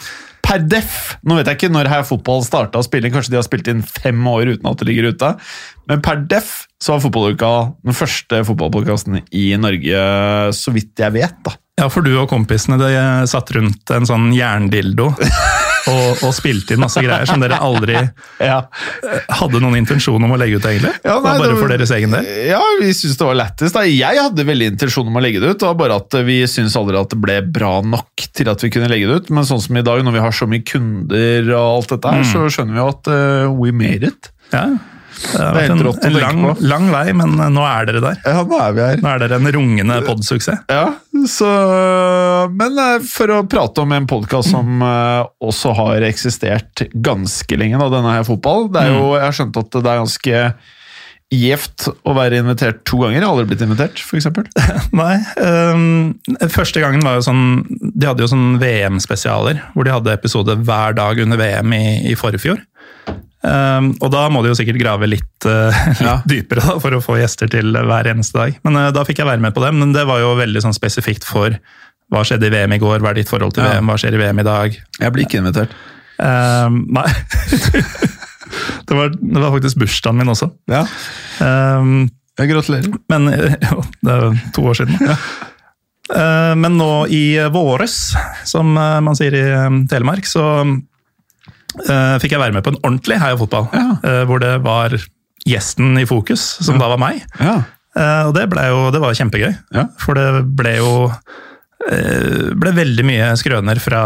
per 0.45 0.61
deff 0.61 1.15
Nå 1.25 1.39
vet 1.39 1.47
jeg 1.49 1.57
ikke 1.57 1.71
når 1.73 1.87
her 1.89 2.03
Fotball 2.05 2.43
starta 2.45 2.77
å 2.77 2.85
spille 2.85 3.09
kanskje 3.09 3.31
de 3.33 3.39
har 3.39 3.45
spilt 3.47 3.69
inn 3.71 3.79
fem 3.81 4.19
år 4.29 4.51
uten 4.53 4.67
at 4.69 4.77
det 4.81 4.89
ligger 4.91 5.07
ute. 5.15 5.31
Men 5.89 6.03
per 6.05 6.21
deff 6.29 6.67
så 6.83 6.93
var 6.93 7.01
Fotballuka 7.05 7.51
den 7.85 7.97
første 7.97 8.43
fotballpodkasten 8.45 9.23
i 9.33 9.47
Norge, 9.57 10.03
så 10.53 10.73
vidt 10.75 11.01
jeg 11.01 11.15
vet. 11.15 11.39
da. 11.47 11.55
Ja, 11.81 11.89
for 11.91 12.05
du 12.05 12.13
og 12.13 12.29
kompisene 12.31 12.77
de 12.79 12.91
satt 13.27 13.49
rundt 13.57 13.91
en 13.91 14.05
sånn 14.07 14.29
jerndildo 14.35 15.09
og, 15.91 16.23
og 16.25 16.33
spilte 16.35 16.75
inn 16.75 16.81
masse 16.81 17.01
greier 17.03 17.27
som 17.29 17.41
dere 17.43 17.59
aldri 17.61 17.95
Ja, 18.51 18.61
hadde 19.39 19.61
noen 19.63 19.77
intensjon 19.79 20.23
om 20.23 20.33
å 20.35 20.39
legge 20.39 20.59
ut, 20.59 20.67
egentlig. 20.69 20.93
Ja, 21.05 21.17
nei, 21.23 21.35
bare 21.41 21.57
for 21.59 21.71
deres 21.71 21.93
egen 21.95 22.13
del. 22.15 22.27
Ja, 22.49 22.61
vi 22.81 22.89
syntes 22.93 23.19
det 23.19 23.27
var 23.29 23.37
lettest. 23.39 23.75
da. 23.77 23.85
Jeg 23.87 24.21
hadde 24.21 24.47
veldig 24.47 24.71
intensjon 24.73 25.11
om 25.11 25.19
å 25.19 25.23
legge 25.23 25.43
det 25.43 25.53
ut, 25.55 25.67
bare 25.79 25.99
at 26.01 26.17
vi 26.27 26.41
syntes 26.49 26.75
aldri 26.79 26.99
at 26.99 27.13
det 27.13 27.21
ble 27.21 27.39
bra 27.55 27.77
nok 27.85 28.27
til 28.35 28.51
at 28.51 28.65
vi 28.65 28.71
kunne 28.73 28.89
legge 28.91 29.09
det 29.09 29.21
ut. 29.21 29.31
Men 29.35 29.47
sånn 29.47 29.63
som 29.63 29.77
i 29.79 29.85
dag, 29.85 30.03
når 30.05 30.17
vi 30.17 30.25
har 30.25 30.35
så 30.35 30.49
mye 30.49 30.65
kunder 30.67 31.51
og 31.55 31.61
alt 31.61 31.95
dette 31.95 32.17
her, 32.17 32.27
så 32.31 32.47
skjønner 32.51 32.75
vi 32.77 32.83
jo 32.83 32.89
at 32.91 33.11
uh, 33.11 33.55
we 33.55 33.73
made 33.75 34.11
it. 34.11 34.31
Ja. 34.53 34.67
Det 35.23 35.41
har 35.41 35.55
vært 35.55 35.73
en, 35.73 35.81
en 36.09 36.17
lang, 36.19 36.43
lang 36.65 36.87
vei, 36.93 37.05
men 37.17 37.35
nå 37.55 37.65
er 37.67 37.89
dere 37.89 38.03
der. 38.03 38.21
Ja, 38.25 38.43
nå 38.45 38.59
er 38.61 38.75
vi 38.75 38.83
her. 38.85 39.01
Nå 39.03 39.11
er 39.11 39.23
dere 39.23 39.39
en 39.39 39.51
rungende 39.55 39.99
podsuksess. 40.05 40.63
Ja, 40.71 40.85
så 41.31 41.49
Men 42.53 42.79
eh, 42.81 42.97
for 43.07 43.31
å 43.33 43.41
prate 43.49 43.83
om 43.85 43.93
en 43.95 44.07
podkast 44.09 44.51
som 44.53 44.83
eh, 44.85 45.25
også 45.43 45.73
har 45.79 46.05
eksistert 46.07 46.85
ganske 46.93 47.59
lenge, 47.59 47.79
da, 47.81 47.91
denne 47.93 48.17
her 48.17 48.25
fotball 48.27 48.69
det 48.73 48.85
er 48.85 48.95
jo, 48.95 49.13
Jeg 49.15 49.25
har 49.25 49.37
skjønt 49.39 49.61
at 49.61 49.77
det 49.77 49.85
er 49.85 50.01
ganske 50.03 50.41
gjevt 51.33 51.87
å 52.05 52.13
være 52.15 52.39
invitert 52.43 52.83
to 52.87 52.99
ganger. 53.01 53.17
Jeg 53.17 53.25
har 53.25 53.33
aldri 53.33 53.47
blitt 53.49 53.63
invitert, 53.65 54.01
f.eks. 54.01 54.27
Nei. 55.01 55.15
Um, 55.41 56.13
første 56.53 56.83
gangen 56.83 57.03
var 57.05 57.17
jo 57.17 57.25
sånn 57.25 57.45
De 57.65 58.07
hadde 58.07 58.23
jo 58.23 58.29
sånn 58.31 58.59
VM-spesialer, 58.61 59.63
hvor 59.73 59.87
de 59.87 59.95
hadde 59.95 60.15
episode 60.15 60.57
hver 60.67 60.95
dag 60.97 61.21
under 61.23 61.41
VM 61.41 61.75
i, 61.75 61.85
i 62.11 62.15
forfjor. 62.19 62.61
Ehm, 63.45 63.91
og 64.01 64.09
da 64.13 64.23
må 64.33 64.41
de 64.41 64.49
jo 64.49 64.57
sikkert 64.57 64.79
grave 64.81 65.07
litt, 65.11 65.45
uh, 65.45 65.69
litt 65.91 66.01
Ja. 66.01 66.15
dypere 66.25 66.63
da, 66.65 66.75
for 66.81 66.95
å 66.97 67.01
få 67.03 67.17
gjester 67.19 67.51
til 67.51 67.75
hver 67.77 68.09
eneste 68.13 68.39
dag. 68.39 68.59
Men 68.65 68.79
uh, 68.81 68.91
da 68.95 69.03
fikk 69.05 69.21
jeg 69.21 69.29
være 69.29 69.43
med 69.43 69.53
på 69.53 69.61
det, 69.65 69.73
men 69.77 69.93
det 69.93 70.05
var 70.09 70.23
jo 70.23 70.33
veldig 70.39 70.63
sånn 70.65 70.75
spesifikt 70.77 71.27
for 71.29 71.53
hva 72.13 72.21
skjedde 72.25 72.47
i 72.49 72.53
VM 72.53 72.73
i 72.75 72.81
går, 72.81 72.99
hva 73.01 73.11
er 73.13 73.19
ditt 73.21 73.29
forhold 73.31 73.53
til 73.57 73.65
Ja. 73.65 73.75
VM, 73.77 73.89
hva 73.89 73.97
skjer 74.01 74.17
i 74.17 74.21
VM 74.23 74.41
i 74.43 74.47
dag? 74.47 74.75
Jeg 75.01 75.13
blir 75.15 75.25
ikke 75.27 75.41
invitert. 75.43 75.73
Um, 76.21 76.83
nei. 76.95 77.05
det, 78.87 78.93
var, 78.95 79.09
det 79.09 79.41
var 79.41 79.51
faktisk 79.55 79.81
bursdagen 79.83 80.17
min 80.21 80.31
også. 80.35 80.51
Ja, 80.71 80.85
Um, 81.43 82.05
jeg 82.39 82.49
gratulerer. 82.51 82.87
Men 83.11 83.25
jo, 83.69 83.81
det 84.03 84.13
er 84.13 84.37
to 84.55 84.63
år 84.69 84.75
siden. 84.75 84.95
Eh, 86.15 86.53
Men 86.59 86.75
nå 86.77 86.89
i 87.11 87.37
våres, 87.51 87.95
som 88.47 88.73
eh, 88.77 88.97
man 89.03 89.15
sier 89.17 89.35
i 89.35 89.43
eh, 89.55 89.77
Telemark, 89.91 90.27
så 90.29 90.43
eh, 90.61 90.73
fikk 92.21 92.35
jeg 92.35 92.41
være 92.41 92.55
med 92.55 92.63
på 92.65 92.73
en 92.73 92.79
ordentlig 92.83 93.19
Heia 93.21 93.37
fotball. 93.39 93.67
Ja. 93.75 93.87
eh, 94.03 94.23
Hvor 94.29 94.39
det 94.43 94.53
var 94.65 94.95
gjesten 95.45 95.97
i 96.01 96.05
fokus, 96.09 96.41
som 96.65 96.79
da 96.81 96.87
var 96.89 97.01
meg. 97.01 97.23
Ja. 97.39 97.57
Eh, 97.95 98.23
Og 98.29 98.33
det, 98.37 98.47
jo, 98.49 98.85
det 98.95 99.01
var 99.03 99.13
kjempegøy. 99.17 99.51
Ja. 99.75 99.87
For 100.01 100.17
det 100.17 100.45
ble 100.57 100.77
jo 100.79 100.93
eh, 101.91 102.53
ble 102.57 102.71
veldig 102.75 103.05
mye 103.07 103.31
skrøner 103.39 103.79
fra, 103.83 104.03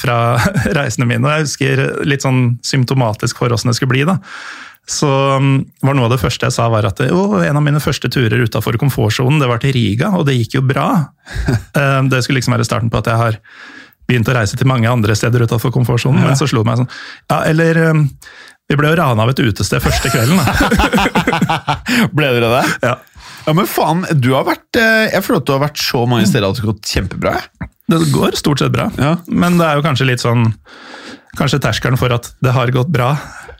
fra 0.00 0.18
reisene 0.78 1.08
mine. 1.10 1.24
Og 1.26 1.34
jeg 1.34 1.48
husker 1.48 1.84
litt 2.08 2.24
sånn 2.24 2.56
symptomatisk 2.64 3.42
for 3.42 3.52
åssen 3.54 3.72
det 3.72 3.76
skulle 3.78 3.94
bli. 3.94 4.06
da. 4.08 4.18
Så 4.84 5.08
um, 5.40 5.62
var 5.80 5.96
noe 5.96 6.10
av 6.10 6.12
det 6.12 6.20
første 6.20 6.44
jeg 6.44 6.52
sa 6.58 6.66
var 6.68 6.84
at 6.84 6.98
jo, 7.08 7.38
en 7.40 7.56
av 7.56 7.62
mine 7.64 7.80
første 7.80 8.10
turer 8.12 8.42
utafor 8.44 8.76
komfortsonen 8.76 9.40
det 9.40 9.48
var 9.48 9.62
til 9.62 9.72
Riga, 9.72 10.10
og 10.12 10.26
det 10.28 10.34
gikk 10.42 10.58
jo 10.60 10.66
bra. 10.68 10.88
Eh, 11.74 12.00
det 12.06 12.20
skulle 12.22 12.38
liksom 12.38 12.52
være 12.54 12.66
starten 12.68 12.90
på 12.92 13.00
at 13.00 13.08
jeg 13.10 13.18
har 13.18 13.36
begynt 14.08 14.28
å 14.28 14.34
reise 14.36 14.56
til 14.60 14.68
mange 14.68 14.90
andre 14.90 15.14
steder 15.16 15.44
utenfor 15.46 15.72
komfortsonen. 15.74 16.22
Men 16.26 16.36
så 16.36 16.48
slo 16.50 16.62
det 16.64 16.70
meg 16.70 16.82
sånn 16.82 16.90
Ja, 17.30 17.38
eller 17.50 17.78
um, 17.90 18.04
Vi 18.70 18.76
ble 18.80 18.90
jo 18.92 18.98
rana 19.00 19.24
av 19.24 19.32
et 19.32 19.40
utested 19.44 19.82
første 19.84 20.10
kvelden. 20.12 20.40
da. 20.40 21.78
Ble 22.16 22.30
dere 22.36 22.50
det? 22.58 22.64
Ja. 22.84 22.94
Ja, 23.44 23.52
men 23.52 23.66
faen, 23.68 24.04
du 24.16 24.30
har 24.32 24.46
vært 24.48 24.78
eh, 24.80 25.10
Jeg 25.12 25.20
føler 25.26 25.42
at 25.42 25.48
du 25.48 25.52
har 25.52 25.62
vært 25.66 25.80
så 25.82 26.04
mange 26.08 26.24
steder 26.30 26.46
at 26.48 26.56
det 26.56 26.64
har 26.64 26.70
gått 26.72 26.88
kjempebra. 26.94 27.34
Det 27.92 27.98
går 28.14 28.36
stort 28.40 28.62
sett 28.62 28.72
bra, 28.72 28.86
Ja. 28.96 29.18
men 29.28 29.58
det 29.60 29.66
er 29.68 29.76
jo 29.76 29.84
kanskje 29.84 30.06
litt 30.08 30.22
sånn 30.24 30.46
Kanskje 31.36 31.58
terskelen 31.60 31.98
for 32.00 32.12
at 32.14 32.28
det 32.46 32.52
har 32.54 32.70
gått 32.70 32.92
bra, 32.94 33.08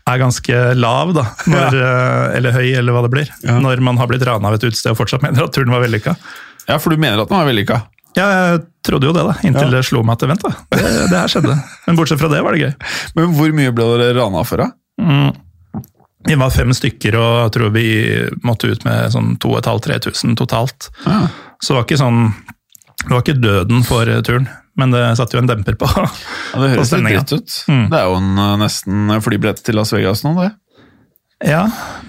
er 0.06 0.18
ganske 0.22 0.58
lav, 0.78 1.10
da. 1.16 1.24
Når, 1.50 1.74
ja. 1.74 1.88
Eller 2.38 2.54
høy, 2.54 2.68
eller 2.78 2.94
hva 2.94 3.00
det 3.02 3.10
blir. 3.10 3.32
Ja. 3.42 3.56
Når 3.58 3.80
man 3.82 3.98
har 3.98 4.06
blitt 4.06 4.22
rana 4.28 4.46
av 4.52 4.54
et 4.60 4.62
utested 4.68 4.92
og 4.92 5.00
fortsatt 5.00 5.24
mener 5.26 5.42
at 5.48 5.52
turen 5.56 5.74
var 5.74 5.82
vellykka. 5.82 6.14
Ja, 6.68 6.76
for 6.78 6.94
du 6.94 7.02
mener 7.02 7.24
at 7.24 7.32
den 7.32 7.40
var 7.40 7.48
vellykka? 7.50 7.80
Jeg 8.14 8.60
trodde 8.86 9.08
jo 9.08 9.12
det, 9.16 9.24
da. 9.26 9.34
Inntil 9.42 9.70
Ja. 9.70 9.70
det 9.78 9.84
slo 9.88 10.02
meg 10.06 10.14
at 10.20 10.28
vent, 10.28 10.42
da. 10.44 10.52
Det, 10.70 10.92
det 11.10 11.18
her 11.18 11.28
skjedde. 11.32 11.56
Men 11.86 11.96
bortsett 11.98 12.20
fra 12.20 12.28
det 12.30 12.42
var 12.44 12.52
det 12.54 12.60
gøy. 12.62 12.74
Men 13.16 13.32
hvor 13.34 13.54
mye 13.56 13.72
ble 13.74 13.86
dere 13.98 14.14
rana 14.20 14.44
for, 14.46 14.62
da? 14.62 14.70
Mm. 15.00 15.32
Vi 16.26 16.34
var 16.40 16.50
fem 16.54 16.70
stykker, 16.72 17.16
og 17.20 17.32
jeg 17.42 17.52
tror 17.58 17.72
vi 17.74 17.86
måtte 18.46 18.70
ut 18.70 18.84
med 18.86 19.10
sånn 19.12 19.34
2500-3000 19.42 20.36
totalt. 20.40 20.88
Ja. 21.04 21.26
Så 21.60 21.72
det 21.74 21.78
var 21.80 21.84
ikke 21.88 22.00
sånn 22.00 22.22
Det 23.04 23.10
var 23.12 23.20
ikke 23.24 23.40
døden 23.42 23.82
for 23.84 24.08
turen, 24.24 24.46
men 24.80 24.90
det 24.94 25.02
satte 25.18 25.36
jo 25.36 25.42
en 25.42 25.48
demper 25.50 25.74
på. 25.76 25.84
Ja, 25.92 26.06
det 26.62 26.70
høres 26.70 26.78
litt 26.78 26.86
stemninga. 26.88 27.24
dritt 27.28 27.42
ut. 27.42 27.56
Mm. 27.68 27.82
Det 27.90 27.98
er 27.98 28.06
jo 28.08 28.14
en, 28.16 28.30
eh, 28.38 28.52
nesten 28.62 29.12
flybillett 29.26 29.60
til 29.66 29.76
Las 29.76 29.92
Vegas 29.92 30.22
nå, 30.24 30.32
det. 30.38 30.52
Ja, 31.42 31.64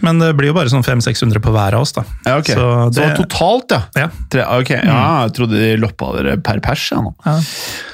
men 0.05 0.19
det 0.21 0.29
blir 0.37 0.51
jo 0.51 0.55
bare 0.55 0.69
sånn 0.71 0.83
500-600 0.85 1.41
på 1.43 1.51
hver 1.51 1.75
av 1.75 1.81
oss, 1.83 1.91
da. 1.97 2.03
Ja, 2.27 2.35
ok. 2.39 2.51
Så 2.53 2.67
Så, 2.93 3.07
totalt, 3.17 3.73
ja. 3.73 3.79
Ja. 4.05 4.09
Tre, 4.31 4.45
ok, 4.61 4.69
ja, 4.77 4.99
Jeg 5.25 5.33
trodde 5.39 5.57
de 5.59 5.71
loppa 5.81 6.11
dere 6.15 6.37
per 6.45 6.61
pers. 6.63 6.85
Ja, 6.93 7.01
nå. 7.03 7.11
Ja. 7.25 7.33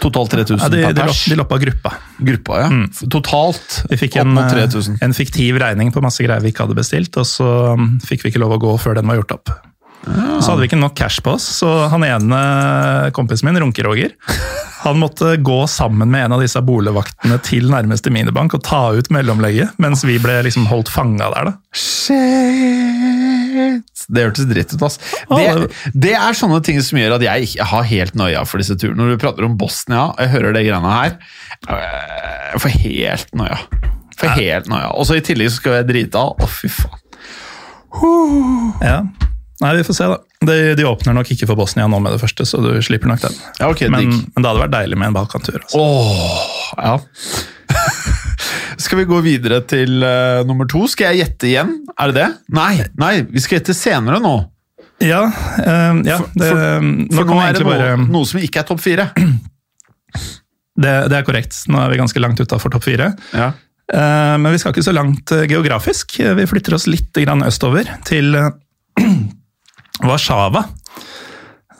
Totalt 0.03 0.35
3000 0.35 0.59
Ja, 0.59 0.69
de, 0.69 0.83
per 0.91 0.99
pers. 1.07 1.23
de 1.31 1.39
loppa 1.39 1.57
gruppa. 1.63 1.93
Gruppa, 2.19 2.59
ja. 2.65 2.69
Totalt 3.09 3.79
Vi 3.89 3.97
fikk 4.03 4.19
en, 4.21 4.35
mot 4.35 4.51
3000. 4.51 4.99
en 5.01 5.15
fiktiv 5.17 5.57
regning 5.63 5.93
på 5.95 6.03
masse 6.03 6.21
greier 6.21 6.43
vi 6.43 6.51
ikke 6.53 6.67
hadde 6.67 6.77
bestilt, 6.77 7.15
og 7.17 7.25
så 7.25 7.49
um, 7.79 7.95
fikk 8.05 8.27
vi 8.27 8.33
ikke 8.35 8.43
lov 8.43 8.57
å 8.59 8.61
gå 8.61 8.75
før 8.83 8.99
den 8.99 9.07
var 9.09 9.21
gjort 9.23 9.37
opp. 9.39 9.55
Så 10.01 10.47
hadde 10.49 10.61
vi 10.63 10.67
ikke 10.71 10.79
nok 10.81 10.95
cash 10.97 11.21
på 11.21 11.35
oss, 11.35 11.45
så 11.59 11.67
han 11.91 12.03
ene 12.07 12.37
kompisen 13.13 13.45
min, 13.47 13.59
Runke-Roger, 13.61 14.15
han 14.81 14.97
måtte 14.97 15.35
gå 15.37 15.59
sammen 15.69 16.09
med 16.09 16.25
en 16.25 16.33
av 16.37 16.41
disse 16.41 16.61
boligvaktene 16.65 17.37
til 17.45 17.69
nærmeste 17.69 18.09
minibank 18.13 18.55
og 18.57 18.63
ta 18.65 18.81
ut 18.97 19.11
mellomlegget, 19.13 19.75
mens 19.81 20.01
vi 20.07 20.17
ble 20.23 20.39
liksom 20.47 20.65
holdt 20.71 20.89
fanga 20.89 21.29
der. 21.35 21.51
da. 21.51 21.53
Shit! 21.77 22.97
Det 24.11 24.25
hørtes 24.25 24.47
dritt 24.49 24.73
ut, 24.73 24.81
ass. 24.87 24.97
Det, 25.29 25.69
det 25.93 26.15
er 26.17 26.35
sånne 26.37 26.59
ting 26.65 26.81
som 26.83 26.97
gjør 26.99 27.19
at 27.19 27.25
jeg 27.27 27.51
ikke 27.51 27.67
har 27.69 27.85
helt 27.91 28.17
noia 28.17 28.41
for 28.49 28.57
disse 28.63 28.75
turene. 28.81 28.97
Når 29.03 29.13
du 29.13 29.21
prater 29.21 29.45
om 29.47 29.53
Bosnia, 29.59 30.07
og 30.15 30.19
jeg 30.25 30.33
hører 30.33 30.57
de 30.57 30.65
greiene 30.65 30.95
her, 30.97 31.17
øh, 31.69 32.49
jeg 32.55 32.63
får 32.65 32.77
helt 32.81 33.35
noia. 33.37 33.59
For 34.17 34.33
helt 34.37 34.67
noia. 34.69 34.89
Og 34.97 35.05
så 35.07 35.17
i 35.17 35.23
tillegg 35.25 35.53
så 35.53 35.61
skal 35.61 35.77
jeg 35.79 35.89
drite 35.93 36.17
av. 36.25 36.41
Å, 36.41 36.49
fy 36.49 36.69
faen. 36.73 36.97
Ja. 38.81 38.97
Nei, 39.61 39.71
vi 39.77 39.85
får 39.85 39.97
se, 39.97 40.09
da. 40.09 40.17
De, 40.47 40.57
de 40.77 40.85
åpner 40.89 41.13
nok 41.13 41.29
ikke 41.35 41.45
for 41.49 41.59
Bosnia 41.59 41.85
nå 41.89 41.99
med 42.01 42.15
det 42.15 42.21
første, 42.23 42.45
så 42.49 42.61
du 42.63 42.71
slipper 42.81 43.11
nok 43.11 43.21
den. 43.23 43.35
Ja, 43.59 43.69
ok, 43.69 43.83
Men, 43.93 44.09
men 44.09 44.41
det 44.41 44.49
hadde 44.49 44.63
vært 44.63 44.73
deilig 44.73 44.97
med 44.97 45.11
en 45.11 45.17
Balkantur. 45.17 45.59
Altså. 45.61 45.81
Åh, 45.81 46.71
ja. 46.81 46.95
skal 48.83 49.01
vi 49.03 49.05
gå 49.09 49.19
videre 49.25 49.61
til 49.69 50.01
uh, 50.01 50.41
nummer 50.49 50.69
to? 50.69 50.87
Skal 50.89 51.13
jeg 51.13 51.27
gjette 51.27 51.51
igjen? 51.51 51.75
Er 51.93 52.11
det 52.11 52.17
det? 52.17 52.29
Nei, 52.57 52.73
nei, 52.99 53.13
vi 53.29 53.43
skal 53.43 53.59
gjette 53.59 53.77
senere 53.77 54.21
nå. 54.23 54.35
Ja, 55.01 55.23
Uh, 55.61 55.97
ja 56.05 56.17
det, 56.37 56.47
For, 56.47 56.83
nå 56.85 57.15
for 57.15 57.25
nå, 57.27 57.33
nå 57.33 57.41
er 57.41 57.55
det 57.57 57.63
noe, 57.65 57.71
bare 57.71 57.95
noe 58.01 58.27
som 58.29 58.41
ikke 58.41 58.61
er 58.61 58.67
topp 58.69 58.81
fire. 58.83 59.07
Det, 60.81 60.93
det 61.11 61.17
er 61.17 61.25
korrekt. 61.27 61.57
Nå 61.69 61.81
er 61.81 61.91
vi 61.91 61.99
ganske 61.99 62.21
langt 62.21 62.41
utafor 62.41 62.73
topp 62.73 62.85
fire. 62.87 63.11
Ja. 63.35 63.51
Uh, 63.91 64.37
Men 64.39 64.53
vi 64.53 64.61
skal 64.61 64.73
ikke 64.73 64.85
så 64.87 64.93
langt 64.95 65.33
eh, 65.35 65.43
geografisk. 65.51 66.15
Vi 66.21 66.47
flytter 66.47 66.77
oss 66.77 66.87
litt 66.87 67.11
grann 67.25 67.43
østover, 67.43 67.89
til 68.07 68.35
eh, 68.39 68.49
Warszawa. 70.05 70.65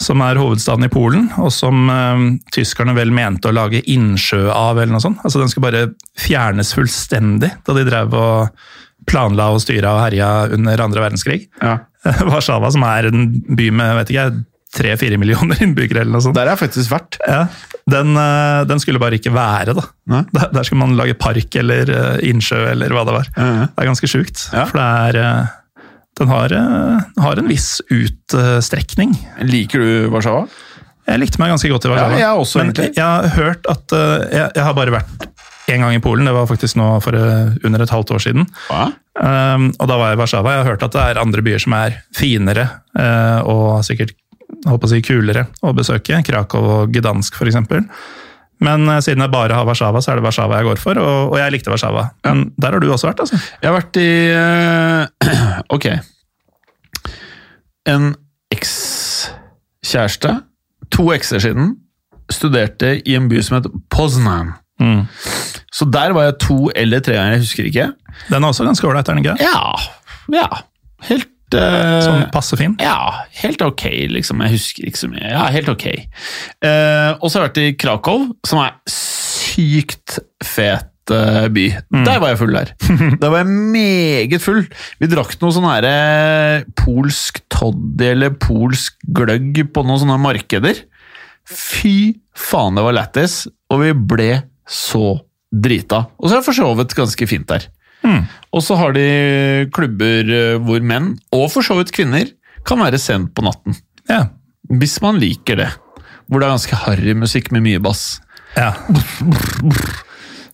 Som 0.02 0.22
er 0.26 0.40
hovedstaden 0.42 0.88
i 0.88 0.90
Polen, 0.90 1.28
og 1.38 1.52
som 1.54 1.90
eh, 1.94 2.22
tyskerne 2.56 2.96
vel 2.98 3.12
mente 3.14 3.52
å 3.52 3.54
lage 3.54 3.84
innsjø 3.86 4.48
av. 4.50 4.80
eller 4.80 4.96
noe 4.96 5.04
sånt. 5.04 5.22
Altså 5.22 5.44
Den 5.44 5.52
skulle 5.52 5.70
bare 5.70 5.92
fjernes 6.18 6.74
fullstendig 6.74 7.52
da 7.68 7.76
de 7.78 7.86
drev 7.86 8.16
og 8.18 8.64
planla 9.10 9.52
og 9.54 9.62
styra 9.62 9.96
og 9.98 10.04
herja 10.08 10.32
under 10.58 10.86
andre 10.88 11.08
verdenskrig. 11.08 11.48
ja. 11.62 11.80
Warszawa, 12.32 12.72
som 12.74 12.82
er 12.82 13.12
en 13.12 13.28
by 13.54 13.68
med 13.78 13.92
vet 14.00 14.10
ikke, 14.10 14.24
tre-fire 14.74 15.20
millioner 15.22 15.60
innbyggere, 15.62 16.02
eller 16.02 16.16
noe 16.16 16.24
sånt. 16.26 16.38
Der 16.38 16.48
har 16.48 16.56
jeg 16.56 16.64
faktisk 16.64 16.92
vært. 16.94 17.18
Ja, 17.28 17.44
den, 17.92 18.16
eh, 18.18 18.62
den 18.70 18.82
skulle 18.82 19.02
bare 19.04 19.20
ikke 19.20 19.34
være, 19.36 19.76
da. 19.78 19.84
Nei. 20.10 20.24
Der, 20.34 20.48
der 20.56 20.66
skulle 20.66 20.82
man 20.82 20.96
lage 20.98 21.14
park 21.20 21.58
eller 21.62 21.92
eh, 21.92 22.30
innsjø 22.32 22.62
eller 22.72 22.96
hva 22.96 23.04
det 23.06 23.18
var. 23.20 23.32
Ja, 23.36 23.50
ja. 23.60 23.66
Det 23.70 23.84
er 23.84 23.90
ganske 23.92 24.10
sjukt. 24.10 24.46
For 24.50 24.80
det 24.80 24.88
er 24.88 25.20
eh, 25.22 25.58
Den 26.20 26.28
har, 26.28 26.53
eh, 26.53 27.24
har 27.24 27.39
en 27.39 27.47
viss 27.47 27.82
utstrekning. 27.89 29.16
Liker 29.47 29.80
du 29.80 30.09
Warszawa? 30.14 30.47
Jeg 31.07 31.20
likte 31.20 31.41
meg 31.41 31.51
ganske 31.53 31.72
godt 31.72 31.88
i 31.88 31.91
Warszawa. 31.91 32.18
Ja, 32.18 32.24
jeg 32.28 32.41
også, 32.43 32.62
Men 32.62 32.72
egentlig. 32.72 32.95
jeg 32.95 33.05
har 33.05 33.28
hørt 33.36 33.70
at 33.72 33.95
eh, 33.97 34.26
jeg, 34.38 34.51
jeg 34.55 34.64
har 34.64 34.74
bare 34.78 34.95
vært 34.95 35.28
én 35.72 35.84
gang 35.84 35.95
i 35.95 36.03
Polen. 36.03 36.28
Det 36.28 36.36
var 36.36 36.49
faktisk 36.49 36.78
nå 36.80 36.89
for 37.03 37.16
eh, 37.16 37.55
under 37.64 37.82
et 37.84 37.93
halvt 37.93 38.12
år 38.12 38.24
siden. 38.28 38.47
Um, 39.22 39.70
og 39.76 39.88
da 39.89 39.97
var 39.99 40.12
jeg 40.12 40.18
i 40.18 40.22
Warszawa. 40.22 40.55
Jeg 40.55 40.64
har 40.64 40.72
hørt 40.72 40.84
at 40.88 40.95
det 40.95 41.01
er 41.03 41.22
andre 41.22 41.43
byer 41.45 41.64
som 41.64 41.74
er 41.76 41.97
finere 42.16 42.68
og 43.43 43.84
sikkert 43.86 44.14
på 44.64 44.78
å 44.78 44.89
si, 44.89 45.01
kulere 45.03 45.47
å 45.64 45.74
besøke. 45.76 46.22
Krakow 46.28 46.70
og 46.76 46.95
Gdansk 46.95 47.39
f.eks. 47.39 47.59
Men 48.62 48.86
eh, 48.89 49.01
siden 49.03 49.24
jeg 49.26 49.34
bare 49.34 49.57
har 49.57 49.68
Warszawa, 49.68 50.01
så 50.03 50.14
er 50.14 50.20
det 50.20 50.26
Warszawa 50.28 50.59
jeg 50.62 50.70
går 50.70 50.82
for, 50.82 51.01
og, 51.01 51.34
og 51.34 51.38
jeg 51.41 51.55
likte 51.55 51.74
Warszawa. 51.74 52.07
Men 52.28 52.47
der 52.62 52.76
har 52.76 52.84
du 52.84 52.89
også 52.91 53.09
vært, 53.09 53.24
altså? 53.26 53.39
Jeg 53.62 53.72
har 53.72 53.78
vært 53.80 54.01
i 54.01 54.09
uh, 54.38 55.64
Ok. 55.76 55.88
En 57.89 58.12
ekskjæreste, 58.53 60.36
to 60.93 61.07
ekser 61.16 61.41
siden, 61.43 61.76
studerte 62.32 62.99
i 63.01 63.16
en 63.18 63.30
by 63.32 63.41
som 63.43 63.57
het 63.57 63.72
Poznan. 63.91 64.53
Mm. 64.82 65.05
Så 65.72 65.88
der 65.93 66.14
var 66.16 66.30
jeg 66.30 66.39
to 66.43 66.59
eller 66.76 67.01
tre 67.03 67.18
ganger, 67.18 67.38
jeg 67.38 67.45
husker 67.45 67.70
ikke. 67.70 67.89
Den 68.30 68.43
er 68.43 68.53
også 68.53 68.68
ganske 68.68 68.88
ålreit, 68.88 69.09
er 69.09 69.18
den 69.18 69.26
ikke? 69.26 69.38
Ja, 69.41 69.62
ja. 70.36 70.47
Helt 71.09 71.31
eh, 71.58 71.97
Sånn 72.06 72.28
passe 72.34 72.58
fin. 72.60 72.76
Ja, 72.82 73.26
helt 73.41 73.62
ok, 73.66 73.88
liksom. 74.14 74.43
Jeg 74.45 74.58
husker 74.58 74.88
ikke 74.89 75.02
så 75.04 75.12
mye. 75.12 75.26
Ja, 75.26 75.47
helt 75.54 75.72
ok. 75.72 75.88
Uh, 76.64 77.18
og 77.20 77.28
så 77.28 77.38
har 77.38 77.45
jeg 77.45 77.49
vært 77.49 77.62
i 77.64 77.76
Krakow, 77.82 78.30
som 78.47 78.64
er 78.64 78.78
sykt 78.91 80.20
fet 80.45 80.88
by. 81.12 81.49
by. 81.52 81.66
Der 82.06 82.20
var 82.22 82.32
jeg 82.32 82.39
full 82.39 82.54
der. 82.56 82.72
Der 83.22 83.30
var 83.30 83.41
jeg 83.41 83.47
meget 83.47 84.41
full. 84.41 84.62
Vi 85.02 85.10
drakk 85.12 85.34
noe 85.41 85.56
sånn 85.56 85.68
her 85.68 85.88
eh, 85.88 86.68
polsk 86.78 87.41
toddy 87.52 88.12
eller 88.14 88.36
polsk 88.39 88.95
gløgg 89.08 89.64
på 89.74 89.84
noen 89.84 90.02
sånne 90.04 90.20
markeder. 90.22 90.86
Fy 91.47 92.22
faen, 92.38 92.78
det 92.78 92.86
var 92.86 92.95
lættis, 92.95 93.43
og 93.74 93.84
vi 93.84 93.91
ble 94.14 94.32
så 94.70 95.20
drita. 95.52 96.06
Og 96.20 96.30
så 96.30 96.36
har 96.36 96.41
jeg 96.41 96.49
forsovet 96.52 96.95
ganske 96.95 97.28
fint 97.28 97.49
der. 97.49 97.68
Mm. 98.04 98.24
Og 98.52 98.64
så 98.66 98.76
har 98.80 98.93
de 98.97 99.06
klubber 99.74 100.32
eh, 100.36 100.58
hvor 100.62 100.82
menn, 100.84 101.14
og 101.36 101.47
for 101.54 101.66
så 101.66 101.78
vidt 101.80 101.93
kvinner, 101.95 102.30
kan 102.68 102.82
være 102.82 102.99
sent 103.02 103.32
på 103.38 103.45
natten. 103.45 103.78
Ja. 104.10 104.26
Hvis 104.70 104.99
man 105.04 105.20
liker 105.22 105.58
det. 105.62 105.70
Hvor 106.30 106.39
det 106.41 106.47
er 106.47 106.54
ganske 106.56 106.78
harry 106.86 107.14
musikk 107.18 107.52
med 107.52 107.66
mye 107.66 107.80
bass. 107.84 108.22
ja. 108.58 108.74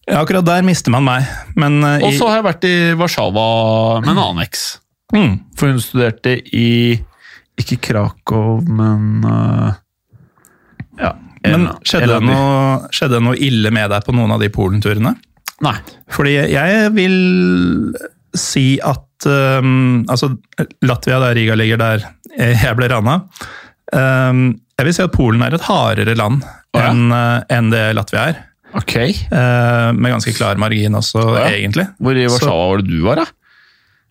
Ja, 0.08 0.22
akkurat 0.22 0.46
der 0.48 0.64
mister 0.64 0.94
man 0.94 1.04
meg. 1.04 1.26
Men 1.60 1.82
uh, 1.84 1.98
Og 2.08 2.14
så 2.16 2.30
har 2.30 2.38
jeg 2.40 2.46
vært 2.46 2.64
i 2.70 2.76
Warszawa 2.96 3.42
med 4.06 4.14
en 4.14 4.22
annen 4.22 4.44
eks. 4.46 4.62
mm, 5.12 5.34
For 5.60 5.68
hun 5.68 5.82
studerte 5.84 6.38
i 6.56 6.96
Ikke 7.60 7.76
Krakow, 7.90 8.62
men 8.64 9.26
uh, 9.28 9.74
Ja. 11.02 11.12
Men 11.44 11.68
skjedde 11.84 12.08
det, 12.08 12.22
noe, 12.24 12.88
skjedde 12.96 13.18
det 13.20 13.24
noe 13.28 13.36
ille 13.50 13.72
med 13.76 13.92
deg 13.92 14.08
på 14.08 14.16
noen 14.16 14.32
av 14.36 14.40
de 14.42 14.48
Polenturene? 14.52 15.12
Nei. 15.66 15.78
Fordi 16.14 16.36
jeg 16.52 16.92
vil 16.96 17.18
si 18.38 18.78
at 18.86 19.26
um, 19.26 20.04
altså 20.10 20.32
Latvia, 20.86 21.20
der 21.24 21.38
Riga 21.38 21.58
ligger, 21.58 21.82
der 21.82 22.06
jeg 22.38 22.78
ble 22.78 22.90
rana 22.92 23.16
um, 23.96 24.42
Jeg 24.78 24.86
vil 24.86 24.94
si 24.94 25.02
at 25.02 25.16
Polen 25.16 25.42
er 25.42 25.56
et 25.58 25.66
hardere 25.66 26.14
land 26.20 26.44
oh, 26.46 26.78
ja? 26.78 26.92
enn 26.92 27.10
uh, 27.10 27.42
enn 27.50 27.72
det 27.74 27.88
Latvia 27.98 28.28
er. 28.34 28.44
Ok. 28.78 28.96
Uh, 29.32 29.90
med 29.98 30.14
ganske 30.14 30.36
klar 30.38 30.60
margin 30.62 30.98
også, 31.00 31.24
oh, 31.24 31.36
ja. 31.40 31.50
egentlig. 31.56 31.88
Hvor 31.98 32.20
i 32.20 32.28
Warszawa 32.30 32.72
var 32.74 32.84
det 32.84 32.92
du 32.92 33.02
var, 33.08 33.24
da? 33.24 33.28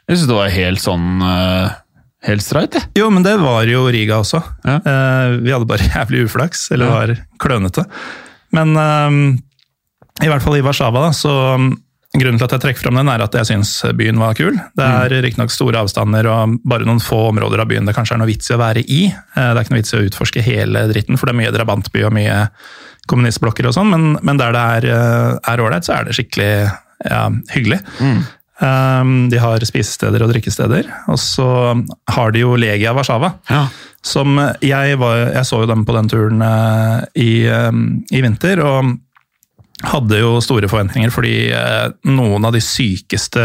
Jeg 0.06 0.18
syns 0.18 0.30
det 0.30 0.38
var 0.38 0.54
helt 0.54 0.82
sånn 0.82 1.10
uh, 1.22 1.82
Helt 2.26 2.42
streit, 2.42 2.74
jeg. 2.74 2.88
Jo, 2.98 3.06
men 3.12 3.22
det 3.22 3.36
var 3.38 3.68
jo 3.70 3.84
Riga 3.92 4.16
også. 4.18 4.40
Ja. 4.66 4.80
Uh, 4.82 5.36
vi 5.44 5.52
hadde 5.54 5.68
bare 5.70 5.86
jævlig 5.94 6.24
uflaks, 6.26 6.64
eller 6.74 6.90
var 6.90 7.12
klønete. 7.42 7.84
Men 8.56 8.72
eh, 8.78 9.16
i 10.24 10.28
hvert 10.30 10.42
fall 10.44 10.56
i 10.56 10.62
Warszawa, 10.64 11.06
da, 11.08 11.10
så 11.12 11.32
um, 11.56 11.70
grunnen 12.16 12.38
til 12.40 12.46
at 12.46 12.54
jeg 12.56 12.62
trekker 12.62 12.84
fram 12.86 12.96
den, 12.96 13.08
er 13.12 13.20
at 13.26 13.34
jeg 13.36 13.48
syns 13.50 13.72
byen 13.98 14.18
var 14.22 14.36
kul. 14.38 14.54
Det 14.78 14.84
er 14.86 15.12
Mm. 15.12 15.22
riktignok 15.26 15.50
store 15.52 15.82
avstander 15.82 16.26
og 16.32 16.54
bare 16.64 16.86
noen 16.88 17.02
få 17.04 17.26
områder 17.28 17.60
av 17.60 17.68
byen 17.68 17.84
det 17.84 17.94
kanskje 17.96 18.14
er 18.16 18.22
noe 18.22 18.30
vits 18.30 18.48
i 18.50 18.54
å 18.56 18.60
være 18.62 18.84
i. 18.88 19.02
Eh, 19.12 19.50
det 19.52 19.58
er 19.58 19.64
ikke 19.64 19.74
noe 19.74 19.82
vits 19.82 19.92
i 19.92 19.98
å 19.98 20.06
utforske 20.06 20.42
hele 20.46 20.86
dritten, 20.88 21.18
for 21.18 21.26
det 21.28 21.34
er 21.36 21.40
mye 21.42 21.52
drabantby 21.52 22.06
og 22.08 22.14
mye 22.16 22.38
kommunistblokker 23.06 23.68
og 23.68 23.76
sånn, 23.76 23.90
men, 23.92 24.18
men 24.24 24.40
der 24.40 24.56
det 24.56 24.64
er 24.78 24.88
eh, 24.96 25.62
ålreit, 25.62 25.84
så 25.86 25.98
er 25.98 26.08
det 26.08 26.16
skikkelig 26.16 26.50
ja, 27.04 27.22
hyggelig. 27.52 27.82
Mm. 28.00 28.24
Um, 28.56 29.10
de 29.28 29.36
har 29.36 29.60
spisesteder 29.68 30.22
og 30.24 30.30
drikkesteder. 30.32 30.86
Og 31.12 31.18
så 31.20 31.44
har 32.08 32.32
de 32.32 32.40
jo 32.40 32.54
Legia 32.56 32.94
Warszawa. 32.96 33.34
Ja. 33.52 33.66
Som 34.06 34.38
jeg 34.64 34.96
var 34.96 35.18
Jeg 35.34 35.44
så 35.44 35.58
jo 35.60 35.66
dem 35.68 35.82
på 35.84 35.92
den 35.92 36.08
turen 36.08 36.40
eh, 36.40 37.04
i, 37.20 37.30
eh, 37.44 37.72
i 38.16 38.22
vinter, 38.24 38.62
og 38.64 38.94
hadde 39.84 40.18
jo 40.22 40.38
store 40.40 40.68
forventninger, 40.72 41.10
fordi 41.12 41.34
eh, 41.52 41.88
noen 42.08 42.44
av 42.48 42.54
de 42.56 42.62
sykeste 42.64 43.42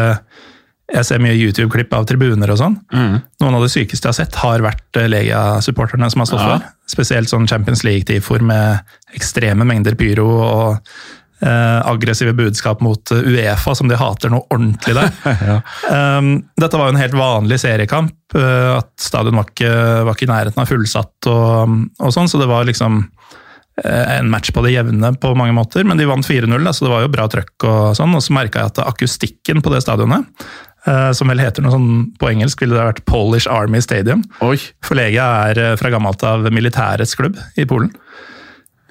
Jeg 0.91 1.05
ser 1.07 1.21
mye 1.23 1.35
YouTube-klipp 1.39 1.93
av 1.95 2.03
tribuner 2.09 2.51
og 2.51 2.57
sånn. 2.59 2.73
Mm. 2.91 3.13
Noen 3.39 3.55
av 3.55 3.61
de 3.63 3.69
sykeste 3.71 4.07
jeg 4.07 4.11
har 4.11 4.17
sett, 4.25 4.35
har 4.43 4.59
vært 4.65 4.97
eh, 4.99 5.07
Legia-supporterne 5.07 6.09
som 6.11 6.19
har 6.23 6.27
stått 6.27 6.41
Ja. 6.43 6.57
for. 6.57 6.65
Spesielt 6.91 7.31
sånn 7.31 7.47
Champions 7.47 7.83
League-tifor 7.87 8.43
med 8.43 8.79
ekstreme 9.15 9.63
mengder 9.67 9.95
pyro 9.95 10.25
og 10.43 10.91
eh, 11.41 11.79
aggressive 11.87 12.33
budskap 12.35 12.83
mot 12.83 13.11
eh, 13.15 13.23
Uefa, 13.23 13.71
som 13.75 13.87
de 13.87 13.95
hater 13.95 14.29
noe 14.35 14.43
ordentlig 14.51 14.97
der. 14.99 15.15
Um, 15.91 16.43
dette 16.59 16.77
var 16.77 16.87
jo 16.91 16.93
en 16.97 17.01
helt 17.01 17.15
vanlig 17.17 17.57
seriekamp. 17.63 18.13
at 18.35 18.91
Stadion 18.99 19.35
var 19.39 19.47
ikke, 19.49 19.71
var 20.07 20.15
ikke 20.15 20.27
i 20.27 20.31
nærheten 20.31 20.61
av 20.63 20.67
fullsatt 20.69 21.27
og, 21.31 21.73
og 21.99 22.11
sånn, 22.15 22.27
så 22.31 22.39
det 22.39 22.47
var 22.51 22.67
liksom 22.67 23.01
en 23.81 24.27
match 24.29 24.51
på 24.53 24.61
det 24.65 24.73
jevne 24.73 25.13
på 25.17 25.31
mange 25.39 25.55
måter. 25.55 25.85
Men 25.87 25.97
de 25.97 26.05
vant 26.09 26.27
4-0, 26.27 26.67
så 26.75 26.85
det 26.85 26.91
var 26.91 27.05
jo 27.05 27.13
bra 27.13 27.27
trøkk. 27.31 27.55
Og 27.65 27.95
sånn, 27.97 28.17
og 28.17 28.25
så 28.25 28.35
merka 28.35 28.61
jeg 28.61 28.73
at 28.73 28.81
akustikken 28.83 29.63
på 29.63 29.71
det 29.73 29.79
stadionet, 29.85 30.27
uh, 30.89 31.09
som 31.17 31.31
vel 31.31 31.41
heter 31.41 31.65
noe 31.65 31.73
sånn 31.73 31.89
på 32.19 32.29
engelsk, 32.33 32.61
ville 32.61 32.75
det 32.77 32.89
vært 32.89 33.05
Polish 33.09 33.49
Army 33.49 33.81
Stadium. 33.81 34.25
Oi. 34.45 34.57
For 34.85 34.99
Legia 34.99 35.29
er 35.47 35.63
uh, 35.63 35.77
fra 35.79 35.93
gammelt 35.93 36.25
av 36.27 36.45
militærets 36.53 37.15
klubb 37.17 37.39
i 37.55 37.65
Polen. 37.69 37.93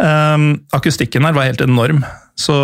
Um, 0.01 0.65
akustikken 0.73 1.29
her 1.29 1.37
var 1.37 1.51
helt 1.51 1.61
enorm. 1.61 2.01
Så 2.41 2.57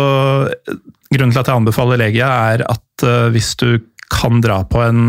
eh, 0.47 0.79
grunnen 1.13 1.35
til 1.35 1.41
at 1.41 1.49
jeg 1.49 1.59
anbefaler 1.61 2.01
Legia, 2.01 2.29
er 2.53 2.65
at 2.65 3.05
eh, 3.05 3.29
hvis 3.35 3.53
du 3.61 3.69
kan 4.13 4.41
dra 4.43 4.61
på 4.67 4.81
en, 4.85 5.01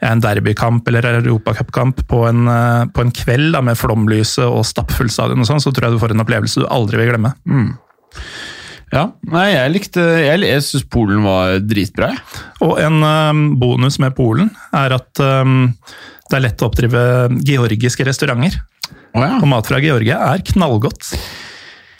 en 0.00 0.22
derbykamp 0.22 0.88
eller 0.88 1.20
europacupkamp 1.20 2.06
på, 2.08 2.22
en, 2.28 2.46
eh, 2.48 2.84
på 2.94 3.04
en 3.04 3.12
kveld 3.14 3.52
da, 3.56 3.60
med 3.64 3.78
flomlyset 3.78 4.46
og 4.46 4.64
stappfullt 4.68 5.12
stadion, 5.12 5.42
og 5.42 5.48
sånn, 5.48 5.62
så 5.62 5.72
tror 5.74 5.88
jeg 5.88 5.98
du 5.98 6.02
får 6.02 6.14
en 6.14 6.24
opplevelse 6.24 6.62
du 6.62 6.68
aldri 6.72 7.02
vil 7.02 7.12
glemme. 7.12 7.34
Ja. 8.90 9.04
Nei, 9.30 9.52
jeg 9.52 9.70
likte 9.70 10.02
Jeg, 10.02 10.40
jeg 10.42 10.62
syns 10.66 10.86
Polen 10.90 11.22
var 11.22 11.60
dritbra. 11.62 12.08
Og 12.66 12.80
en 12.82 13.04
um, 13.06 13.44
bonus 13.60 14.00
med 14.02 14.16
Polen 14.16 14.50
er 14.74 14.96
at 14.96 15.20
um, 15.22 15.68
det 16.30 16.38
er 16.38 16.44
lett 16.48 16.62
å 16.62 16.70
oppdrive 16.70 17.04
georgiske 17.46 18.06
restauranter. 18.06 18.58
Oh, 19.14 19.22
ja. 19.22 19.36
Og 19.38 19.46
mat 19.50 19.66
fra 19.66 19.78
Georgia 19.82 20.18
er 20.32 20.42
knallgodt. 20.46 21.12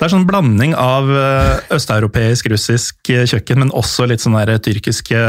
Det 0.01 0.07
er 0.07 0.13
sånn 0.15 0.23
blanding 0.25 0.71
av 0.81 1.11
eh, 1.13 1.75
østeuropeisk, 1.77 2.47
russisk 2.49 3.11
eh, 3.13 3.27
kjøkken, 3.29 3.59
men 3.61 3.73
også 3.77 4.07
litt 4.09 4.23
sånn 4.23 4.39
der 4.39 4.55
tyrkiske, 4.65 5.25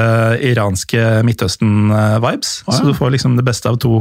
iranske 0.47 1.01
Midtøsten-vibes. 1.27 2.53
Ah, 2.63 2.69
ja. 2.69 2.77
Så 2.77 2.85
du 2.87 2.93
får 2.95 3.11
liksom 3.17 3.33
det 3.35 3.43
beste 3.43 3.67
av 3.67 3.81
to 3.83 3.97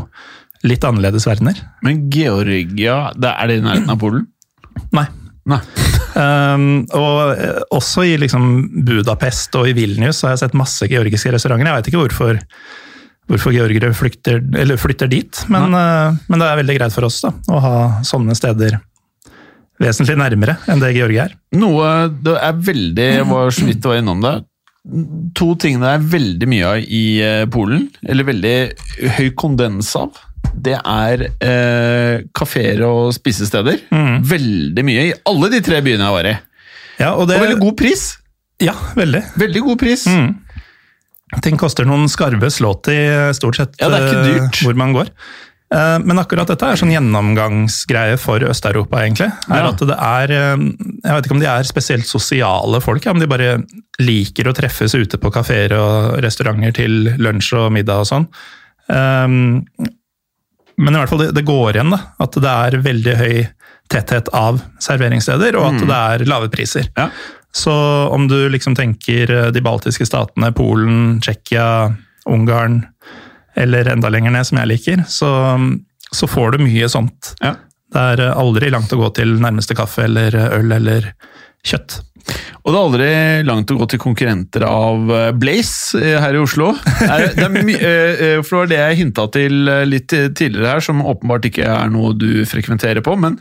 litt 0.62 0.84
annerledes 0.86 1.26
verdener. 1.26 1.58
Men 1.82 2.04
Georgia, 2.14 3.00
er 3.18 3.50
det 3.50 3.56
i 3.58 3.64
nærheten 3.64 3.90
av 3.90 3.98
Polen? 3.98 4.28
Nei. 4.98 5.08
Nei. 5.50 5.62
Um, 6.10 6.88
og 6.98 7.36
eh, 7.38 7.60
også 7.70 8.02
i 8.02 8.16
liksom 8.18 8.42
Budapest 8.82 9.54
og 9.60 9.68
i 9.70 9.74
Vilnius 9.76 10.24
har 10.26 10.32
jeg 10.32 10.40
sett 10.40 10.56
masse 10.58 10.88
georgiske 10.90 11.30
restauranter. 11.30 11.68
Jeg 11.68 11.76
vet 11.76 11.90
ikke 11.92 12.00
hvorfor, 12.00 12.40
hvorfor 13.30 13.54
georgere 13.54 13.92
flytter, 13.94 14.40
eller 14.58 14.80
flytter 14.80 15.10
dit, 15.12 15.42
men, 15.54 15.70
men 15.70 16.42
det 16.42 16.48
er 16.48 16.58
veldig 16.58 16.76
greit 16.80 16.96
for 16.96 17.06
oss 17.06 17.20
da, 17.22 17.30
å 17.46 17.62
ha 17.62 17.76
sånne 18.10 18.34
steder 18.34 18.80
vesentlig 19.80 20.16
nærmere 20.20 20.56
enn 20.70 20.82
det 20.82 20.94
Georgie 20.96 21.26
er. 21.26 21.36
Noe 21.56 22.08
det 22.12 22.36
er 22.36 22.64
veldig 22.70 23.10
var 23.30 23.52
så 23.54 23.68
vidt 23.68 23.86
var 23.88 24.00
innom 24.00 24.22
det. 24.24 24.34
To 25.36 25.52
ting 25.60 25.80
det 25.82 25.92
er 25.92 26.04
veldig 26.14 26.48
mye 26.48 26.68
av 26.70 26.84
i 26.84 27.04
eh, 27.24 27.46
Polen, 27.52 27.88
eller 28.08 28.28
veldig 28.28 28.56
høy 29.18 29.28
kondens 29.38 29.92
av, 29.98 30.16
det 30.56 30.78
er 30.78 31.26
eh, 31.28 32.22
kafeer 32.36 32.80
og 32.88 33.10
spisesteder. 33.14 33.82
Veldig 34.30 34.84
mye 34.86 35.10
i 35.10 35.16
alle 35.28 35.50
de 35.52 35.60
tre 35.64 35.82
byene 35.84 36.06
jeg 36.08 36.16
var 36.16 36.30
i. 36.30 36.36
Ja, 37.00 37.12
og 37.14 37.28
det, 37.28 37.36
Og 37.38 37.46
veldig 37.46 37.60
god 37.60 37.76
pris. 37.80 38.06
Ja, 38.60 38.74
veldig. 38.96 39.22
Veldig 39.40 39.62
god 39.68 39.78
pris. 39.80 40.06
Mm. 40.08 40.32
Ting 41.44 41.60
koster 41.60 41.86
noen 41.86 42.08
skarve 42.10 42.50
slått 42.50 42.90
i 42.90 42.98
stort 43.36 43.60
sett 43.60 43.76
Ja, 43.80 43.88
eh, 43.94 44.48
hvor 44.64 44.76
man 44.76 44.96
går. 44.96 45.12
Eh, 45.72 45.98
Men 46.02 46.18
akkurat 46.18 46.48
dette 46.50 46.66
er 46.66 46.78
sånn 46.80 46.90
gjennomgangsgreie 46.90 48.16
for 48.18 48.42
Øst-Europa, 48.42 49.04
egentlig. 49.04 49.30
Er 49.50 49.62
Ja. 49.62 49.68
at 49.68 49.78
det 49.78 49.96
er, 49.98 50.32
eh, 50.32 50.56
Jeg 51.04 51.14
vet 51.14 51.26
ikke 51.26 51.36
om 51.36 51.40
de 51.40 51.46
er 51.46 51.62
spesielt 51.62 52.06
sosiale 52.06 52.80
folk, 52.82 53.04
ja, 53.04 53.12
men 53.12 53.20
de 53.20 53.26
bare 53.28 53.64
liker 54.00 54.44
å 54.44 54.54
treffes 54.54 54.94
ute 54.94 55.16
på 55.18 55.30
kafeer 55.32 55.72
og 55.72 56.20
restauranter 56.22 56.72
til 56.74 57.16
lunsj 57.18 57.52
og 57.56 57.72
middag 57.72 58.00
og 58.00 58.06
sånn. 58.06 58.26
Um, 58.88 59.64
Men 60.78 60.94
i 60.94 60.98
hvert 60.98 61.10
fall 61.10 61.32
det, 61.32 61.44
går 61.44 61.74
igjen, 61.74 61.90
da. 61.90 61.98
At 62.18 62.32
det 62.32 62.44
er 62.44 62.80
veldig 62.80 63.16
høy 63.16 63.48
tetthet 63.90 64.28
av 64.32 64.62
serveringssteder, 64.78 65.54
og 65.54 65.74
at 65.74 65.80
det 65.86 65.90
er 66.22 66.24
lave 66.24 66.48
priser. 66.48 66.88
Ja. 66.96 67.10
Så 67.52 67.70
om 68.10 68.26
du 68.28 68.48
liksom 68.48 68.74
tenker 68.74 69.28
eh, 69.28 69.50
de 69.50 69.60
baltiske 69.60 70.06
statene, 70.06 70.54
Polen, 70.54 71.20
Tsjekkia, 71.20 71.94
Ungarn, 72.26 72.86
eller 73.58 73.90
enda 73.92 74.10
lenger 74.12 74.34
ned, 74.34 74.46
som 74.46 74.60
jeg 74.60 74.70
liker, 74.70 75.02
så, 75.10 75.30
så 76.12 76.30
får 76.30 76.56
du 76.56 76.64
mye 76.66 76.90
sånt. 76.92 77.34
Ja. 77.42 77.56
Det 77.90 78.06
er 78.12 78.24
eh, 78.28 78.38
aldri 78.38 78.70
langt 78.70 78.92
å 78.94 79.00
gå 79.00 79.10
til 79.18 79.38
nærmeste 79.42 79.76
kaffe 79.78 80.06
eller 80.06 80.36
øl 80.60 80.78
eller 80.78 81.12
kjøtt. 81.66 82.00
Og 82.60 82.72
det 82.72 82.76
er 82.76 82.82
aldri 82.84 83.10
langt 83.48 83.72
å 83.72 83.78
gå 83.80 83.88
til 83.90 84.02
konkurrenter 84.02 84.64
av 84.66 85.10
eh, 85.14 85.30
Blaze 85.40 86.00
eh, 86.00 86.18
her 86.20 86.36
i 86.36 86.42
Oslo. 86.42 86.72
Det 86.76 87.48
eh, 87.80 88.38
for 88.44 88.52
det 88.52 88.60
var 88.60 88.70
det 88.72 88.80
jeg 88.80 89.00
hinta 89.00 89.26
til 89.34 89.58
litt 89.88 90.12
tidligere 90.12 90.76
her, 90.76 90.84
som 90.84 91.02
åpenbart 91.02 91.48
ikke 91.50 91.66
er 91.66 91.92
noe 91.92 92.12
du 92.18 92.44
frekventerer 92.48 93.04
på. 93.06 93.16
Men 93.20 93.38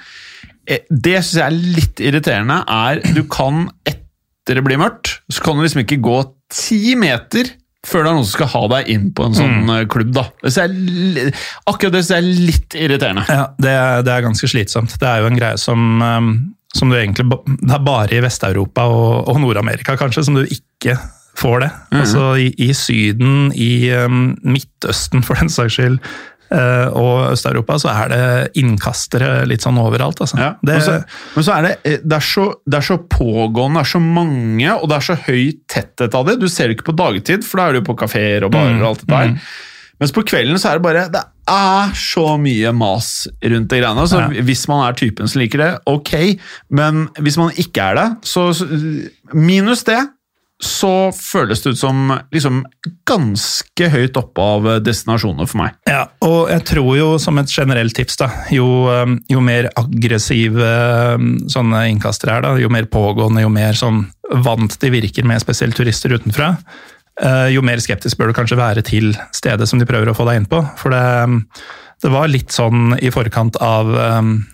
det 0.65 1.17
syns 1.19 1.39
jeg 1.39 1.47
er 1.47 1.75
litt 1.79 2.03
irriterende, 2.03 2.61
er 2.69 3.01
du 3.15 3.23
kan 3.31 3.67
etter 3.89 4.59
det 4.59 4.65
blir 4.65 4.79
mørkt, 4.81 5.19
så 5.29 5.43
kan 5.45 5.57
du 5.57 5.65
liksom 5.65 5.83
ikke 5.83 6.01
gå 6.05 6.19
ti 6.53 6.95
meter 6.97 7.51
før 7.87 8.03
det 8.03 8.09
er 8.09 8.15
noen 8.17 8.25
som 8.27 8.35
skal 8.35 8.51
ha 8.53 8.61
deg 8.75 8.89
inn 8.91 9.05
på 9.15 9.25
en 9.27 9.35
sånn 9.37 9.53
mm. 9.69 9.75
klubb. 9.91 10.09
da. 10.15 10.25
Det 10.43 10.55
er 10.65 11.43
akkurat 11.69 11.95
det 11.95 12.01
syns 12.03 12.11
jeg 12.11 12.23
er 12.23 12.47
litt 12.49 12.75
irriterende. 12.75 13.23
Ja, 13.29 13.45
det, 13.55 13.75
er- 13.75 14.03
det 14.07 14.15
er 14.15 14.25
ganske 14.25 14.49
slitsomt. 14.51 14.97
Det 14.99 15.07
er 15.07 15.23
jo 15.23 15.29
en 15.29 15.39
greie 15.39 15.59
som, 15.61 15.85
um, 16.03 16.33
som 16.75 16.91
du 16.91 16.97
egentlig 16.99 17.29
Det 17.31 17.71
er 17.75 17.85
bare 17.85 18.17
i 18.17 18.23
Vest-Europa 18.25 18.89
og, 18.91 19.29
og 19.31 19.39
Nord-Amerika 19.41 19.95
kanskje 19.99 20.25
som 20.27 20.35
du 20.39 20.43
ikke 20.43 20.97
får 21.39 21.63
det. 21.63 21.69
Altså 22.01 22.33
i, 22.41 22.49
i 22.59 22.73
Syden, 22.75 23.53
i 23.55 23.89
um, 23.95 24.35
Midtøsten 24.43 25.23
for 25.23 25.39
den 25.39 25.51
saks 25.53 25.77
skyld, 25.79 25.99
eh, 26.01 26.38
og 26.51 27.31
Øst-Europa, 27.33 27.77
så 27.79 27.89
er 27.93 28.09
det 28.13 28.23
innkastere 28.61 29.45
litt 29.49 29.61
sånn 29.65 29.77
overalt. 29.77 30.19
Altså. 30.23 30.37
Ja, 30.41 30.51
det, 30.65 30.73
men, 30.79 30.81
så, 30.81 30.97
men 31.35 31.45
så 31.47 31.55
er 31.57 31.67
det, 31.67 31.73
eh, 31.85 31.97
det, 32.03 32.17
er 32.17 32.25
så, 32.25 32.45
det 32.65 32.79
er 32.81 32.87
så 32.89 32.97
pågående, 33.09 33.79
det 33.79 33.85
er 33.87 33.91
så 33.93 34.01
mange, 34.03 34.75
og 34.75 34.89
det 34.89 34.97
er 34.99 35.07
så 35.09 35.17
høy 35.27 35.43
tetthet 35.69 36.15
av 36.17 36.25
det. 36.29 36.39
Du 36.41 36.47
ser 36.49 36.67
det 36.71 36.77
ikke 36.79 36.89
på 36.91 36.97
dagtid, 36.99 37.45
for 37.45 37.61
da 37.61 37.67
er 37.69 37.79
du 37.79 37.85
på 37.89 37.97
kafeer 37.99 38.47
og 38.47 38.53
barer 38.55 38.79
og 38.81 38.87
alt 38.93 39.05
det 39.05 39.11
der. 39.13 39.35
Mens 39.99 40.13
på 40.15 40.23
kvelden 40.23 40.55
så 40.61 40.69
er 40.71 40.77
det 40.79 40.83
bare 40.85 41.01
Det 41.11 41.21
er 41.51 41.89
så 41.99 42.37
mye 42.39 42.69
mas 42.71 43.27
rundt 43.43 43.67
de 43.73 43.79
greiene. 43.81 44.05
Så 44.07 44.21
Ja. 44.21 44.43
hvis 44.47 44.61
man 44.71 44.85
er 44.87 44.93
typen 44.95 45.27
som 45.27 45.41
liker 45.41 45.59
det, 45.59 45.71
ok. 45.91 46.39
Men 46.71 47.09
hvis 47.19 47.35
man 47.41 47.51
ikke 47.59 47.81
er 47.91 47.95
det, 47.99 48.05
så- 48.23 48.53
Minus 49.33 49.83
det, 49.83 49.99
så 50.59 50.91
føles 51.15 51.61
det 51.63 51.71
ut 51.71 51.79
som 51.79 52.11
liksom 52.35 52.63
ganske 53.07 53.87
høyt 53.93 54.17
oppe 54.19 54.43
av 54.43 54.67
destinasjoner 54.83 55.47
for 55.47 55.61
meg. 55.61 55.77
Ja, 55.87 56.03
og 56.25 56.51
jeg 56.51 56.65
tror 56.67 56.89
jo 56.97 57.09
som 57.21 57.39
et 57.39 57.51
generelt 57.53 57.95
tips, 57.95 58.19
da, 58.19 58.27
jo, 58.51 58.67
um, 58.91 59.15
jo 59.31 59.39
mer 59.43 59.69
aggressive 59.79 60.71
um, 61.15 61.31
sånne 61.51 61.85
innkastere 61.93 62.35
er, 62.35 62.43
da, 62.43 62.53
jo 62.59 62.71
mer 62.75 62.89
pågående, 62.91 63.45
jo 63.45 63.51
mer 63.55 63.77
sånn 63.79 64.03
vant 64.43 64.75
de 64.81 64.91
virker 64.91 65.27
med 65.27 65.39
spesielt 65.41 65.79
turister 65.79 66.11
utenfra, 66.13 66.51
eh, 67.23 67.47
jo 67.55 67.63
mer 67.65 67.79
skeptisk 67.81 68.19
bør 68.19 68.29
du 68.29 68.35
kanskje 68.37 68.59
være 68.59 68.83
til 68.85 69.15
stedet 69.33 69.65
som 69.65 69.79
de 69.81 69.87
prøver 69.89 70.11
å 70.11 70.17
få 70.17 70.27
deg 70.27 70.41
inn 70.41 70.49
på. 70.51 70.59
For 70.77 70.93
det, 70.93 71.05
um, 71.23 71.39
det 72.03 72.11
var 72.13 72.29
litt 72.29 72.53
sånn 72.53 72.93
i 72.99 73.09
forkant 73.11 73.57
av 73.63 73.89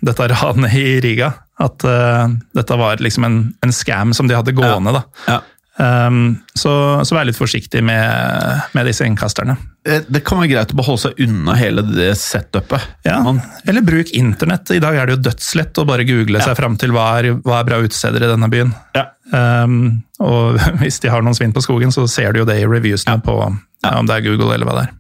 dette 0.06 0.30
ranet 0.32 0.78
i 0.80 0.96
Riga, 1.04 1.34
at 1.62 1.84
eh, 1.88 2.32
dette 2.56 2.78
var 2.80 3.04
liksom 3.04 3.28
en, 3.28 3.38
en 3.64 3.74
scam 3.74 4.14
som 4.14 4.28
de 4.28 4.36
hadde 4.36 4.56
gående. 4.56 4.96
da. 4.96 5.04
Ja. 5.28 5.42
Um, 5.76 6.38
så, 6.56 6.72
så 7.04 7.18
vær 7.18 7.26
litt 7.28 7.36
forsiktig 7.36 7.82
med, 7.84 8.62
med 8.78 8.88
disse 8.88 9.04
innkasterne. 9.04 9.58
Eh, 9.84 10.06
Det 10.08 10.22
kan 10.24 10.40
være 10.40 10.54
greit 10.54 10.72
å 10.72 10.78
beholde 10.80 11.02
seg 11.04 11.20
unna 11.26 11.56
hele 11.60 11.84
det 11.90 12.14
setupet. 12.22 12.86
Ja, 13.04 13.18
Man, 13.26 13.42
Eller 13.68 13.84
bruk 13.84 14.14
internett. 14.16 14.72
I 14.72 14.80
dag 14.80 14.96
er 14.96 15.10
det 15.12 15.18
jo 15.18 15.24
dødslett 15.28 15.82
å 15.84 15.88
bare 15.90 16.08
google 16.08 16.40
seg 16.46 16.56
fram 16.56 16.78
til 16.80 16.96
hva 16.96 17.10
er, 17.20 17.34
hva 17.44 17.60
er 17.60 17.68
bra 17.68 17.82
utesteder 17.84 18.24
i 18.24 18.32
denne 18.32 18.52
byen. 18.54 18.72
ja. 18.96 19.10
Um, 19.34 20.04
og 20.22 20.60
hvis 20.84 21.00
de 21.02 21.10
har 21.10 21.24
noen 21.26 21.34
svinn 21.36 21.52
på 21.56 21.64
skogen, 21.66 21.92
så 21.92 22.06
ser 22.08 22.32
du 22.32 22.44
jo 22.44 22.46
det 22.48 22.60
i 22.62 22.68
reviewsene 22.70 23.18
på 23.26 23.34
ja, 23.42 23.96
om 23.98 24.06
det 24.08 24.20
er 24.20 24.24
Google 24.30 24.54
eller 24.54 24.70
hva 24.70 24.76
det 24.78 24.84
er. 24.86 24.94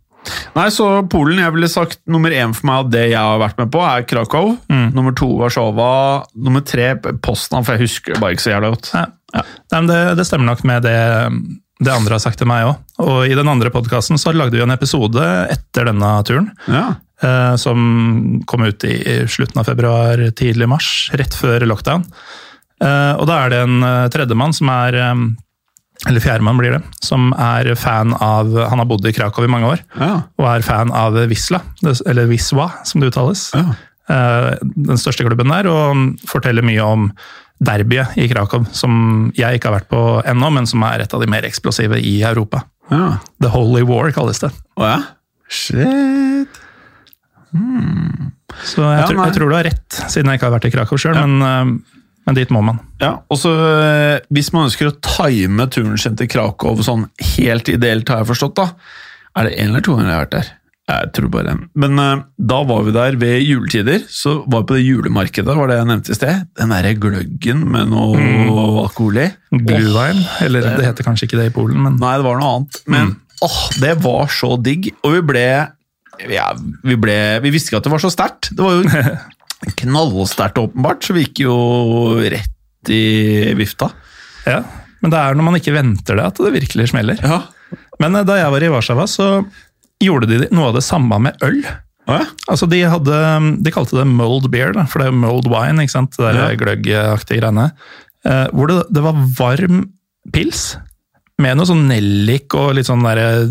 Nei, 0.55 0.65
så 0.73 0.88
Polen, 1.05 1.38
jeg 1.38 1.53
ville 1.53 1.67
sagt 1.69 1.99
nummer 2.09 2.34
én 2.34 2.55
for 2.57 2.65
meg 2.65 2.80
av 2.82 2.88
det 2.89 3.03
jeg 3.11 3.21
har 3.21 3.38
vært 3.38 3.59
med 3.61 3.69
på, 3.71 3.84
er 3.86 4.07
Krakow. 4.09 4.55
Nummer 4.73 5.13
to 5.13 5.28
Warszawa. 5.38 6.26
Nummer 6.34 6.63
tre 6.65 6.95
Poznan, 7.21 7.61
for 7.67 7.76
jeg 7.78 7.86
husker 7.86 8.17
bare 8.17 8.34
ikke 8.34 8.47
så 8.47 8.55
jævla 8.55 8.71
godt. 8.73 8.89
Ja. 8.97 9.03
Men 9.73 9.88
det, 9.89 10.01
det 10.19 10.25
stemmer 10.27 10.45
nok 10.51 10.63
med 10.67 10.83
det, 10.86 10.95
det 11.83 11.91
andre 11.93 12.15
har 12.17 12.23
sagt 12.23 12.38
til 12.41 12.47
meg 12.49 12.67
òg. 12.69 12.75
Og 13.03 13.25
i 13.27 13.36
den 13.38 13.49
andre 13.51 13.71
podkasten 13.73 14.19
lagde 14.38 14.55
vi 14.57 14.63
en 14.63 14.71
episode 14.75 15.23
etter 15.51 15.89
denne 15.91 16.11
turen. 16.27 16.51
Ja. 16.71 16.86
eh, 17.21 17.55
som 17.59 18.41
kom 18.47 18.63
ut 18.67 18.83
i 18.88 19.23
slutten 19.27 19.59
av 19.61 19.67
februar, 19.69 20.21
tidlig 20.36 20.67
mars, 20.71 21.09
rett 21.13 21.36
før 21.36 21.65
lockdown. 21.67 22.05
Eh, 22.83 23.13
og 23.19 23.25
da 23.29 23.41
er 23.45 23.49
det 23.53 23.63
en 23.65 23.81
eh, 23.88 24.05
tredjemann 24.11 24.53
som 24.55 24.69
er 24.73 24.97
eh, 24.99 25.15
eller 26.09 26.19
fjerdemann 26.21 26.57
blir 26.59 26.73
det, 26.75 26.81
som 27.01 27.29
er 27.39 27.69
fan 27.79 28.11
av 28.19 28.49
Han 28.69 28.81
har 28.81 28.88
bodd 28.89 29.05
i 29.07 29.13
Krakow 29.15 29.45
i 29.47 29.49
mange 29.49 29.69
år, 29.71 29.79
Ja. 29.95 30.09
og 30.38 30.47
er 30.51 30.65
fan 30.67 30.91
av 30.91 31.15
Wisla, 31.31 31.61
eller 32.05 32.27
Wiswa, 32.27 32.67
som 32.86 32.99
det 33.01 33.13
uttales. 33.13 33.45
Ja. 33.55 33.63
Eh, 34.11 34.49
Den 34.75 34.99
største 35.01 35.23
klubben 35.25 35.49
der, 35.49 35.69
og 35.71 36.19
forteller 36.27 36.67
mye 36.67 36.83
om 36.83 37.07
derbyet 37.64 38.18
i 38.20 38.28
Krakow, 38.32 38.66
som 38.76 39.32
jeg 39.38 39.58
ikke 39.60 39.70
har 39.72 39.78
vært 39.80 39.89
på 39.91 40.01
ennå, 40.28 40.49
men 40.51 40.68
som 40.68 40.84
er 40.84 41.06
et 41.06 41.14
av 41.16 41.22
de 41.24 41.28
mer 41.32 41.45
eksplosive 41.47 41.99
i 42.01 42.18
Europa. 42.28 42.66
ja. 42.91 43.18
The 43.41 43.49
Holy 43.53 43.84
War 43.88 44.12
kalles 44.12 44.39
det. 44.43 44.51
Å 44.78 44.84
ja? 44.89 44.97
Shit. 45.47 46.62
Så 48.66 48.82
jeg, 48.84 48.99
Ja, 48.99 49.06
tror, 49.08 49.22
jeg 49.26 49.36
tror 49.38 49.49
du 49.51 49.56
har 49.56 49.64
rett, 49.68 49.99
siden 50.12 50.32
jeg 50.32 50.39
ikke 50.39 50.49
har 50.49 50.56
vært 50.58 50.68
i 50.70 50.74
Krakow 50.74 50.99
sjøl, 50.99 51.16
men, 51.16 51.36
eh, 51.45 52.01
men 52.28 52.36
dit 52.38 52.51
må 52.51 52.62
man. 52.66 52.80
Ja, 53.01 53.14
og 53.32 53.38
så 53.39 53.51
eh, 53.53 54.20
Hvis 54.34 54.51
man 54.56 54.68
ønsker 54.68 54.89
å 54.89 54.95
time 55.06 55.68
turen 55.72 55.97
sin 56.01 56.16
til 56.20 56.28
Krakow 56.32 56.82
sånn 56.86 57.08
helt 57.36 57.70
ideelt, 57.72 58.10
har 58.10 58.24
jeg 58.24 58.32
forstått, 58.34 58.56
da 58.60 58.70
Er 59.38 59.49
det 59.49 59.58
én 59.60 59.70
eller 59.72 59.84
to 59.86 59.95
ganger 59.95 60.10
jeg 60.12 60.16
har 60.18 60.26
vært 60.26 60.36
der? 60.38 60.51
Jeg 60.86 61.09
tror 61.17 61.29
bare 61.33 61.53
en. 61.55 61.61
Men 61.81 61.97
uh, 61.97 62.23
da 62.38 62.59
var 62.69 62.83
vi 62.86 62.93
der 62.93 63.15
ved 63.17 63.39
juletider. 63.41 64.03
Så 64.11 64.38
var 64.45 64.61
vi 64.61 64.69
på 64.69 64.75
det 64.77 64.83
julemarkedet, 64.86 65.55
var 65.57 65.71
det 65.71 65.79
jeg 65.79 65.89
nevnte 65.89 66.13
i 66.13 66.17
sted. 66.17 66.43
Den 66.59 66.73
derre 66.75 66.91
gløggen 67.01 67.63
med 67.73 67.89
noe 67.89 68.27
alkohol 68.83 69.23
i. 69.23 69.29
Glühwein, 69.55 70.21
eller 70.45 70.67
det 70.67 70.86
heter 70.86 71.07
kanskje 71.07 71.29
ikke 71.29 71.39
det 71.41 71.49
i 71.49 71.55
Polen, 71.55 71.79
men 71.88 71.97
Nei, 72.01 72.17
det 72.21 72.27
var 72.27 72.38
noe 72.38 72.51
annet. 72.59 72.81
Men 72.91 73.15
åh, 73.45 73.57
det 73.81 73.95
var 74.03 74.29
så 74.29 74.53
digg. 74.61 74.91
Og 75.01 75.17
vi 75.17 75.23
ble 75.33 75.47
ja, 76.31 76.45
vi, 76.86 76.95
ble, 76.99 77.17
vi 77.43 77.51
visste 77.51 77.71
ikke 77.71 77.81
at 77.81 77.89
det 77.89 77.95
var 77.95 78.03
så 78.05 78.13
sterkt. 78.13 78.51
Det 78.55 78.63
var 78.63 78.77
jo 78.77 79.15
knallsterkt, 79.81 80.61
åpenbart, 80.61 81.01
så 81.03 81.17
vi 81.17 81.25
gikk 81.25 81.45
jo 81.47 81.57
rett 82.21 82.93
i 82.93 83.55
vifta. 83.57 83.89
ja. 84.45 84.61
Men 85.03 85.11
det 85.13 85.19
er 85.21 85.36
når 85.38 85.45
man 85.45 85.57
ikke 85.59 85.73
venter 85.75 86.17
det, 86.17 86.23
at 86.31 86.39
det 86.41 86.53
virkelig 86.55 86.88
smeller. 86.89 87.19
Ja. 87.21 87.43
Men 88.01 88.15
eh, 88.17 88.25
da 88.25 88.39
jeg 88.39 88.51
var 88.53 88.63
i 88.65 88.69
Warszawa, 88.73 89.05
så 89.09 89.27
gjorde 90.08 90.30
de 90.32 90.47
noe 90.56 90.70
av 90.72 90.78
det 90.78 90.86
samme 90.86 91.18
med 91.28 91.43
øl. 91.45 91.60
Ja? 92.06 92.20
Altså, 92.51 92.68
de, 92.70 92.84
hadde, 92.86 93.20
de 93.66 93.72
kalte 93.74 93.97
det 93.97 94.06
mulled 94.08 94.49
beer, 94.53 94.74
da, 94.78 94.86
for 94.89 95.01
det 95.01 95.10
er 95.10 95.16
mulled 95.18 95.49
wine, 95.49 95.82
ikke 95.86 95.95
sant? 95.95 96.18
Det 96.20 96.34
Ja. 96.38 96.49
gløggaktige 96.60 97.39
greiene. 97.41 97.72
Eh, 98.26 98.47
hvor 98.53 98.70
det, 98.70 98.80
det 98.93 99.01
var 99.06 99.18
varm 99.39 99.84
pils, 100.34 100.76
med 101.41 101.58
noe 101.58 101.68
sånn 101.68 101.88
nellik 101.89 102.53
og 102.56 102.76
litt 102.78 102.88
sånn 102.88 103.03
der 103.03 103.49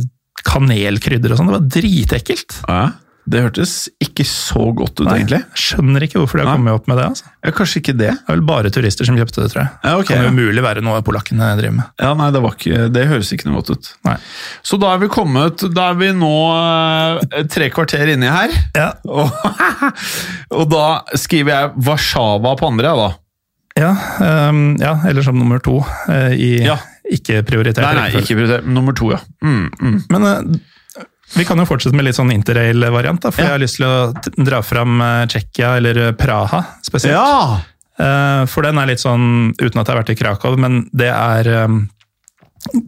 kanelkrydder 0.48 1.32
og 1.34 1.38
sånn. 1.40 1.50
Det 1.50 1.56
var 1.58 1.66
dritekkelt. 1.76 2.60
Ja, 2.68 2.84
det 3.24 3.40
hørtes 3.40 3.74
ikke 4.04 4.24
så 4.28 4.66
godt 4.76 5.00
ut, 5.00 5.08
egentlig. 5.08 5.38
Skjønner 5.56 6.04
ikke 6.04 6.18
hvorfor 6.20 6.40
de 6.40 6.44
har 6.44 6.58
kommet 6.58 6.76
opp 6.76 6.88
med 6.90 6.98
det. 7.00 7.06
altså. 7.14 7.30
Ja, 7.44 7.52
kanskje 7.56 7.80
ikke 7.80 7.94
det. 7.96 8.10
Det 8.12 8.28
er 8.28 8.34
vel 8.36 8.42
bare 8.48 8.72
turister 8.74 9.08
som 9.08 9.16
kjøpte 9.16 9.40
det, 9.40 9.48
tror 9.54 9.62
jeg. 9.62 9.70
Ja, 9.84 9.94
ok, 9.96 10.10
kan 10.10 10.22
jo 10.26 10.32
umulig 10.34 10.64
være 10.64 10.82
noe 10.84 11.00
polakkene 11.06 11.48
driver 11.56 11.76
med. 11.78 11.88
Ja, 12.04 12.12
nei, 12.18 12.28
det, 12.36 12.42
var 12.44 12.56
ikke, 12.58 12.82
det 12.92 13.06
høres 13.08 13.32
ikke 13.32 13.48
noe 13.48 13.62
godt 13.62 13.72
ut. 13.78 13.90
Nei. 14.04 14.16
Så 14.66 14.76
da 14.82 14.92
er 14.94 15.00
vi 15.02 15.08
kommet 15.12 15.64
Da 15.72 15.88
er 15.94 15.98
vi 16.00 16.10
nå 16.16 16.32
eh, 16.52 17.44
tre 17.52 17.70
kvarter 17.72 18.12
inni 18.12 18.28
her. 18.28 18.52
Ja, 18.76 18.90
Og, 19.14 19.30
og 20.54 20.68
da 20.72 20.86
skriver 21.18 21.54
jeg 21.54 21.86
Warszawa 21.88 22.54
på 22.60 22.68
andre, 22.72 22.92
da. 23.00 23.10
Ja, 23.74 23.90
um, 24.50 24.76
ja, 24.78 24.98
eller 25.08 25.24
som 25.26 25.38
nummer 25.38 25.58
to 25.64 25.80
uh, 25.80 26.30
i 26.30 26.60
Ja. 26.62 26.76
ikke 27.10 27.40
prioritert 27.46 27.82
Nei, 27.82 27.94
nei, 27.98 28.10
rekkefølge. 28.14 28.60
Nummer 28.70 28.94
to, 28.94 29.10
ja. 29.16 29.18
Mm, 29.42 29.66
mm. 29.80 29.96
Men 30.14 30.28
eh, 30.28 30.38
vi 31.36 31.44
kan 31.48 31.58
jo 31.58 31.66
fortsette 31.68 31.96
med 31.96 32.06
litt 32.06 32.16
sånn 32.18 32.32
interrail-variant, 32.34 33.22
for 33.28 33.40
Ja. 33.42 33.46
jeg 33.48 33.54
har 33.54 33.62
lyst 33.62 33.76
til 33.80 33.86
å 33.88 34.44
dra 34.46 34.60
fram 34.62 35.00
eh, 35.00 35.26
Tsjekkia, 35.30 35.76
eller 35.80 36.00
eh, 36.08 36.12
Praha 36.18 36.62
spesielt. 36.86 37.14
Ja! 37.16 37.60
Eh, 37.98 38.44
For 38.50 38.62
den 38.66 38.78
er 38.78 38.86
litt 38.90 39.02
sånn, 39.02 39.52
uten 39.60 39.80
at 39.80 39.86
jeg 39.86 39.92
har 39.94 40.00
vært 40.02 40.14
i 40.14 40.18
Krakow, 40.18 40.56
men 40.58 40.84
det 40.92 41.10
er 41.10 41.50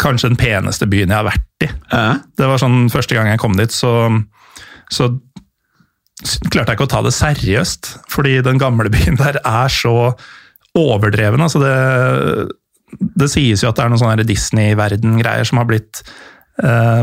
kanskje 0.00 0.30
den 0.32 0.38
peneste 0.40 0.86
byen 0.88 1.10
jeg 1.12 1.18
har 1.20 1.28
vært 1.28 1.66
i. 1.66 1.70
Ja. 1.92 2.06
Det 2.38 2.46
var 2.48 2.58
sånn, 2.62 2.86
Første 2.92 3.14
gang 3.18 3.28
jeg 3.28 3.38
kom 3.42 3.56
dit, 3.58 3.70
så, 3.74 3.92
så 4.90 5.10
klarte 6.50 6.72
jeg 6.72 6.78
ikke 6.78 6.86
å 6.88 6.92
ta 6.94 7.02
det 7.04 7.12
seriøst. 7.16 7.90
Fordi 8.12 8.38
den 8.46 8.58
gamle 8.62 8.88
byen 8.94 9.18
der 9.20 9.38
er 9.44 9.68
så 9.72 10.14
overdreven. 10.76 11.40
altså 11.40 11.60
det, 11.62 11.74
det 13.16 13.28
sies 13.32 13.62
jo 13.64 13.68
at 13.70 13.76
det 13.78 13.84
er 13.84 13.92
noen 13.92 14.00
sånne 14.02 14.26
Disney-verden-greier 14.28 15.46
som 15.48 15.60
har 15.60 15.68
blitt 15.70 16.02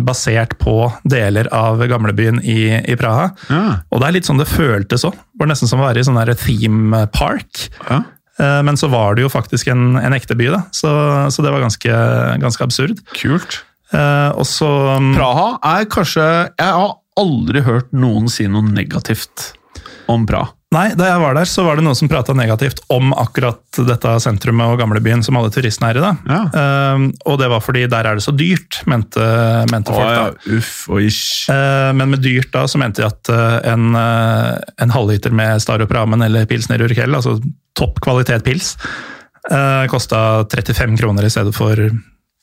basert 0.03 0.55
på 0.57 0.73
deler 1.05 1.47
av 1.53 1.81
gamlebyen 1.87 2.39
i, 2.41 2.73
i 2.89 2.95
Praha. 2.97 3.27
Ja. 3.49 3.61
Og 3.93 4.01
det 4.01 4.07
er 4.07 4.15
litt 4.17 4.25
sånn 4.29 4.41
det 4.41 4.47
føltes 4.49 5.05
òg. 5.05 5.13
Var 5.37 5.51
nesten 5.51 5.69
som 5.69 5.81
å 5.83 5.85
være 5.87 6.01
i 6.01 6.07
sånn 6.07 6.17
theme 6.41 7.05
park. 7.13 7.67
ja. 7.89 8.01
Eh, 8.39 8.61
Men 8.65 8.77
så 8.79 8.87
var 8.89 9.15
det 9.15 9.21
jo 9.27 9.29
faktisk 9.29 9.67
en, 9.69 9.95
en 9.99 10.15
ekte 10.17 10.33
by, 10.37 10.47
da. 10.55 10.63
Så, 10.73 10.89
så 11.29 11.45
det 11.45 11.51
var 11.53 11.61
ganske, 11.61 11.93
ganske 12.41 12.65
absurd. 12.65 13.03
Kult. 13.13 13.59
Eh, 13.93 14.31
og 14.33 14.45
så 14.49 14.69
Praha 15.13 15.51
er 15.75 15.85
kanskje 15.85 16.23
Jeg 16.57 16.73
har 16.79 16.95
aldri 17.19 17.61
hørt 17.61 17.91
noen 17.93 18.25
si 18.31 18.47
noe 18.49 18.65
negativt 18.65 19.51
om 20.09 20.25
Praha. 20.25 20.49
Nei, 20.73 20.87
da 20.97 21.07
jeg 21.11 21.21
var 21.21 21.35
der, 21.37 21.49
så 21.49 21.65
var 21.67 21.77
det 21.77 21.85
noen 21.85 21.97
som 21.97 22.09
prata 22.09 22.33
negativt 22.37 22.81
om 22.93 23.11
akkurat 23.13 23.61
dette 23.85 24.13
sentrumet 24.23 24.73
og 24.73 24.79
gamlebyen 24.81 25.21
som 25.25 25.37
alle 25.37 25.51
turistene 25.53 25.91
er 25.91 25.99
i. 25.99 26.03
da. 26.03 26.11
Ja. 26.25 26.41
Um, 26.95 27.09
og 27.29 27.37
det 27.41 27.49
var 27.51 27.61
fordi 27.63 27.85
der 27.91 28.09
er 28.09 28.17
det 28.17 28.25
så 28.25 28.33
dyrt, 28.35 28.81
mente, 28.89 29.23
mente 29.71 29.93
folk. 29.93 30.13
da. 30.17 30.55
uff 30.57 30.87
og 30.89 31.03
ish. 31.05 31.49
Uh, 31.51 31.91
men 31.97 32.15
med 32.15 32.23
dyrt 32.25 32.49
da, 32.55 32.65
så 32.69 32.81
mente 32.81 33.03
de 33.03 33.09
at 33.09 33.33
uh, 33.33 33.59
en, 33.69 33.91
uh, 33.97 34.55
en 34.81 34.95
halvliter 34.95 35.35
med 35.35 35.61
Starup 35.61 35.93
Ramen 35.93 36.25
eller 36.25 36.49
Pilsner 36.49 36.81
Urkel, 36.81 37.13
altså 37.13 37.37
topp 37.77 38.01
kvalitet 38.05 38.45
pils, 38.45 38.73
uh, 39.51 39.85
kosta 39.91 40.43
35 40.49 40.97
kroner 41.01 41.27
i 41.27 41.33
stedet 41.33 41.53
for 41.57 41.77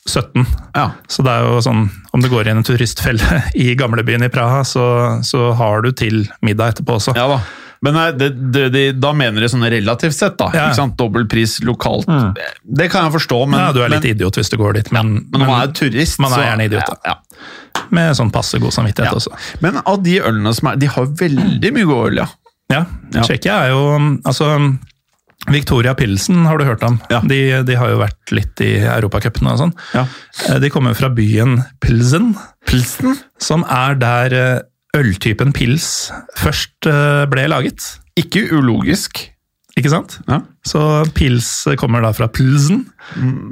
17. 0.08 0.46
Ja. 0.74 0.90
Så 1.10 1.24
det 1.26 1.32
er 1.32 1.48
jo 1.48 1.58
sånn, 1.64 1.88
om 2.14 2.22
du 2.22 2.30
går 2.32 2.48
i 2.48 2.54
en 2.54 2.62
turistfelle 2.66 3.42
i 3.66 3.72
gamlebyen 3.78 4.24
i 4.26 4.30
Praha, 4.32 4.62
så, 4.64 4.84
så 5.26 5.50
har 5.58 5.82
du 5.82 5.90
til 5.92 6.22
middag 6.46 6.76
etterpå 6.76 7.00
også. 7.00 7.16
ja 7.18 7.26
da. 7.34 7.40
Men 7.82 7.96
det, 8.18 8.26
det, 8.52 8.64
de, 8.74 8.80
da 8.92 9.12
mener 9.16 9.40
de 9.40 9.48
sånn 9.48 9.64
relativt 9.72 10.12
sett, 10.12 10.34
da. 10.36 10.50
Ja. 10.52 10.66
Ikke 10.68 10.76
sant? 10.82 10.98
Dobbel 11.00 11.24
pris 11.32 11.58
lokalt. 11.64 12.04
Det 12.62 12.90
kan 12.92 13.06
jeg 13.08 13.14
forstå, 13.14 13.38
men, 13.48 13.62
ja, 13.62 13.70
du 13.72 13.80
er 13.80 13.88
litt 13.94 14.04
men, 14.04 14.18
idiot 14.18 14.36
hvis 14.36 14.52
du 14.52 14.58
går 14.60 14.76
dit, 14.76 14.90
men, 14.92 15.14
men 15.30 15.40
når 15.40 15.48
man 15.48 15.62
er 15.64 15.72
turist 15.78 16.20
man 16.20 16.34
er 16.36 16.44
gjerne 16.44 16.66
idiot, 16.68 16.92
da. 16.92 16.98
Ja, 17.08 17.16
ja. 17.80 17.86
med 17.96 18.12
sånn 18.18 18.32
passe 18.34 18.60
god 18.60 18.76
samvittighet 18.76 19.16
også. 19.16 19.32
Men 19.64 19.80
av 19.80 20.02
de 20.04 20.18
ølene 20.20 20.52
som 20.56 20.68
er 20.72 20.76
De 20.82 20.90
har 20.92 21.08
veldig 21.24 21.72
mye 21.78 21.88
god 21.88 22.10
øl, 22.12 22.22
ja. 22.24 22.28
Ja, 22.70 22.84
Ja. 23.16 23.24
Tsjekkia 23.24 23.56
er 23.64 23.72
jo 23.72 23.82
altså 24.28 24.52
Victoria 25.50 25.94
Pilsen 25.96 26.44
har 26.46 26.58
du 26.60 26.66
hørt 26.68 26.82
om. 26.84 26.98
Ja. 27.10 27.22
De, 27.24 27.38
de 27.64 27.76
har 27.80 27.88
jo 27.90 28.00
vært 28.02 28.32
litt 28.36 28.60
i 28.60 28.74
europacupene 28.84 29.54
og 29.54 29.62
sånn. 29.62 29.72
ja. 29.96 30.04
Eh, 30.50 30.58
De 30.60 30.68
kommer 30.70 30.92
fra 30.98 31.08
byen 31.08 31.62
Pilsen, 31.80 32.34
Pilsen? 32.68 33.16
som 33.40 33.64
er 33.64 33.96
der 33.98 34.36
eh, 34.36 34.58
øltypen 34.96 35.52
pils 35.54 36.10
først 36.40 36.88
eh, 36.90 37.24
ble 37.30 37.44
laget. 37.52 37.84
Ikke 38.18 38.42
ulogisk. 38.56 39.22
Ikke 39.78 39.92
sant? 39.92 40.16
Ja. 40.28 40.40
Så 40.66 40.80
pils 41.16 41.46
kommer 41.80 42.02
da 42.04 42.10
fra 42.16 42.26
Pilsen 42.28 42.82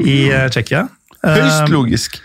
i 0.02 0.24
eh, 0.34 0.48
Tsjekkia. 0.52 0.86
Høyst 1.24 1.62
Eh, 1.64 1.70
logisk. 1.72 2.18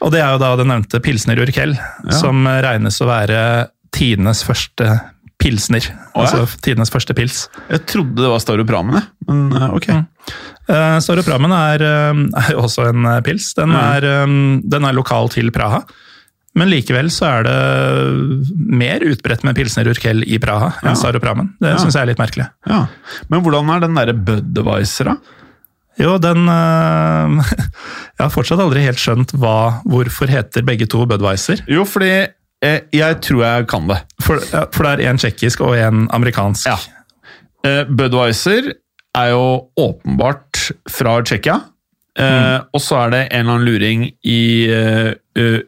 Og 0.00 0.10
det 0.14 0.22
er 0.24 0.30
jo 0.32 0.38
da 0.40 0.54
den 0.56 0.70
nevnte 0.72 0.98
pilsner 1.04 1.38
urkel, 1.42 1.74
som 2.16 2.46
regnes 2.64 2.96
å 3.04 3.06
være 3.10 3.40
tidenes 3.92 4.40
første 4.46 4.86
pilsner. 5.40 5.84
Oh, 6.14 6.24
ja. 6.24 6.30
Altså 6.40 6.58
tidenes 6.64 6.90
første 6.92 7.12
pils. 7.16 7.42
Jeg 7.68 7.82
trodde 7.90 8.16
det 8.22 8.30
var 8.32 8.40
Staropramen, 8.40 8.96
jeg. 8.96 9.04
Men 9.28 9.52
ok. 9.76 9.86
Mm. 9.92 10.06
Staropramen 11.04 11.52
er, 11.52 11.84
er 11.84 12.56
også 12.58 12.88
en 12.90 13.06
pils. 13.26 13.52
Den, 13.58 13.70
Mm. 13.70 13.80
er, 13.82 14.08
den 14.72 14.88
er 14.88 14.96
lokal 14.96 15.28
til 15.32 15.52
Praha. 15.54 15.82
Men 16.58 16.66
likevel 16.72 17.06
så 17.14 17.26
er 17.28 17.44
det 17.46 17.58
mer 18.56 19.04
utbredt 19.06 19.44
med 19.46 19.54
pilsner 19.54 19.86
urkel 19.92 20.24
i 20.26 20.38
Praha 20.42 20.72
enn 20.82 20.90
Ja. 20.90 20.94
Staropramen. 20.98 21.52
Det 21.60 21.70
Ja. 21.70 21.76
syns 21.78 21.94
jeg 21.94 22.02
er 22.02 22.06
litt 22.10 22.18
merkelig. 22.18 22.48
Ja. 22.66 22.86
Men 23.30 23.40
hvordan 23.44 23.70
er 23.70 23.80
den 23.80 23.94
derre 23.94 24.14
Budwiser, 24.14 25.04
da? 25.12 25.16
Jo, 25.98 26.16
den 26.18 26.48
øh, 26.48 27.42
Jeg 28.18 28.24
har 28.24 28.30
fortsatt 28.34 28.60
aldri 28.60 28.82
helt 28.82 28.98
skjønt 28.98 29.32
hva, 29.38 29.82
hvorfor 29.86 30.26
heter 30.32 30.62
begge 30.66 30.86
to 30.90 31.04
Budwiser. 31.06 31.62
Jo, 31.68 31.84
fordi 31.84 32.26
eh, 32.62 32.80
jeg 32.92 33.20
tror 33.22 33.42
jeg 33.44 33.66
kan 33.68 33.86
det. 33.88 34.00
For, 34.22 34.40
ja, 34.52 34.64
for 34.72 34.84
det 34.84 35.04
er 35.06 35.10
en 35.10 35.18
tsjekkisk 35.18 35.60
og 35.60 35.76
en 35.78 36.08
amerikansk. 36.10 36.66
Ja. 36.66 36.78
Eh, 37.64 37.84
Budwiser 37.84 38.72
er 39.14 39.28
jo 39.34 39.68
åpenbart 39.78 40.70
fra 40.88 41.20
Tsjekkia. 41.22 41.60
Eh, 42.18 42.58
Og 42.74 42.80
så 42.82 42.96
er 43.06 43.10
det 43.10 43.20
en 43.30 43.40
eller 43.46 43.52
annen 43.54 43.66
luring 43.68 44.02
i 44.24 44.40
eh, 44.70 45.14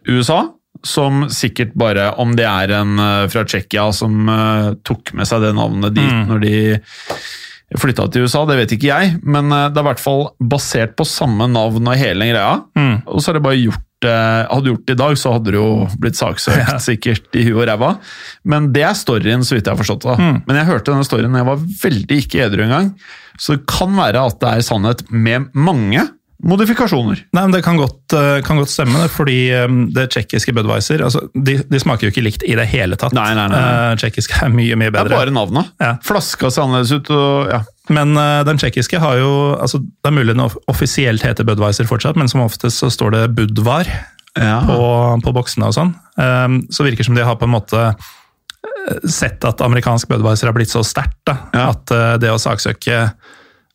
USA 0.08 0.42
som 0.84 1.26
sikkert 1.32 1.74
bare, 1.78 2.10
om 2.18 2.34
det 2.38 2.46
er 2.48 2.72
en 2.80 2.98
eh, 2.98 3.28
fra 3.32 3.44
Tsjekkia 3.46 3.88
som 3.94 4.28
eh, 4.28 4.72
tok 4.86 5.12
med 5.18 5.28
seg 5.30 5.44
det 5.46 5.54
navnet 5.58 5.94
dit 5.94 6.10
Mm. 6.12 6.26
når 6.28 6.40
de 6.42 6.56
flytta 7.80 8.04
til 8.12 8.26
USA, 8.26 8.42
det 8.48 8.58
vet 8.58 8.74
ikke 8.76 8.90
jeg, 8.90 9.14
men 9.24 9.48
eh, 9.54 9.68
det 9.72 9.80
er 9.80 9.86
i 9.86 9.88
hvert 9.92 10.02
fall 10.02 10.26
basert 10.42 10.92
på 10.98 11.06
samme 11.08 11.46
navn 11.48 11.86
og 11.88 11.96
hele 11.96 12.28
greia. 12.32 12.58
Mm. 12.76 12.98
Og 13.06 13.22
så 13.22 13.30
har 13.32 13.38
det 13.38 13.44
bare 13.46 13.60
gjort 13.62 13.78
eh, 14.04 14.42
Hadde 14.50 14.64
du 14.66 14.70
gjort 14.72 14.86
det 14.90 14.96
i 14.96 15.00
dag, 15.00 15.16
så 15.22 15.32
hadde 15.36 15.52
du 15.54 15.56
jo 15.60 15.68
blitt 16.02 16.18
saksøkt 16.18 16.72
Ja. 16.74 16.76
sikkert 16.82 17.38
i 17.38 17.46
huet 17.46 17.62
og 17.62 17.68
ræva. 17.70 17.92
Men 18.44 18.72
det 18.74 18.82
er 18.88 18.98
storyen, 18.98 19.44
så 19.46 19.54
vidt 19.56 19.68
jeg 19.70 19.72
har 19.76 19.80
forstått 19.80 20.04
det. 20.10 20.16
Mm. 20.18 20.40
Men 20.48 20.58
jeg 20.60 20.68
hørte 20.72 20.90
denne 20.92 21.06
storyen 21.06 21.32
da 21.32 21.40
jeg 21.44 21.50
var 21.52 21.62
veldig 21.86 22.18
ikke 22.26 22.42
edru 22.48 22.64
engang. 22.66 22.90
Så 23.40 23.54
det 23.56 23.64
kan 23.70 23.94
være 23.96 24.26
at 24.28 24.40
det 24.42 24.50
er 24.58 24.66
sannhet 24.66 25.04
med 25.14 25.48
mange 25.54 26.02
modifikasjoner. 26.42 27.20
Nei, 27.32 27.42
men 27.44 27.52
Det 27.54 27.60
kan 27.64 27.76
godt, 27.78 28.12
eh, 28.18 28.40
kan 28.42 28.58
godt 28.58 28.70
stemme, 28.72 29.04
fordi 29.12 29.36
eh, 29.54 29.66
det 29.94 30.08
tsjekkiske 30.10 30.52
Budwiser 30.56 31.02
altså, 31.06 31.22
de, 31.34 31.58
de 31.70 31.80
smaker 31.80 32.08
jo 32.08 32.12
ikke 32.12 32.24
likt 32.24 32.42
i 32.48 32.56
det 32.58 32.66
hele 32.72 32.96
tatt. 32.98 33.14
Nei, 33.16 33.28
nei, 33.38 33.44
nei. 33.52 33.60
Eh, 33.62 33.96
Tsjekkisk 34.00 34.34
er 34.42 34.50
mye 34.50 34.76
mye 34.80 34.90
bedre. 34.90 35.08
Det 35.12 35.16
er 35.18 35.22
bare 35.26 35.34
navnet. 35.36 35.70
Ja. 35.82 35.92
Flaska 36.06 36.50
ser 36.50 36.64
annerledes 36.66 36.94
ut. 36.98 37.10
og 37.14 37.52
ja. 37.52 37.60
Men 37.92 38.14
den 38.46 38.58
tsjekkiske 38.62 38.98
har 39.02 39.16
jo 39.18 39.30
altså, 39.60 39.80
Det 39.82 40.08
er 40.08 40.14
mulig 40.14 40.36
den 40.36 40.44
offisielt 40.70 41.22
heter 41.26 41.44
Budwiser 41.44 41.86
fortsatt, 41.90 42.16
men 42.16 42.28
som 42.30 42.40
oftest 42.44 42.78
så 42.82 42.90
står 42.94 43.10
det 43.16 43.22
Budvar 43.36 43.90
på, 44.38 44.80
på 45.26 45.32
boksene 45.34 45.66
og 45.68 45.74
sånn. 45.76 45.90
Så 46.72 46.86
virker 46.86 47.02
det 47.02 47.08
som 47.10 47.18
de 47.18 47.26
har 47.26 47.36
på 47.36 47.44
en 47.48 47.52
måte 47.56 47.82
sett 49.10 49.44
at 49.44 49.60
amerikansk 49.66 50.08
Budwiser 50.08 50.48
har 50.48 50.56
blitt 50.56 50.70
så 50.72 50.82
sterkt 50.86 51.34
Ja. 51.52 51.68
at 51.74 51.90
det 52.22 52.30
å 52.32 52.38
saksøke 52.40 53.12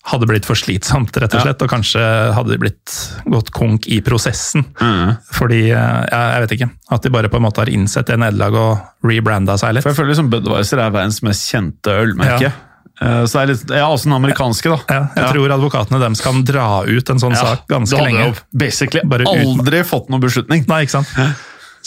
hadde 0.07 0.27
blitt 0.29 0.45
for 0.47 0.55
slitsomt, 0.55 1.11
rett 1.19 1.33
og 1.33 1.39
Ja. 1.39 1.45
slett. 1.47 1.61
Og 1.65 1.69
kanskje 1.69 2.01
hadde 2.33 2.53
de 2.53 2.57
blitt 2.61 2.93
gått 3.27 3.51
konk 3.51 3.87
i 3.91 3.99
prosessen. 4.01 4.63
Mm. 4.79 5.17
Fordi, 5.35 5.61
eh, 5.71 6.05
jeg, 6.07 6.27
jeg 6.33 6.41
vet 6.45 6.53
ikke, 6.57 6.69
at 6.95 7.01
de 7.03 7.09
bare 7.09 7.29
på 7.29 7.35
en 7.41 7.43
måte 7.43 7.57
har 7.63 7.67
innsett 7.73 8.07
det 8.07 8.17
nederlaget 8.19 8.55
og 8.55 9.09
rebranda 9.11 9.57
seg 9.59 9.73
litt. 9.75 9.83
For 9.83 9.91
jeg 9.91 9.99
føler 9.99 10.13
liksom 10.15 10.29
Budwiser 10.31 10.79
er 10.79 10.91
verdens 10.95 11.19
mest 11.27 11.51
kjente 11.51 11.91
ølmerke. 12.05 12.41
Ja. 12.49 12.51
Eh, 12.99 13.25
Så 13.29 13.33
det 13.37 13.41
er 13.43 13.51
litt, 13.53 13.69
ja, 13.77 13.85
også 13.93 14.07
den 14.09 14.15
amerikanske, 14.17 14.71
da. 14.73 14.79
Ja, 14.89 15.01
jeg 15.15 15.35
tror 15.35 15.51
advokatene 15.53 15.99
deres 16.01 16.21
kan 16.23 16.39
dra 16.47 16.81
ut 16.87 17.09
en 17.13 17.19
sånn 17.19 17.35
Ja, 17.35 17.43
sak 17.43 17.67
ganske 17.67 17.93
lenge. 17.99 18.07
du 18.09 18.17
hadde 18.17 18.23
lenge. 18.31 18.35
jo 18.35 18.57
basically 18.57 19.01
Bare 19.05 19.27
uten- 19.27 19.59
aldri 19.59 19.83
fått 19.85 20.09
noen 20.09 20.21
beslutning. 20.23 20.65
Nei, 20.67 20.81
ikke 20.87 20.95
sant? 21.03 21.07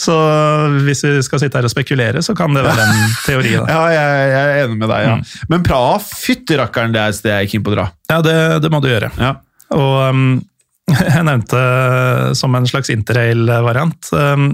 Så 0.01 0.13
hvis 0.87 1.03
vi 1.05 1.11
skal 1.27 1.41
sitte 1.43 1.59
her 1.59 1.67
og 1.67 1.73
spekulere, 1.73 2.23
så 2.25 2.33
kan 2.37 2.55
det 2.57 2.63
være 2.65 2.85
en 2.87 3.01
teori. 3.27 3.51
da. 3.59 3.65
Ja, 3.69 3.81
jeg, 3.93 4.29
jeg 4.31 4.51
er 4.55 4.61
enig 4.65 4.79
med 4.81 4.89
deg, 4.89 5.03
ja. 5.05 5.17
Men 5.51 5.65
Praha, 5.67 5.99
fytti 6.01 6.57
rakkeren, 6.57 6.95
det 6.95 7.01
er 7.03 7.13
et 7.13 7.19
sted 7.19 7.33
jeg 7.35 7.45
er 7.47 7.51
keen 7.51 7.65
på 7.67 7.73
å 7.73 7.75
dra. 7.77 7.85
Ja, 8.09 8.17
det, 8.25 8.35
det 8.63 8.71
må 8.73 8.79
du 8.81 8.87
gjøre. 8.89 9.11
Ja. 9.21 9.35
Og 9.77 9.93
um, 10.09 10.23
jeg 11.15 11.23
nevnte 11.27 11.61
som 12.39 12.57
en 12.57 12.65
slags 12.67 12.89
interrail-variant 12.91 14.09
um, 14.17 14.49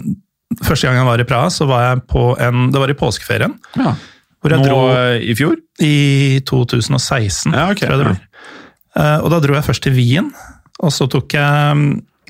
Første 0.63 0.87
gang 0.87 0.95
jeg 0.95 1.07
var 1.09 1.19
i 1.19 1.25
Praha, 1.27 1.47
så 1.51 1.65
var 1.67 1.81
jeg 1.89 2.03
på 2.07 2.21
en 2.39 2.69
Det 2.71 2.79
var 2.79 2.91
i 2.91 2.95
påskeferien. 2.95 3.55
Ja. 3.75 3.91
Hvor 4.39 4.53
jeg 4.53 4.61
Nå 4.61 4.67
dro 4.69 4.77
eh, 4.95 5.17
i 5.27 5.33
fjor? 5.35 5.57
i 5.83 6.39
2016, 6.47 7.51
Ja, 7.51 7.65
okay, 7.73 7.83
tror 7.87 7.97
jeg 7.97 7.99
det 7.99 8.05
ja. 8.05 8.13
blir. 8.13 8.53
Eh, 9.01 9.17
Og 9.25 9.31
da 9.33 9.39
dro 9.43 9.57
jeg 9.57 9.65
først 9.67 9.83
til 9.83 9.95
Wien, 9.97 10.29
og 10.79 10.93
så 10.95 11.07
tok 11.11 11.35
jeg 11.35 11.73
um, 11.75 11.83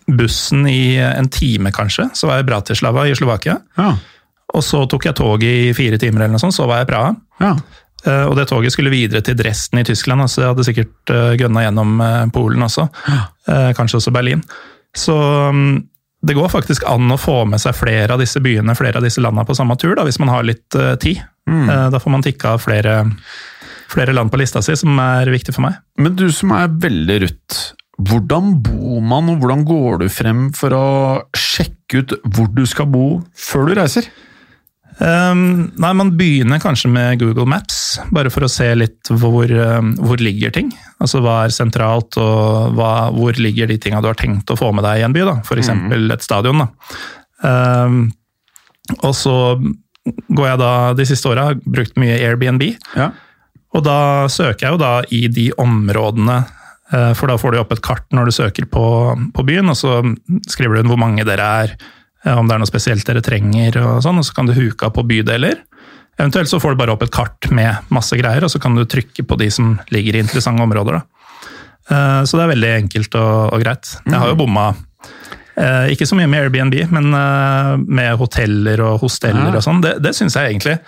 bussen 0.07 0.67
i 0.69 0.95
en 1.03 1.27
time, 1.29 1.71
kanskje. 1.75 2.09
Så 2.15 2.27
var 2.29 2.37
jeg 2.39 2.45
i 2.45 2.51
Bratislava 2.51 3.07
i 3.09 3.15
Slovakia. 3.17 3.57
Ja. 3.77 3.95
Og 4.55 4.63
så 4.63 4.85
tok 4.87 5.03
jeg 5.09 5.15
toget 5.19 5.49
i 5.67 5.73
fire 5.75 5.97
timer, 5.99 6.21
eller 6.23 6.37
noe 6.37 6.39
sånt, 6.45 6.55
så 6.55 6.67
var 6.69 6.79
jeg 6.81 6.87
i 6.87 6.91
Praha. 6.93 7.15
ja. 7.43 7.55
Eh, 8.05 8.23
Og 8.29 8.35
det 8.37 8.45
toget 8.47 8.71
skulle 8.71 8.91
videre 8.93 9.21
til 9.25 9.35
Dresden 9.35 9.79
i 9.81 9.83
Tyskland, 9.83 10.21
så 10.29 10.41
jeg 10.43 10.51
hadde 10.53 10.63
sikkert 10.67 11.09
uh, 11.11 11.33
gønna 11.35 11.63
gjennom 11.65 11.95
eh, 12.05 12.25
Polen 12.31 12.61
også. 12.63 12.85
Eh, 13.49 13.71
Kanskje 13.75 13.97
også 13.97 14.13
Berlin. 14.13 14.43
Så 14.95 15.15
mm, 15.51 15.81
det 16.23 16.35
går 16.37 16.47
faktisk 16.53 16.85
an 16.87 17.09
å 17.11 17.17
få 17.19 17.41
med 17.49 17.59
seg 17.59 17.75
flere 17.75 18.13
av 18.13 18.21
disse 18.21 18.39
byene, 18.39 18.75
flere 18.77 19.01
av 19.01 19.03
disse 19.03 19.19
landene 19.21 19.45
på 19.49 19.55
samme 19.57 19.75
tur, 19.81 19.95
da, 19.97 20.05
hvis 20.07 20.19
man 20.21 20.29
har 20.31 20.45
litt 20.47 20.77
eh, 20.77 20.93
tid. 21.01 21.19
Mm. 21.49 21.65
Eh, 21.69 21.89
Da 21.89 21.99
får 21.99 22.13
man 22.13 22.23
tikka 22.23 22.53
av 22.55 22.61
flere, 22.63 22.95
flere 23.91 24.13
land 24.13 24.31
på 24.31 24.39
lista 24.39 24.61
si 24.61 24.77
som 24.77 24.93
er 25.03 25.33
viktig 25.33 25.57
for 25.57 25.65
meg. 25.67 25.81
Men 25.97 26.15
du 26.15 26.27
som 26.31 26.53
er 26.55 26.69
veldig 26.69 27.19
rutt, 27.25 27.59
hvordan 27.97 28.57
bor 28.61 29.01
man, 29.01 29.31
og 29.31 29.41
hvordan 29.41 29.65
går 29.65 30.03
du 30.03 30.07
frem 30.13 30.47
for 30.55 30.73
å 30.75 30.87
sjekke 31.37 32.03
ut 32.03 32.17
hvor 32.35 32.49
du 32.53 32.63
skal 32.69 32.89
bo 32.93 33.07
før 33.33 33.69
du 33.69 33.77
reiser? 33.79 34.09
Um, 34.97 35.69
nei, 35.77 35.91
Man 35.93 36.15
begynner 36.17 36.61
kanskje 36.61 36.89
med 36.89 37.19
Google 37.21 37.45
Maps, 37.49 37.99
bare 38.13 38.31
for 38.33 38.45
å 38.45 38.49
se 38.49 38.69
litt 38.77 39.11
hvor, 39.11 39.45
um, 39.49 39.93
hvor 40.01 40.21
ligger 40.21 40.53
ting. 40.53 40.71
Altså 41.01 41.21
hva 41.21 41.43
er 41.45 41.53
sentralt, 41.53 42.17
og 42.21 42.77
hva, 42.77 43.09
hvor 43.13 43.37
ligger 43.37 43.69
de 43.69 43.77
tinga 43.81 44.01
du 44.01 44.09
har 44.09 44.17
tenkt 44.17 44.49
å 44.49 44.57
få 44.57 44.71
med 44.73 44.85
deg 44.87 45.01
i 45.01 45.05
en 45.07 45.17
by. 45.17 45.25
da, 45.29 45.35
F.eks. 45.45 45.73
Mm. 45.73 46.09
et 46.13 46.25
stadion. 46.25 46.65
da. 46.65 46.69
Um, 47.45 48.01
og 49.03 49.13
så 49.17 49.37
går 50.07 50.45
jeg 50.47 50.59
da 50.61 50.73
de 50.97 51.05
siste 51.07 51.29
åra, 51.29 51.49
har 51.51 51.61
brukt 51.65 51.97
mye 51.99 52.17
Airbnb. 52.17 52.63
Ja. 52.97 53.11
Og 53.75 53.83
da 53.85 53.99
søker 54.31 54.65
jeg 54.65 54.77
jo 54.77 54.81
da 54.81 54.93
i 55.13 55.25
de 55.29 55.49
områdene, 55.59 56.39
for 56.87 57.27
da 57.27 57.35
får 57.35 57.51
du 57.51 57.57
opp 57.59 57.73
et 57.75 57.81
kart 57.83 58.05
når 58.15 58.29
du 58.29 58.31
søker 58.31 58.67
på, 58.71 58.83
på 59.35 59.43
byen, 59.43 59.67
og 59.73 59.75
så 59.75 59.97
skriver 60.47 60.77
du 60.77 60.81
inn 60.81 60.91
hvor 60.91 61.01
mange 61.01 61.25
dere 61.27 61.47
er 61.63 61.73
om 62.31 62.47
det 62.47 62.55
er 62.55 62.61
noe 62.61 62.69
spesielt 62.69 63.07
dere 63.07 63.23
trenger, 63.23 63.75
og 63.81 63.99
sånn, 64.05 64.21
og 64.21 64.27
så 64.27 64.35
kan 64.37 64.47
du 64.47 64.55
huke 64.55 64.87
på 64.95 65.03
bydeler. 65.07 65.59
Eventuelt 66.17 66.49
så 66.49 66.59
får 66.59 66.73
du 66.73 66.79
bare 66.81 66.95
opp 66.95 67.03
et 67.05 67.13
kart 67.13 67.49
med 67.53 67.91
masse 67.93 68.17
greier, 68.17 68.45
og 68.45 68.51
så 68.51 68.61
kan 68.61 68.75
du 68.75 68.87
trykke 68.89 69.25
på 69.27 69.37
de 69.37 69.51
som 69.53 69.75
ligger 69.93 70.17
i 70.17 70.23
interessante 70.23 70.63
områder. 70.65 70.97
Da. 70.97 71.17
Eh, 71.87 72.21
så 72.25 72.39
det 72.39 72.45
er 72.45 72.53
veldig 72.55 72.71
enkelt 72.81 73.17
og, 73.19 73.33
og 73.53 73.63
greit. 73.63 73.91
Jeg 74.03 74.17
har 74.17 74.31
jo 74.31 74.39
bomma 74.39 74.71
eh, 74.73 75.93
ikke 75.93 76.07
så 76.09 76.17
mye 76.17 76.29
med 76.31 76.47
Airbnb, 76.47 76.79
men 76.93 77.11
eh, 77.19 77.73
med 77.85 78.17
hoteller 78.19 78.81
og 78.87 79.03
hosteller 79.05 79.53
og 79.53 79.63
sånn. 79.63 79.83
Det, 79.85 79.97
det 80.03 80.15
syns 80.17 80.39
jeg 80.39 80.55
egentlig 80.55 80.79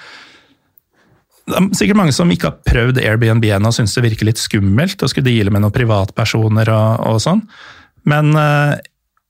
det 1.50 1.58
er 1.58 1.68
sikkert 1.78 2.00
mange 2.02 2.16
som 2.16 2.30
ikke 2.32 2.52
har 2.52 2.62
prøvd 2.68 3.02
Airbnb 3.02 3.50
ennå 3.50 3.72
og 3.72 3.76
syns 3.76 3.96
det 3.98 4.06
virker 4.06 4.30
litt 4.30 4.42
skummelt 4.42 5.02
å 5.04 5.10
skulle 5.12 5.30
deale 5.30 5.54
med 5.54 5.66
noen 5.66 5.76
privatpersoner 5.76 6.72
og, 6.74 7.10
og 7.10 7.20
sånn. 7.24 7.44
Men 8.10 8.32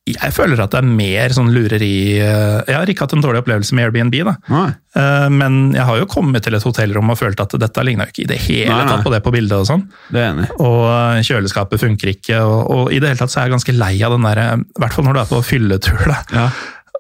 jeg 0.09 0.33
føler 0.33 0.59
at 0.63 0.73
det 0.73 0.79
er 0.81 0.87
mer 0.87 1.33
sånn 1.35 1.51
lureri 1.53 2.17
eh, 2.21 2.59
Jeg 2.65 2.75
har 2.75 2.89
ikke 2.89 3.05
hatt 3.05 3.15
en 3.17 3.23
dårlig 3.23 3.43
opplevelse 3.43 3.75
med 3.77 3.89
Airbnb, 3.89 4.15
da. 4.25 4.35
Nei. 4.49 4.69
Eh, 4.97 5.27
men 5.33 5.59
jeg 5.75 5.85
har 5.85 5.99
jo 5.99 6.07
kommet 6.09 6.45
til 6.45 6.57
et 6.57 6.65
hotellrom 6.65 7.13
og 7.13 7.19
følt 7.19 7.41
at 7.43 7.53
dette 7.61 7.85
ligna 7.85 8.07
ikke 8.09 8.23
i 8.23 8.29
det 8.31 8.39
hele 8.47 8.71
nei, 8.71 8.81
nei. 8.87 8.89
tatt 8.89 9.05
på 9.05 9.13
det 9.13 9.21
på 9.25 9.33
bildet. 9.35 9.57
Og 9.59 9.69
sånn. 9.69 9.85
Det 10.09 10.23
er 10.23 10.31
enig. 10.31 10.49
Og 10.63 11.21
kjøleskapet 11.27 11.83
funker 11.83 12.13
ikke. 12.15 12.41
Og, 12.41 12.59
og, 12.63 12.83
i 12.95 13.01
det 13.01 13.11
hele 13.11 13.21
tatt 13.21 13.33
så 13.33 13.43
er 13.43 13.49
jeg 13.49 13.57
ganske 13.57 13.77
lei 13.77 13.93
av 14.05 14.15
den 14.15 14.27
der, 14.29 14.43
i 14.55 14.83
hvert 14.83 14.97
fall 14.97 15.07
når 15.07 15.17
du 15.19 15.23
er 15.23 15.31
på 15.35 15.41
fylletur. 15.51 16.03
da. 16.09 16.19
Ja. 16.33 16.49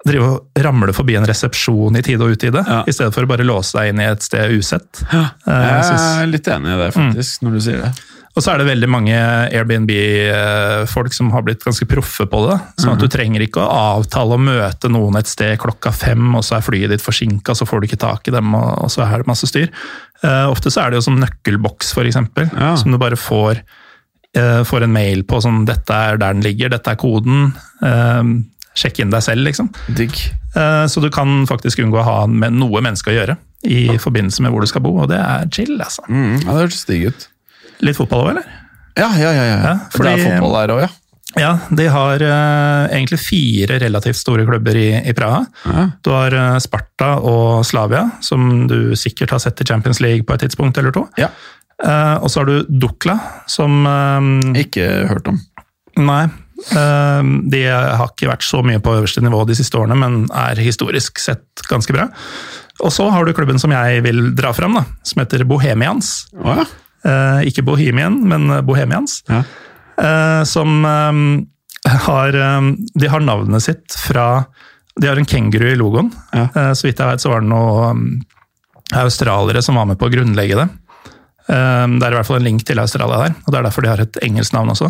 Drive 0.07 0.27
og 0.29 0.63
ramle 0.63 0.93
forbi 0.95 1.17
en 1.19 1.27
resepsjon 1.27 1.97
i 1.99 2.03
tide 2.05 2.23
og 2.23 2.37
utide, 2.37 2.61
ja. 2.63 2.83
i 2.87 2.93
stedet 2.95 3.11
for 3.11 3.27
å 3.27 3.29
bare 3.33 3.47
låse 3.47 3.75
deg 3.75 3.91
inn 3.91 3.99
i 3.99 4.07
et 4.07 4.23
sted 4.23 4.53
usett. 4.55 5.01
Ja. 5.11 5.25
Jeg 5.43 5.97
er 6.23 6.29
litt 6.31 6.47
enig 6.47 6.71
i 6.71 6.79
det, 6.79 6.93
faktisk, 6.95 7.41
mm. 7.41 7.47
når 7.47 7.57
du 7.57 7.65
sier 7.65 7.83
det. 7.83 7.91
Og 8.37 8.43
så 8.45 8.53
er 8.53 8.61
det 8.61 8.69
veldig 8.69 8.87
mange 8.87 9.15
Airbnb-folk 9.17 11.15
som 11.15 11.31
har 11.33 11.43
blitt 11.43 11.65
ganske 11.65 11.87
proffe 11.89 12.23
på 12.29 12.41
det. 12.45 12.55
Sånn 12.79 12.93
at 12.93 13.01
du 13.01 13.07
mhm. 13.09 13.13
trenger 13.15 13.43
ikke 13.43 13.63
å 13.63 13.79
avtale 13.97 14.37
å 14.37 14.43
møte 14.43 14.91
noen 14.93 15.17
et 15.19 15.27
sted 15.27 15.57
klokka 15.59 15.91
fem, 15.91 16.29
og 16.37 16.45
så 16.47 16.55
er 16.55 16.63
flyet 16.63 16.93
ditt 16.93 17.03
forsinka, 17.03 17.57
så 17.57 17.67
får 17.67 17.81
du 17.81 17.89
ikke 17.89 17.99
tak 18.05 18.29
i 18.29 18.35
dem, 18.35 18.53
og 18.55 18.87
så 18.93 19.03
er 19.03 19.19
det 19.19 19.27
masse 19.27 19.49
styr. 19.49 19.67
Uh, 20.23 20.45
ofte 20.51 20.71
så 20.71 20.85
er 20.85 20.93
det 20.93 21.01
jo 21.01 21.07
som 21.09 21.19
nøkkelboks, 21.19 21.91
f.eks., 21.91 22.21
ja. 22.53 22.71
som 22.79 22.95
du 22.95 22.99
bare 23.01 23.19
får, 23.19 23.59
får 24.69 24.85
en 24.85 24.93
mail 24.93 25.25
på 25.27 25.41
sånn 25.41 25.63
'Dette 25.65 25.95
er 25.95 26.19
der 26.21 26.37
den 26.37 26.45
ligger, 26.45 26.71
dette 26.71 26.93
er 26.93 26.99
koden'. 27.01 27.49
Uh, 28.79 28.85
sjekk 28.85 29.01
inn 29.03 29.11
deg 29.13 29.25
selv, 29.25 29.43
liksom. 29.47 29.69
Digg. 29.97 30.15
Så 30.89 31.01
du 31.03 31.11
kan 31.13 31.43
faktisk 31.47 31.79
unngå 31.83 31.99
å 32.01 32.05
ha 32.07 32.19
med 32.25 32.55
noe 32.57 32.81
menneske 32.81 33.11
å 33.11 33.13
gjøre 33.13 33.35
i 33.69 33.97
forbindelse 33.99 34.41
med 34.41 34.53
hvor 34.53 34.63
du 34.63 34.69
skal 34.71 34.83
bo, 34.85 34.95
og 35.03 35.11
det 35.11 35.19
er 35.19 35.49
chill, 35.53 35.75
altså. 35.77 36.05
Mm, 36.07 36.39
ja, 36.39 36.47
det 36.47 36.63
hørtes 36.63 36.87
digg 36.87 37.09
ut. 37.11 37.27
Litt 37.85 37.99
fotball 37.99 38.23
òg, 38.23 38.31
eller? 38.33 38.47
Ja, 38.97 39.11
ja, 39.19 39.29
ja. 39.35 39.43
ja. 39.45 39.59
ja 39.61 39.75
fordi, 39.93 40.09
det 40.09 40.15
er 40.15 40.33
fotball 40.33 40.55
der 40.57 40.73
òg, 40.75 40.81
ja. 40.87 40.89
Ja, 41.37 41.51
de 41.77 41.85
har 41.93 42.23
uh, 42.25 42.87
egentlig 42.89 43.19
fire 43.21 43.77
relativt 43.83 44.17
store 44.17 44.47
klubber 44.47 44.77
i, 44.79 44.87
i 45.05 45.13
Praha. 45.13 45.43
Ja. 45.67 45.83
Du 46.01 46.09
har 46.15 46.33
uh, 46.33 46.57
Sparta 46.63 47.11
og 47.21 47.61
Slavia, 47.69 48.07
som 48.25 48.65
du 48.69 48.95
sikkert 48.97 49.35
har 49.35 49.43
sett 49.43 49.61
i 49.61 49.67
Champions 49.69 50.01
League 50.01 50.25
på 50.25 50.33
et 50.33 50.47
tidspunkt 50.47 50.79
eller 50.81 50.95
to. 50.95 51.05
Ja. 51.21 51.29
Uh, 51.79 52.17
og 52.23 52.31
så 52.31 52.41
har 52.41 52.49
du 52.49 52.65
Dukla, 52.81 53.19
som 53.47 53.85
Ikke 54.57 54.89
hørt 55.11 55.29
om. 55.29 55.37
Nei. 55.99 56.25
De 56.59 57.59
har 57.69 58.09
ikke 58.09 58.27
vært 58.29 58.43
så 58.43 58.59
mye 58.65 58.81
på 58.83 58.93
øverste 58.97 59.23
nivå 59.23 59.45
de 59.47 59.55
siste 59.57 59.77
årene, 59.79 59.95
men 59.97 60.17
er 60.35 60.59
historisk 60.59 61.21
sett 61.23 61.63
ganske 61.69 61.95
bra. 61.95 62.09
Og 62.83 62.93
så 62.95 63.09
har 63.11 63.25
du 63.25 63.33
klubben 63.35 63.59
som 63.59 63.73
jeg 63.73 64.03
vil 64.05 64.31
dra 64.37 64.51
fram, 64.55 64.77
da, 64.79 64.85
som 65.07 65.21
heter 65.23 65.43
Bohemians. 65.47 66.29
Oh, 66.39 66.53
ja. 66.61 66.65
Eh, 67.07 67.47
ikke 67.51 67.63
Bohemian, 67.67 68.19
men 68.27 68.49
Bohemians. 68.67 69.21
Ja. 69.29 69.43
Eh, 69.99 70.41
som 70.47 70.83
eh, 70.87 71.95
har 72.05 72.35
De 72.99 73.07
har 73.07 73.23
navnet 73.23 73.63
sitt 73.63 73.95
fra 73.95 74.45
De 74.99 75.07
har 75.07 75.19
en 75.19 75.27
kenguru 75.27 75.69
i 75.71 75.77
logoen. 75.79 76.11
Ja. 76.35 76.73
Så 76.75 76.89
vidt 76.89 76.99
jeg 76.99 77.07
vet, 77.07 77.23
så 77.23 77.31
var 77.31 77.43
det 77.43 77.51
noen 77.51 78.19
australiere 78.99 79.61
som 79.63 79.77
var 79.79 79.87
med 79.87 79.99
på 79.99 80.09
å 80.09 80.11
grunnlegge 80.11 80.57
det. 80.59 80.65
Det 81.47 81.55
er 81.55 82.11
i 82.11 82.17
hvert 82.17 82.27
fall 82.27 82.41
en 82.41 82.45
link 82.45 82.65
til 82.67 82.81
Australia 82.81 83.21
der, 83.23 83.37
og 83.45 83.53
det 83.53 83.57
er 83.57 83.65
derfor 83.65 83.85
de 83.85 83.89
har 83.89 84.01
et 84.03 84.19
engelsk 84.25 84.53
navn 84.53 84.73
også. 84.73 84.89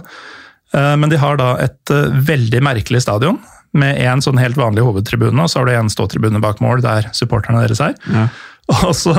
Men 0.73 1.09
de 1.09 1.17
har 1.17 1.39
da 1.39 1.55
et 1.63 1.91
veldig 2.27 2.59
merkelig 2.61 3.01
stadion, 3.01 3.39
med 3.77 3.99
en 4.01 4.21
sånn 4.21 4.39
helt 4.41 4.57
vanlig 4.57 4.83
hovedtribune, 4.85 5.37
og 5.41 5.49
så 5.51 5.61
har 5.61 5.69
du 5.69 5.73
en 5.75 5.91
ståtribune 5.93 6.41
bak 6.41 6.61
mål 6.63 6.83
der 6.85 7.09
supporterne 7.17 7.61
deres 7.65 7.81
er. 7.83 7.95
Ja. 8.09 8.27
Og 8.85 8.93
så 8.93 9.15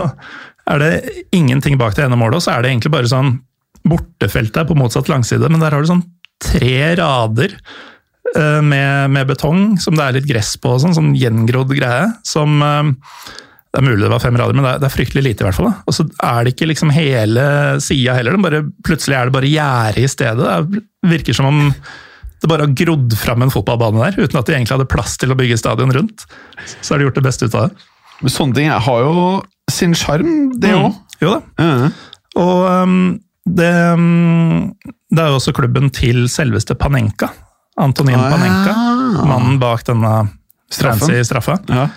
er 0.70 0.78
det 0.78 0.90
ingenting 1.34 1.78
bak 1.78 1.96
det 1.96 2.04
ene 2.04 2.18
målet, 2.18 2.38
og 2.38 2.44
så 2.44 2.52
er 2.54 2.62
det 2.62 2.70
egentlig 2.70 2.92
bare 2.94 3.10
sånn 3.10 3.38
Bortefeltet 3.80 4.58
er 4.60 4.66
på 4.68 4.76
motsatt 4.76 5.08
langside, 5.08 5.48
men 5.48 5.62
der 5.62 5.72
har 5.72 5.80
du 5.82 5.88
sånn 5.88 6.02
tre 6.44 6.92
rader 7.00 7.54
uh, 8.36 8.60
med, 8.60 9.08
med, 9.10 9.24
betong 9.30 9.78
som 9.80 9.96
det 9.96 10.04
er 10.04 10.16
litt 10.18 10.28
gress 10.28 10.50
på, 10.60 10.74
sånn, 10.82 10.92
sånn 10.94 11.14
gjengrodd 11.16 11.72
greie. 11.72 12.10
som 12.28 12.60
det 13.70 13.78
er 13.78 13.86
mulig 13.86 14.02
det 14.02 14.10
var 14.10 14.22
fem 14.22 14.34
rader, 14.38 14.56
men 14.56 14.66
det 14.66 14.70
er, 14.72 14.78
det 14.82 14.88
er 14.88 14.94
fryktelig 14.96 15.22
lite. 15.22 15.44
i 15.44 15.46
hvert 15.46 15.56
fall. 15.56 15.68
Da. 15.70 15.82
Og 15.86 15.94
så 15.94 16.06
er 16.26 16.42
det 16.42 16.54
ikke 16.56 16.66
liksom 16.72 16.90
hele 16.94 17.44
sida 17.84 18.16
heller. 18.18 18.38
Bare, 18.42 18.64
plutselig 18.86 19.14
er 19.14 19.28
det 19.28 19.36
bare 19.36 19.50
gjerde 19.50 20.02
i 20.02 20.10
stedet. 20.10 20.56
Det 20.72 21.12
virker 21.12 21.38
som 21.38 21.50
om 21.52 21.60
det 22.40 22.48
bare 22.48 22.64
har 22.64 22.74
grodd 22.74 23.14
fram 23.20 23.44
en 23.44 23.52
fotballbane 23.52 24.00
der, 24.00 24.24
uten 24.24 24.40
at 24.40 24.48
de 24.48 24.56
egentlig 24.56 24.74
hadde 24.74 24.88
plass 24.90 25.18
til 25.20 25.30
å 25.30 25.36
bygge 25.38 25.60
stadion 25.60 25.92
rundt. 25.92 26.24
Så 26.80 26.94
har 26.94 27.00
de 27.00 27.06
gjort 27.06 27.20
det 27.20 27.26
beste 27.26 27.46
ut 27.46 27.56
av 27.56 27.68
det. 27.68 27.88
Men 28.20 28.32
sånne 28.32 28.56
ting 28.56 28.70
har 28.72 29.04
jo 29.04 29.24
sin 29.70 29.94
sjarm, 29.96 30.32
det 30.60 30.72
òg. 30.74 30.88
Mm. 30.90 31.18
Jo 31.20 31.34
da. 31.36 31.40
Mm. 31.60 31.92
Og 32.40 32.64
um, 32.64 32.98
det, 33.44 33.70
um, 33.92 34.72
det, 35.12 35.20
er 35.20 35.30
jo 35.30 35.38
også 35.38 35.54
klubben 35.56 35.92
til 35.94 36.24
selveste 36.32 36.74
Panenka. 36.80 37.28
Antonin 37.80 38.18
ah, 38.18 38.32
Panenka. 38.32 38.74
Mannen 39.28 39.60
bak 39.60 39.84
denne 39.88 40.14
fancy 40.74 41.24
straffa. 41.24 41.58
Ja. 41.68 41.88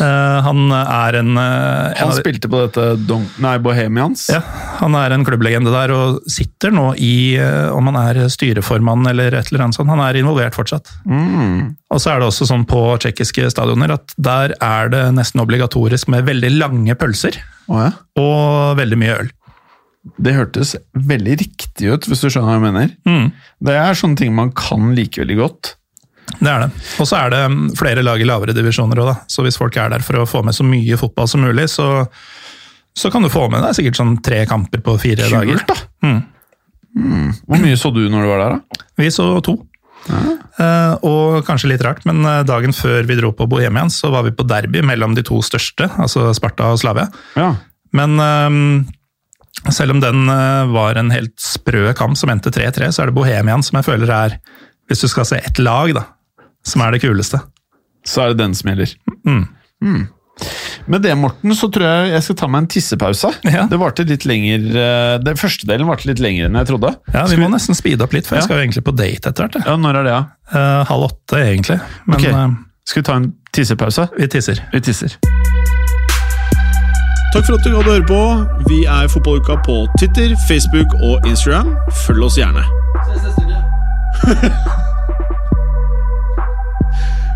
Uh, 0.00 0.38
han 0.44 0.68
er 0.76 1.16
en 1.22 1.38
uh, 1.40 1.94
Han 1.96 2.10
spilte 2.12 2.50
på 2.52 2.58
dette 2.66 2.82
Don 3.08 3.22
nei, 3.40 3.54
Bohemians? 3.64 4.26
Ja, 4.28 4.42
han 4.76 4.92
er 4.98 5.14
en 5.14 5.24
klubblegende 5.24 5.72
der 5.72 5.94
og 5.94 6.18
sitter 6.28 6.74
nå 6.74 6.90
i 7.00 7.38
uh, 7.40 7.72
Om 7.72 7.88
han 7.88 7.96
er 8.02 8.20
styreformann 8.28 9.08
eller 9.08 9.38
et 9.38 9.48
eller 9.48 9.64
annet 9.64 9.78
sånt. 9.78 9.88
Han 9.88 10.02
er 10.04 10.20
involvert 10.20 10.58
fortsatt. 10.58 10.92
Mm. 11.08 11.78
Og 11.90 12.02
så 12.02 12.12
er 12.12 12.20
det 12.20 12.28
også 12.28 12.50
sånn 12.50 12.68
på 12.68 12.82
tsjekkiske 13.00 13.48
stadioner 13.54 13.96
at 13.96 14.14
der 14.20 14.54
er 14.60 14.92
det 14.92 15.04
nesten 15.16 15.42
obligatorisk 15.42 16.12
med 16.12 16.28
veldig 16.28 16.52
lange 16.58 16.96
pølser. 17.00 17.40
Oh, 17.70 17.80
ja. 17.80 17.90
Og 18.20 18.78
veldig 18.78 19.00
mye 19.00 19.18
øl. 19.24 19.34
Det 20.20 20.32
hørtes 20.36 20.76
veldig 20.96 21.34
riktig 21.42 21.90
ut, 21.92 22.06
hvis 22.08 22.22
du 22.22 22.30
skjønner 22.30 22.52
hva 22.52 22.56
jeg 22.56 22.64
mener. 22.68 22.94
Mm. 23.08 23.26
Det 23.68 23.76
er 23.76 23.98
sånne 23.98 24.20
ting 24.20 24.32
man 24.36 24.52
kan 24.56 24.92
like 24.96 25.20
veldig 25.20 25.36
godt. 25.40 25.74
Det 26.38 26.50
er 26.50 26.66
det. 26.66 26.70
Og 27.00 27.08
så 27.08 27.18
er 27.18 27.32
det 27.34 27.40
flere 27.80 28.04
lag 28.06 28.20
i 28.20 28.28
lavere 28.28 28.54
divisjoner 28.56 29.00
òg, 29.02 29.10
da. 29.12 29.16
Så 29.30 29.44
hvis 29.46 29.58
folk 29.60 29.76
er 29.80 29.92
der 29.92 30.04
for 30.04 30.20
å 30.20 30.28
få 30.28 30.44
med 30.46 30.56
så 30.56 30.66
mye 30.66 30.98
fotball 31.00 31.28
som 31.30 31.42
mulig, 31.44 31.66
så, 31.72 32.04
så 32.96 33.10
kan 33.12 33.24
du 33.24 33.32
få 33.32 33.48
med 33.52 33.64
deg 33.64 33.76
sikkert 33.78 34.00
sånn 34.00 34.18
tre 34.24 34.44
kamper 34.50 34.84
på 34.84 34.96
fire 35.02 35.26
Kult, 35.26 35.36
dager. 35.36 35.64
da! 35.66 35.80
Mm. 36.06 36.20
Mm. 37.00 37.26
Hvor 37.46 37.60
mye 37.62 37.78
så 37.78 37.92
du 37.94 38.04
når 38.10 38.24
du 38.24 38.30
var 38.32 38.44
der, 38.44 38.56
da? 38.56 38.86
Vi 39.00 39.10
så 39.14 39.26
to. 39.46 39.58
Ja. 40.08 40.20
Uh, 40.60 40.94
og 41.06 41.42
kanskje 41.46 41.70
litt 41.70 41.82
rart, 41.84 42.02
men 42.08 42.24
eh, 42.26 42.42
dagen 42.48 42.74
før 42.76 43.06
vi 43.08 43.16
dro 43.16 43.30
på 43.36 43.46
Bohemian, 43.48 43.92
så 43.92 44.10
var 44.12 44.24
vi 44.26 44.32
på 44.36 44.44
derby 44.48 44.82
mellom 44.84 45.14
de 45.16 45.24
to 45.24 45.38
største, 45.44 45.86
altså 46.00 46.26
Sparta 46.36 46.72
og 46.72 46.80
Slavia. 46.82 47.06
Ja. 47.38 47.52
Men 47.96 48.16
um, 48.20 48.58
selv 49.72 49.94
om 49.94 50.02
den 50.02 50.28
uh, 50.28 50.68
var 50.72 50.98
en 51.00 51.12
helt 51.14 51.36
sprø 51.40 51.94
kamp 51.96 52.18
som 52.18 52.32
endte 52.32 52.52
3-3, 52.54 52.90
så 52.92 53.04
er 53.04 53.10
det 53.10 53.16
Bohemian 53.16 53.64
som 53.66 53.80
jeg 53.80 53.88
føler 53.88 54.12
er 54.14 54.36
Hvis 54.90 55.04
du 55.04 55.08
skal 55.08 55.28
se 55.28 55.38
ett 55.38 55.58
lag, 55.62 55.92
da, 55.94 56.04
som 56.66 56.84
er 56.84 56.94
det 56.94 57.02
kuleste. 57.04 57.40
Så 58.06 58.24
er 58.24 58.32
det 58.32 58.40
den 58.40 58.56
som 58.56 58.70
gjelder. 58.72 58.94
Mm. 59.26 59.44
Mm. 59.84 60.08
Med 60.90 61.02
det, 61.02 61.12
Morten, 61.14 61.52
så 61.54 61.68
tror 61.72 61.84
jeg 61.84 62.12
jeg 62.14 62.24
skal 62.24 62.36
ta 62.40 62.48
meg 62.50 62.64
en 62.64 62.70
tissepause. 62.72 63.30
Ja. 63.44 63.66
Det 63.70 63.78
varte 63.80 64.06
litt 64.08 64.24
lenger, 64.28 64.64
eh, 64.72 65.18
Den 65.22 65.36
første 65.38 65.68
delen 65.68 65.88
varte 65.90 66.08
litt 66.08 66.22
lenger 66.22 66.48
enn 66.48 66.56
jeg 66.62 66.70
trodde. 66.72 66.94
Ja, 67.12 67.26
Vi 67.26 67.36
må 67.40 67.50
nesten 67.52 67.76
speede 67.78 68.06
opp 68.06 68.16
litt, 68.16 68.26
for 68.26 68.38
jeg 68.38 68.48
skal 68.48 68.58
jo 68.58 68.64
egentlig 68.64 68.84
på 68.86 68.96
date 68.96 69.30
etter 69.30 69.46
hvert. 69.46 69.60
Ja, 69.66 69.76
Når 69.76 70.00
er 70.00 70.08
det, 70.08 70.16
ja? 70.16 70.24
Uh, 70.50 70.84
halv 70.88 71.10
åtte, 71.10 71.36
egentlig. 71.36 71.78
Men, 72.06 72.16
okay. 72.16 72.32
uh, 72.32 72.48
skal 72.88 73.02
vi 73.02 73.06
ta 73.06 73.18
en 73.20 73.32
tissepause? 73.52 74.08
Vi 74.16 74.26
tisser. 74.32 74.64
Vi 74.72 74.80
tisser. 74.80 75.18
Takk 77.30 77.46
for 77.46 77.54
at 77.54 77.62
du 77.62 77.76
hadde 77.76 77.92
høre 77.92 78.06
på. 78.08 78.22
Vi 78.66 78.82
er 78.90 79.06
Fotballuka 79.12 79.60
på 79.62 79.84
Twitter, 80.00 80.34
Facebook 80.48 80.96
og 80.98 81.28
Instagram. 81.30 81.76
Følg 82.06 82.26
oss 82.26 82.40
gjerne. 82.40 82.66
Ses 83.06 83.22
neste 83.28 83.46
uke. 83.46 84.76